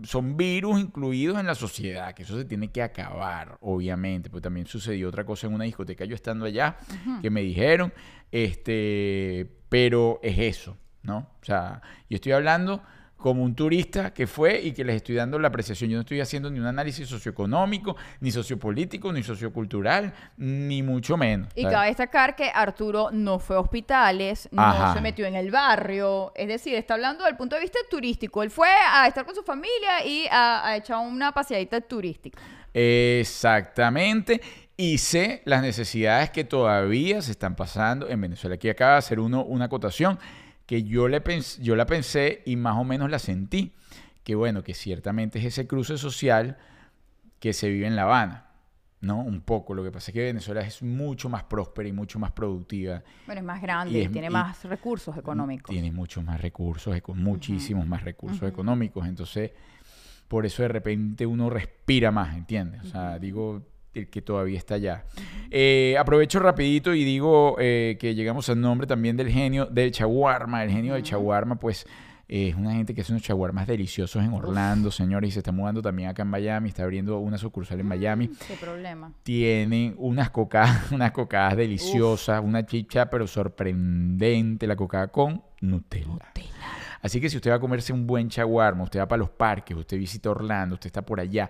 [0.04, 4.68] son virus incluidos en la sociedad, que eso se tiene que acabar, obviamente, pues también
[4.68, 6.78] sucedió otra cosa en una discoteca yo estando allá,
[7.22, 7.94] que me dijeron,
[8.32, 11.18] este, pero es eso, ¿no?
[11.42, 12.84] O sea, yo estoy hablando
[13.20, 15.89] como un turista que fue y que les estoy dando la apreciación.
[15.89, 21.49] Yo no estoy haciendo ni un análisis socioeconómico, ni sociopolítico, ni sociocultural, ni mucho menos.
[21.53, 21.76] Y ¿sabes?
[21.76, 26.47] cabe destacar que Arturo no fue a hospitales, no se metió en el barrio, es
[26.47, 28.41] decir, está hablando del punto de vista turístico.
[28.41, 32.39] Él fue a estar con su familia y a, a echar una paseadita turística.
[32.74, 34.39] Exactamente.
[34.78, 38.55] Y sé las necesidades que todavía se están pasando en Venezuela.
[38.55, 40.17] Aquí acaba de hacer uno, una acotación
[40.70, 43.74] que yo, le pens- yo la pensé y más o menos la sentí.
[44.24, 46.57] Que bueno, que ciertamente es ese cruce social
[47.39, 48.45] que se vive en La Habana.
[49.01, 49.22] ¿No?
[49.24, 49.74] Un poco.
[49.74, 53.01] Lo que pasa es que Venezuela es mucho más próspera y mucho más productiva.
[53.26, 55.74] Bueno, es más grande, Y tiene y- más recursos económicos.
[55.74, 59.07] Tiene muchos más recursos, muchísimos más recursos económicos.
[59.07, 59.51] Entonces,
[60.28, 62.84] por eso de repente uno respira más, ¿entiendes?
[62.84, 63.63] O sea, digo,
[63.94, 65.06] el que todavía está allá.
[65.52, 70.64] Eh, aprovecho rapidito y digo eh, que llegamos al nombre también del genio del chaguarma.
[70.64, 71.86] El genio del chaguarma, pues...
[72.28, 75.52] eh, es una gente que hace unos chaguarmas deliciosos en Orlando, señores, y se está
[75.52, 79.12] mudando también acá en Miami, está abriendo una sucursal en Miami Qué problema.
[79.24, 86.06] tienen unas cocadas, unas cocadas deliciosas, una chicha pero sorprendente, la cocada con Nutella.
[87.02, 89.76] Así que si usted va a comerse un buen chaguarma, usted va para los parques,
[89.76, 91.50] usted visita Orlando, usted está por allá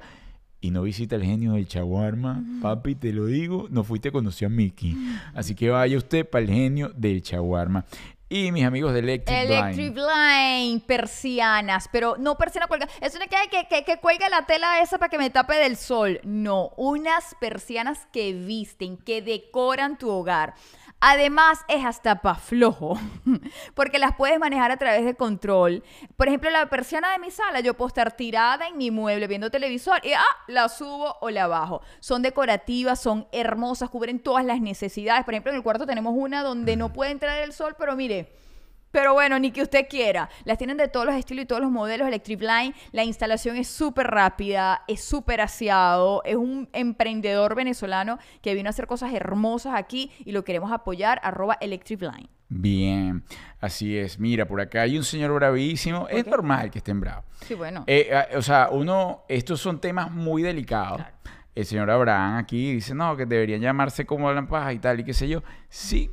[0.62, 4.50] y no visita el genio del chaguarma, papi, te lo digo, no fuiste conoció a
[4.50, 4.96] Mickey.
[5.34, 7.86] Así que vaya usted para el genio del chaguarma.
[8.32, 10.84] Y mis amigos de Electric, Electric Blind.
[10.84, 12.88] Persianas, pero no persiana cuelga.
[13.02, 15.76] Eso no queda que, que, que cuelga la tela esa para que me tape del
[15.76, 16.20] sol.
[16.24, 20.54] No, unas persianas que visten, que decoran tu hogar.
[21.02, 23.00] Además, es hasta pa' flojo,
[23.74, 25.82] porque las puedes manejar a través de control.
[26.18, 29.50] Por ejemplo, la persiana de mi sala, yo puedo estar tirada en mi mueble viendo
[29.50, 31.82] televisor y ah, la subo o la bajo.
[32.02, 35.24] Son decorativas, son hermosas, cubren todas las necesidades.
[35.24, 38.34] Por ejemplo, en el cuarto tenemos una donde no puede entrar el sol, pero mire,
[38.92, 40.30] pero bueno, ni que usted quiera.
[40.46, 42.74] Las tienen de todos los estilos y todos los modelos Electric Line.
[42.92, 46.22] La instalación es súper rápida, es súper aseado.
[46.26, 51.20] Es un emprendedor venezolano que vino a hacer cosas hermosas aquí y lo queremos apoyar.
[51.24, 52.30] Arroba Electric Line.
[52.52, 53.24] Bien,
[53.62, 54.20] así es.
[54.20, 56.08] Mira, por acá hay un señor bravísimo.
[56.10, 57.26] Es normal que estén bravos.
[57.46, 57.84] Sí, bueno.
[57.86, 60.98] Eh, ah, o sea, uno, estos son temas muy delicados.
[60.98, 61.16] Claro.
[61.54, 65.04] El señor Abraham aquí dice, no, que deberían llamarse como hablan paja y tal, y
[65.04, 65.44] qué sé yo.
[65.68, 66.10] Sí,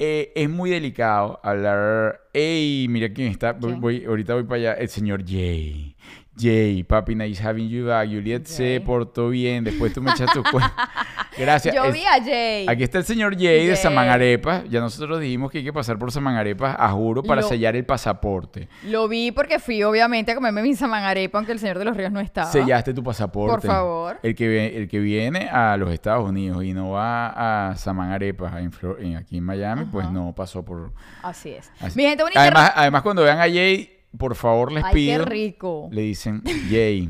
[0.00, 2.22] eh, es muy delicado hablar.
[2.32, 3.52] Ey, mira quién está.
[3.52, 4.72] Voy, voy- ahorita voy para allá.
[4.74, 5.94] El señor Jay.
[6.38, 8.08] Jay, papi, nice having you back.
[8.08, 9.64] Juliet se portó bien.
[9.64, 10.74] Después tú me echas tu cuenta.
[11.36, 11.74] Gracias.
[11.74, 12.66] Yo vi a Jay.
[12.68, 13.76] Aquí está el señor Jay de Jay.
[13.76, 14.64] Samangarepa.
[14.68, 17.84] Ya nosotros dijimos que hay que pasar por Samangarepa, a juro, para Lo- sellar el
[17.84, 18.68] pasaporte.
[18.84, 22.10] Lo vi porque fui, obviamente, a comerme mi samanarepa, aunque el señor de los ríos
[22.12, 22.50] no estaba.
[22.50, 23.50] Sellaste tu pasaporte.
[23.66, 24.18] Por favor.
[24.22, 28.72] El que, el que viene a los Estados Unidos y no va a Samanarepa en
[28.72, 30.92] Flor- en- aquí en Miami, pues no pasó por...
[31.22, 31.70] Así es.
[31.80, 31.96] así.
[31.98, 32.40] Mi gente bonita.
[32.40, 35.24] Además, además, cuando vean a Jay, por favor les Ay, qué pido...
[35.24, 35.88] rico.
[35.90, 37.08] Le dicen, Jay,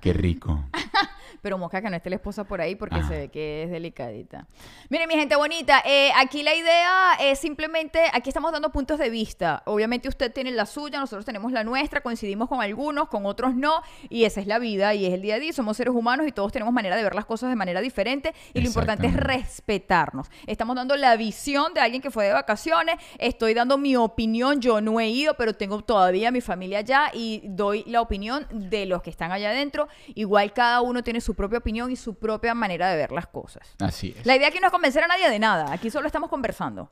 [0.00, 0.64] qué rico.
[1.42, 3.08] Pero mosca que no esté la esposa por ahí porque Ajá.
[3.08, 4.46] se ve que es delicadita.
[4.88, 9.10] Miren, mi gente bonita, eh, aquí la idea es simplemente, aquí estamos dando puntos de
[9.10, 9.62] vista.
[9.66, 13.82] Obviamente usted tiene la suya, nosotros tenemos la nuestra, coincidimos con algunos, con otros no,
[14.08, 15.52] y esa es la vida y es el día a día.
[15.52, 18.60] Somos seres humanos y todos tenemos manera de ver las cosas de manera diferente y
[18.60, 20.28] lo importante es respetarnos.
[20.46, 24.80] Estamos dando la visión de alguien que fue de vacaciones, estoy dando mi opinión, yo
[24.80, 29.02] no he ido, pero tengo todavía mi familia allá y doy la opinión de los
[29.02, 29.88] que están allá adentro.
[30.14, 33.74] Igual cada uno tiene su propia opinión y su propia manera de ver las cosas.
[33.80, 34.26] Así es.
[34.26, 36.90] La idea aquí no es convencer a nadie de nada, aquí solo estamos conversando.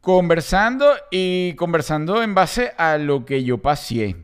[0.00, 4.16] Conversando y conversando en base a lo que yo pasé.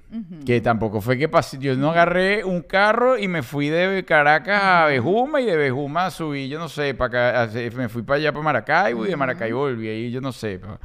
[0.46, 1.58] Que tampoco fue que pasé.
[1.58, 6.10] Yo no agarré un carro y me fui de Caracas a Bejuma y de Bejuma
[6.12, 9.58] subí, yo no sé, para acá, me fui para allá, para Maracaibo y de Maracaibo
[9.60, 10.60] volví ahí, yo no sé.
[10.60, 10.78] pa-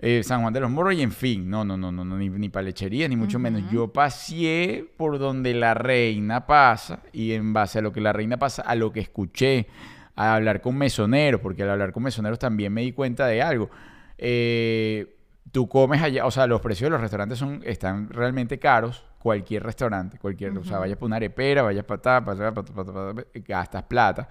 [0.00, 2.48] eh, San Juan de los Morros y en fin, no, no, no, no, ni, ni
[2.48, 3.68] para lechería, ni mucho menos.
[3.70, 8.36] Yo pasé por donde la reina pasa y en base a lo que la reina
[8.36, 9.66] pasa, a lo que escuché,
[10.14, 13.70] a hablar con mesoneros, porque al hablar con mesoneros también me di cuenta de algo.
[14.18, 15.16] Eh,
[15.50, 19.04] tú comes allá, o sea, los precios de los restaurantes son, están realmente caros.
[19.18, 24.28] Cualquier restaurante, cualquier, o sea, vayas para una arepera, vayas para para ta, gastas plata.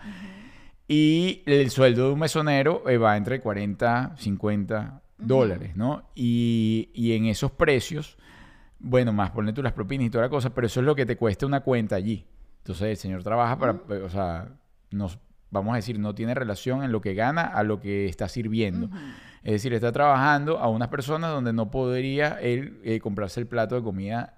[0.88, 6.04] Y el sueldo de un mesonero eh, va entre 40, 50 dólares, ¿no?
[6.16, 8.18] Y, y en esos precios,
[8.80, 11.06] bueno, más ponle tú las propinas y toda la cosa, pero eso es lo que
[11.06, 12.26] te cuesta una cuenta allí.
[12.60, 14.50] Entonces el señor trabaja para, o sea,
[14.92, 15.20] nos
[15.50, 18.90] vamos a decir, no tiene relación en lo que gana a lo que está sirviendo.
[19.44, 23.76] Es decir, está trabajando a unas personas donde no podría él eh, comprarse el plato
[23.76, 24.37] de comida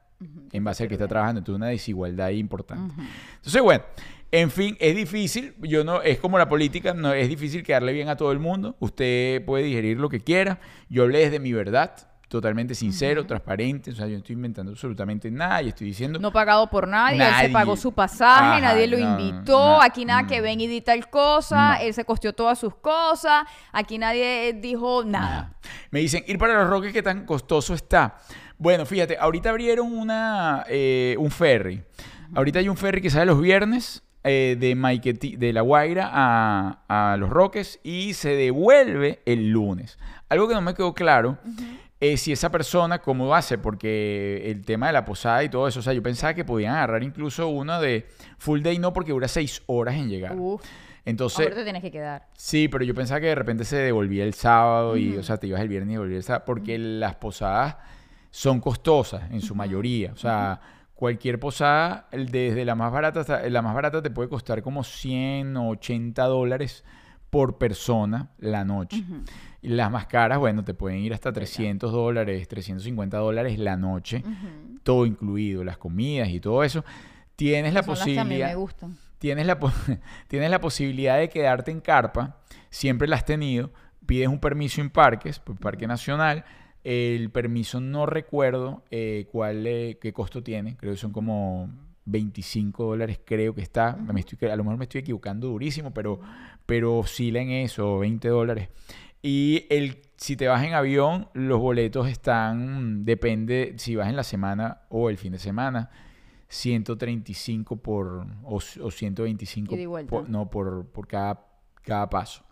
[0.51, 1.39] en base al que está trabajando.
[1.39, 2.93] Entonces, una desigualdad importante.
[3.37, 3.83] Entonces, bueno,
[4.31, 5.55] en fin, es difícil.
[5.61, 8.75] Yo no, es como la política, no es difícil quedarle bien a todo el mundo.
[8.79, 10.59] Usted puede digerir lo que quiera.
[10.89, 15.29] Yo hablé desde mi verdad totalmente sincero, transparente, o sea, yo no estoy inventando absolutamente
[15.31, 16.19] nada y estoy diciendo...
[16.19, 19.81] No pagado por nadie, él se pagó su pasaje, Ajá, nadie lo no, invitó, no,
[19.81, 20.43] aquí nada que mm.
[20.43, 25.53] ven y di tal cosa, él se costeó todas sus cosas, aquí nadie dijo nada.
[25.89, 28.17] Me dicen, ir para los Roques, ¿qué tan costoso está?
[28.59, 31.83] Bueno, fíjate, ahorita abrieron una, eh, un ferry.
[32.35, 36.83] Ahorita hay un ferry que sale los viernes eh, de, Maiquetí- de La Guaira a,
[36.87, 39.97] a Los Roques y se devuelve el lunes.
[40.27, 41.39] Algo que no me quedó claro
[41.99, 43.57] es si esa persona, ¿cómo hace?
[43.57, 46.75] Porque el tema de la posada y todo eso, o sea, yo pensaba que podían
[46.75, 48.07] agarrar incluso uno de
[48.37, 50.35] full day, no, porque dura seis horas en llegar.
[50.37, 50.63] Uf,
[51.03, 52.27] Entonces, ahora te tienes que quedar.
[52.33, 55.47] Sí, pero yo pensaba que de repente se devolvía el sábado y, o sea, te
[55.47, 57.75] ibas el viernes y devolvías el sábado, porque las posadas
[58.31, 60.13] son costosas en su mayoría.
[60.13, 60.61] O sea,
[60.95, 65.57] cualquier posada, desde la más barata hasta la más barata te puede costar como 100
[65.57, 66.83] o 80 dólares
[67.29, 69.03] por persona la noche.
[69.61, 74.23] Y las más caras, bueno, te pueden ir hasta 300 dólares, 350 dólares la noche,
[74.83, 76.85] todo incluido, las comidas y todo eso.
[77.35, 78.97] Tienes la Son las que a mí posibilidad me gustan.
[79.17, 79.59] tienes la,
[80.27, 82.37] tienes la posibilidad de quedarte en carpa,
[82.69, 83.71] siempre la has tenido,
[84.05, 86.45] pides un permiso en parques, por Parque Nacional,
[86.83, 91.69] el permiso no recuerdo eh, cuál, eh, qué costo tiene, creo que son como
[92.05, 96.19] 25 dólares creo que está, me estoy, a lo mejor me estoy equivocando durísimo, pero,
[96.65, 98.69] pero oscila en eso, 20 dólares.
[99.21, 104.23] Y el, si te vas en avión, los boletos están, depende si vas en la
[104.23, 105.89] semana o el fin de semana,
[106.47, 110.09] 135 por, o, o 125 Ida y vuelta.
[110.09, 111.45] por- no, por, por cada,
[111.81, 112.43] cada paso.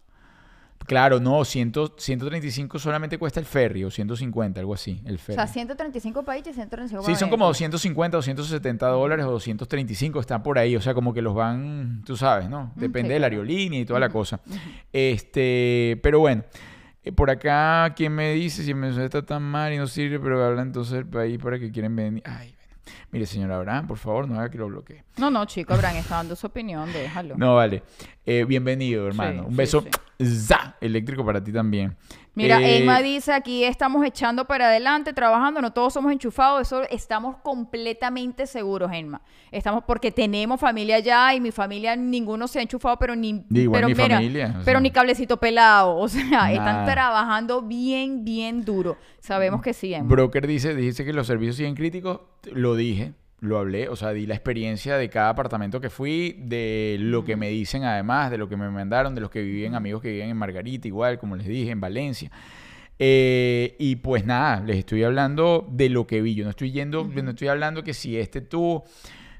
[0.87, 5.35] Claro, no, 100, 135 solamente cuesta el ferry o 150, algo así, el O ferry.
[5.35, 7.71] sea, 135 países, 135 Sí, son como adentro.
[7.71, 10.77] 250, 270 dólares o 235, están por ahí.
[10.77, 12.71] O sea, como que los van, tú sabes, ¿no?
[12.75, 14.39] Depende sí, de la aerolínea y toda la cosa.
[14.93, 16.43] Este, pero bueno,
[17.03, 20.43] eh, por acá, ¿quién me dice si Venezuela está tan mal y no sirve, pero
[20.43, 22.23] habla entonces del país para que quieren venir?
[22.25, 22.55] Ay.
[23.11, 25.03] Mire, señor Abraham, por favor, no haga que lo bloquee.
[25.17, 27.35] No, no, chico, Abraham está dando su opinión, déjalo.
[27.37, 27.83] No, vale.
[28.25, 29.41] Eh, bienvenido, hermano.
[29.41, 29.83] Sí, Un sí, beso
[30.19, 30.25] sí.
[30.25, 31.95] za, eléctrico para ti también.
[32.37, 36.83] Mira, Eh, Emma dice aquí estamos echando para adelante, trabajando, no todos somos enchufados, eso
[36.89, 39.21] estamos completamente seguros, Emma.
[39.51, 43.81] Estamos porque tenemos familia allá y mi familia ninguno se ha enchufado, pero ni igual
[43.81, 44.79] pero mi mira, familia, pero sea.
[44.81, 48.97] ni cablecito pelado, o sea, están trabajando bien bien duro.
[49.19, 50.07] Sabemos que sí, Emma.
[50.07, 52.21] Broker dice, dijiste que los servicios siguen críticos.
[52.51, 56.97] Lo dije, lo hablé, o sea, di la experiencia de cada apartamento que fui, de
[56.99, 60.01] lo que me dicen además, de lo que me mandaron, de los que viven, amigos
[60.01, 62.31] que viven en Margarita, igual, como les dije, en Valencia.
[62.99, 66.33] Eh, y pues nada, les estoy hablando de lo que vi.
[66.33, 68.83] Yo no estoy yendo, no estoy hablando que si este tú,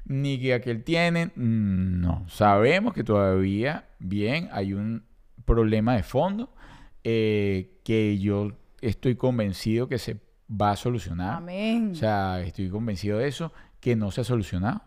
[0.04, 1.32] ni que aquel tiene.
[1.34, 5.02] No, sabemos que todavía, bien, hay un
[5.44, 6.50] problema de fondo
[7.02, 10.20] eh, que yo estoy convencido que se
[10.50, 11.34] va a solucionar.
[11.36, 11.90] Amén.
[11.92, 14.82] O sea, estoy convencido de eso, que no se ha solucionado.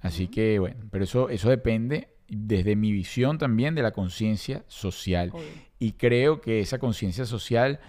[0.00, 5.30] Así que, bueno, pero eso, eso depende desde mi visión también de la conciencia social.
[5.32, 5.46] Obvio.
[5.78, 7.80] Y creo que esa conciencia social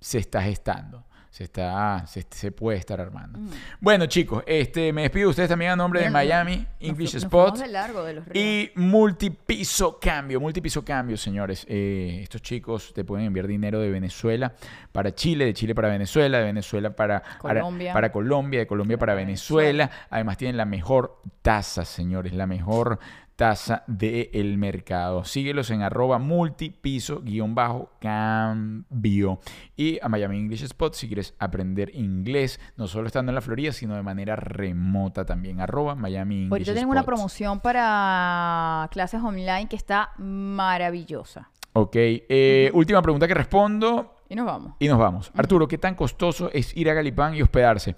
[0.00, 1.06] se está gestando.
[1.30, 3.38] Se, está, se, se puede estar armando.
[3.80, 7.50] Bueno, chicos, este, me despido de ustedes también a nombre de Miami English nos Spot.
[7.50, 8.44] fuimos de largo de los ríos.
[8.44, 11.64] Y multipiso cambio, multipiso cambio, señores.
[11.68, 14.52] Eh, estos chicos te pueden enviar dinero de Venezuela
[14.90, 17.92] para Chile, de Chile para Venezuela, de Venezuela para para- Colombia.
[17.92, 19.90] para, Colombia, de Colombia para Venezuela.
[20.10, 22.98] Además tienen la mejor tasa, señores, la mejor
[23.38, 25.22] tasa del mercado.
[25.24, 29.38] Síguelos en arroba multipiso guion bajo cambio.
[29.76, 33.70] Y a Miami English Spot si quieres aprender inglés, no solo estando en la Florida,
[33.70, 35.60] sino de manera remota también.
[35.60, 41.48] Arroba Miami English Ahorita tienen una promoción para clases online que está maravillosa.
[41.74, 44.72] Ok, eh, última pregunta que respondo Y nos vamos.
[44.80, 45.30] y nos vamos.
[45.36, 47.94] Arturo, ¿qué tan costoso es ir a Galipán y hospedarse?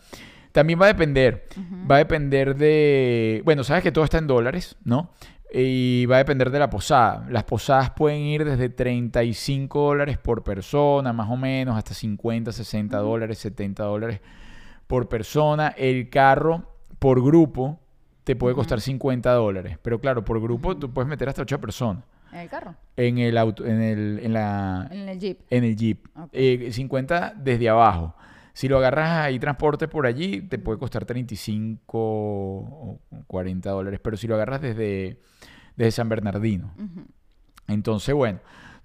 [0.52, 1.48] También va a depender.
[1.90, 3.42] Va a depender de...
[3.44, 5.10] Bueno, sabes que todo está en dólares, ¿no?
[5.52, 7.26] Y va a depender de la posada.
[7.28, 12.98] Las posadas pueden ir desde 35 dólares por persona, más o menos, hasta 50, 60
[12.98, 14.20] dólares, 70 dólares
[14.86, 15.68] por persona.
[15.76, 16.64] El carro
[16.98, 17.80] por grupo
[18.24, 19.78] te puede costar 50 dólares.
[19.82, 23.36] Pero claro, por grupo tú puedes meter hasta 8 personas En el carro, en el
[23.38, 25.40] auto, en, el, en la, en el jeep.
[25.50, 26.06] en el Jeep.
[26.16, 26.28] Ok.
[26.32, 28.14] Eh, 50 desde abajo.
[28.52, 34.00] Si lo agarras ahí transporte por allí, te puede costar 35 o 40 dólares.
[34.02, 35.20] Pero si lo agarras desde,
[35.76, 36.72] desde San Bernardino,
[37.68, 38.40] Entonces, bueno,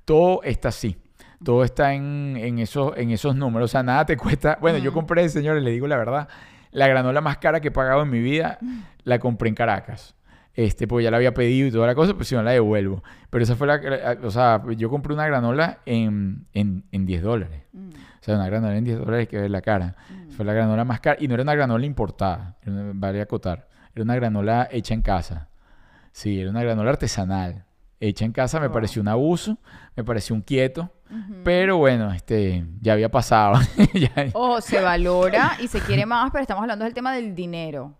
[0.05, 0.97] todo está así.
[1.43, 3.69] Todo está en, en esos, en esos números.
[3.69, 4.57] O sea, nada te cuesta.
[4.61, 6.27] Bueno, yo compré, señores, le digo la verdad,
[6.71, 8.59] la granola más cara que he pagado en mi vida
[9.03, 10.15] la compré en Caracas.
[10.53, 13.03] Este, pues ya la había pedido y toda la cosa, pues si no la devuelvo.
[13.29, 17.21] Pero esa fue la, la- o sea, yo compré una granola en, en, en 10
[17.23, 17.61] dólares.
[18.25, 19.93] O sea, una granola en 10 dólares que ver la cara.
[20.09, 20.31] mm.
[20.31, 21.15] Fue la granola más cara.
[21.19, 23.67] Y no era una granola importada, una- vale acotar.
[23.93, 25.47] Era una granola hecha en casa.
[26.11, 27.65] Sí, era una granola artesanal.
[27.99, 28.73] Hecha en casa me Wow.
[28.73, 29.59] pareció un abuso,
[29.95, 30.91] me pareció un quieto.
[31.43, 33.59] Pero bueno, este, ya había pasado.
[33.93, 37.93] Ya- Ojo, se valora y se quiere más, pero estamos hablando del tema del dinero.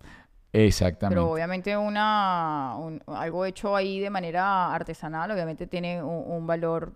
[0.52, 1.16] Exactamente.
[1.22, 6.94] Pero obviamente una, un- algo hecho ahí de manera artesanal, obviamente tiene un, un valor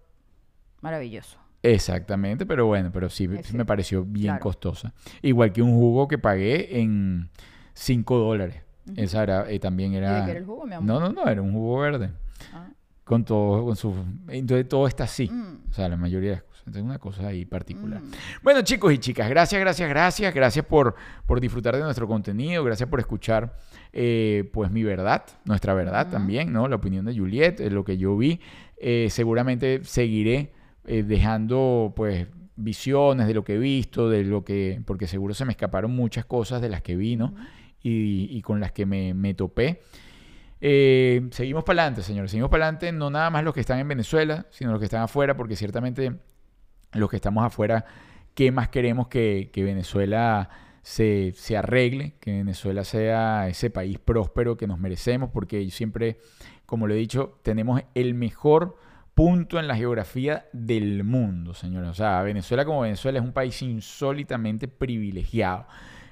[0.81, 1.37] maravilloso.
[1.61, 4.39] Exactamente, pero bueno, pero sí, me pareció bien claro.
[4.41, 4.93] costosa.
[5.21, 7.29] Igual que un jugo que pagué en
[7.73, 8.61] 5 dólares.
[8.95, 10.25] Esa era, eh, también ¿Y de era...
[10.25, 10.87] qué era el jugo, mi amor?
[10.87, 12.11] No, no, no, era un jugo verde.
[12.53, 12.69] Ah.
[13.03, 13.93] Con todo, con su...
[14.27, 15.29] Entonces todo está así.
[15.29, 16.59] Mm, O sea, la mayoría de las cosas.
[16.65, 17.99] Entonces una cosa ahí particular.
[18.01, 18.11] mm.
[18.41, 20.33] Bueno, chicos y chicas, gracias, gracias, gracias.
[20.33, 20.95] Gracias por,
[21.25, 22.63] por disfrutar de nuestro contenido.
[22.63, 23.55] Gracias por escuchar,
[23.93, 26.67] eh, pues, mi verdad, nuestra verdad también, ¿no?
[26.67, 28.39] La opinión de Juliet, eh, lo que yo vi.
[28.77, 30.53] Eh, seguramente seguiré
[30.91, 32.25] eh, dejando, pues,
[32.55, 34.81] visiones de lo que he visto, de lo que...
[34.87, 37.35] Porque seguro se me escaparon muchas cosas de las que vi, ¿no?
[37.83, 39.81] Y, y con las que me, me topé.
[40.59, 42.31] Eh, seguimos para adelante, señores.
[42.31, 45.03] Seguimos para adelante, no nada más los que están en Venezuela, sino los que están
[45.03, 46.15] afuera, porque ciertamente
[46.93, 47.85] los que estamos afuera,
[48.33, 50.49] ¿qué más queremos que, que Venezuela
[50.81, 52.15] se, se arregle?
[52.19, 56.17] Que Venezuela sea ese país próspero que nos merecemos, porque siempre,
[56.65, 58.75] como lo he dicho, tenemos el mejor
[59.13, 61.89] punto en la geografía del mundo, señores.
[61.89, 65.67] O sea, Venezuela como Venezuela es un país insólitamente privilegiado.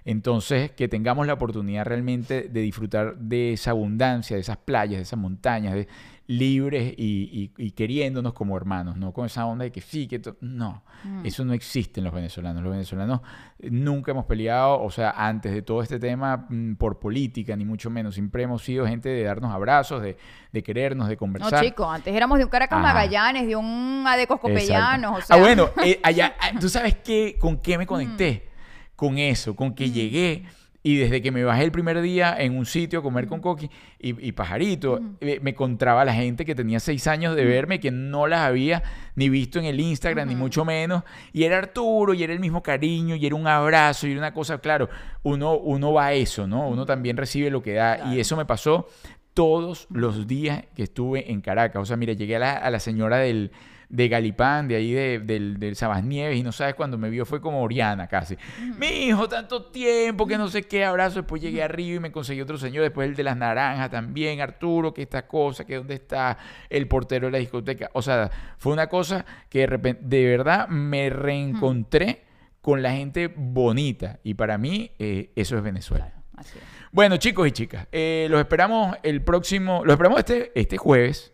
[0.06, 5.04] Entonces, que tengamos la oportunidad realmente de disfrutar de esa abundancia, de esas playas, de
[5.04, 5.88] esas montañas, de
[6.28, 10.22] libres y, y- y queriéndonos como hermanos, no con esa onda de que sí, que
[10.42, 11.26] no, Mm.
[11.26, 12.62] eso no existe en los venezolanos.
[12.64, 13.22] Los venezolanos
[13.60, 17.64] eh, nunca hemos peleado, o sea, antes de todo este tema mm, por política, ni
[17.66, 18.16] mucho menos.
[18.16, 20.18] Siempre hemos sido gente de darnos abrazos, de,
[20.52, 21.64] de querernos, de No, conversar.
[21.64, 22.94] chicos, antes éramos de un Caracas Ajá.
[22.94, 24.40] Magallanes, de un Adecos.
[24.40, 25.36] Copellanos, o sea...
[25.36, 27.38] Ah, bueno, eh, allá, ¿tú sabes qué?
[27.40, 28.50] ¿Con qué me conecté?
[28.96, 29.92] Con eso, con que Mm.
[29.94, 30.46] llegué
[30.88, 33.70] y desde que me bajé el primer día en un sitio a comer con Coqui
[34.00, 37.92] y, y Pajarito, eh, me encontraba la gente que tenía seis años de verme, que
[37.92, 38.84] no las había
[39.14, 41.04] ni visto en el Instagram, ni mucho menos.
[41.34, 44.34] Y era Arturo, y era el mismo cariño, y era un abrazo, y era una
[44.34, 44.88] cosa, claro,
[45.24, 46.70] uno, uno va a eso, ¿no?
[46.70, 47.98] Uno también recibe lo que da.
[47.98, 48.14] Claro.
[48.14, 48.88] Y eso me pasó
[49.34, 51.82] todos los días que estuve en Caracas.
[51.82, 53.52] O sea, mira, llegué a la, a la señora del,
[53.90, 57.40] de Galipán, de ahí de, del, del Sabasnieves, y no sabes, cuando me vio fue
[57.40, 58.38] como Oriana casi.
[58.78, 61.20] Mi hijo, tanto tiempo que no sé qué, abrazo.
[61.20, 64.94] Después llegué arriba y me conseguí otro señor, después el de las naranjas también, Arturo,
[64.94, 66.38] que esta cosa, que dónde está
[66.70, 67.90] el portero de la discoteca.
[67.94, 72.26] O sea, fue una cosa que de repente, de verdad, me reencontré
[72.62, 74.20] con la gente bonita.
[74.24, 76.08] Y para mí, eh, eso es Venezuela.
[76.08, 76.64] Claro, así es.
[76.92, 81.34] Bueno, chicos y chicas, eh, los esperamos el próximo, los esperamos este, este jueves.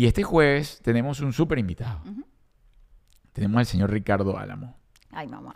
[0.00, 2.00] Y este jueves tenemos un súper invitado.
[3.34, 4.78] Tenemos al señor Ricardo Álamo.
[5.10, 5.52] Ay, mamá.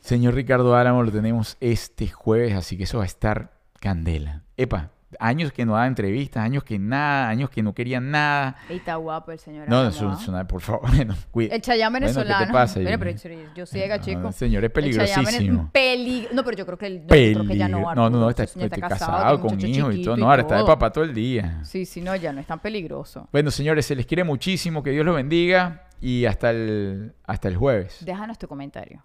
[0.00, 4.42] Señor Ricardo Álamo lo tenemos este jueves, así que eso va a estar candela.
[4.58, 8.56] Epa, años que no da entrevistas, años que nada, años que no querían nada.
[8.68, 9.68] Ey, está guapo el señor.
[9.68, 10.82] No, eso nada, por favor.
[11.30, 12.52] Cuida- El Chayán Bueno, ¿qué te venezolano.
[12.52, 13.10] pasa, Mira, pero
[13.54, 14.28] yo- ciega, No, chico.
[14.28, 15.70] el señor es El peligrosísimo.
[15.72, 17.80] peli- No, pero yo creo que no, yo creo que ya no.
[17.94, 20.16] No, no, no, está, señor está casado, casado, con hijos y todo.
[20.16, 21.60] No, ahora está de papá todo el día.
[21.64, 23.28] Sí, sí, no, ya no es tan peligroso.
[23.32, 27.56] Bueno, señores, se les quiere muchísimo, que Dios los bendiga y hasta el, hasta el
[27.56, 28.04] jueves.
[28.04, 29.02] Déjanos tu comentario.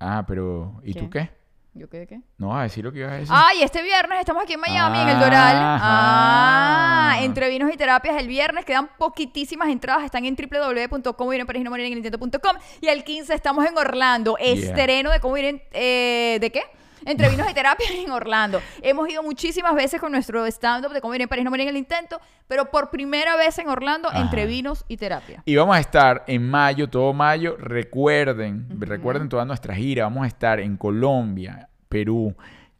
[0.00, 1.30] Ah, pero ¿y tú ¿Qué?
[1.76, 2.20] ¿Yo qué de qué?
[2.38, 3.34] ¿No vas a decir lo que ibas a decir?
[3.36, 5.56] Ay, este viernes estamos aquí en Miami, en el Doral.
[5.56, 5.80] Ajá.
[5.82, 11.46] Ah, entre vinos y terapias el viernes quedan poquitísimas entradas, están en www.como ir en
[11.46, 15.36] París, no morir en el intento.com y el 15 estamos en Orlando, estreno de cómo
[15.36, 16.62] ir en eh, ¿de qué?
[17.06, 18.60] Entre vinos y terapias en Orlando.
[18.82, 21.70] Hemos ido muchísimas veces con nuestro stand-up de cómo ir en París, no morir en
[21.70, 24.20] el intento, pero por primera vez en Orlando, Ajá.
[24.20, 25.42] entre vinos y terapia.
[25.44, 27.56] Y vamos a estar en mayo, todo mayo.
[27.58, 30.04] Recuerden, recuerden toda nuestra gira.
[30.04, 32.34] Vamos a estar en Colombia, Perú,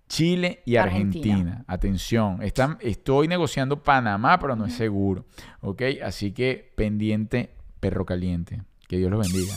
[0.08, 1.34] Chile y Argentina.
[1.34, 1.64] Argentina.
[1.66, 5.24] Atención, están, estoy negociando Panamá, pero no es seguro.
[5.60, 5.82] ¿Ok?
[6.04, 8.62] Así que pendiente, perro caliente.
[8.86, 9.54] Que Dios los bendiga.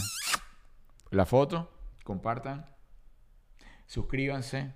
[1.11, 1.71] La foto,
[2.03, 2.65] compartan,
[3.87, 4.71] suscríbanse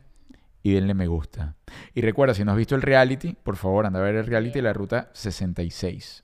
[0.63, 1.55] y denle me gusta.
[1.93, 4.55] Y recuerda, si no has visto el reality, por favor, anda a ver el reality
[4.55, 6.23] de la ruta 66.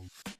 [0.00, 0.39] Bye.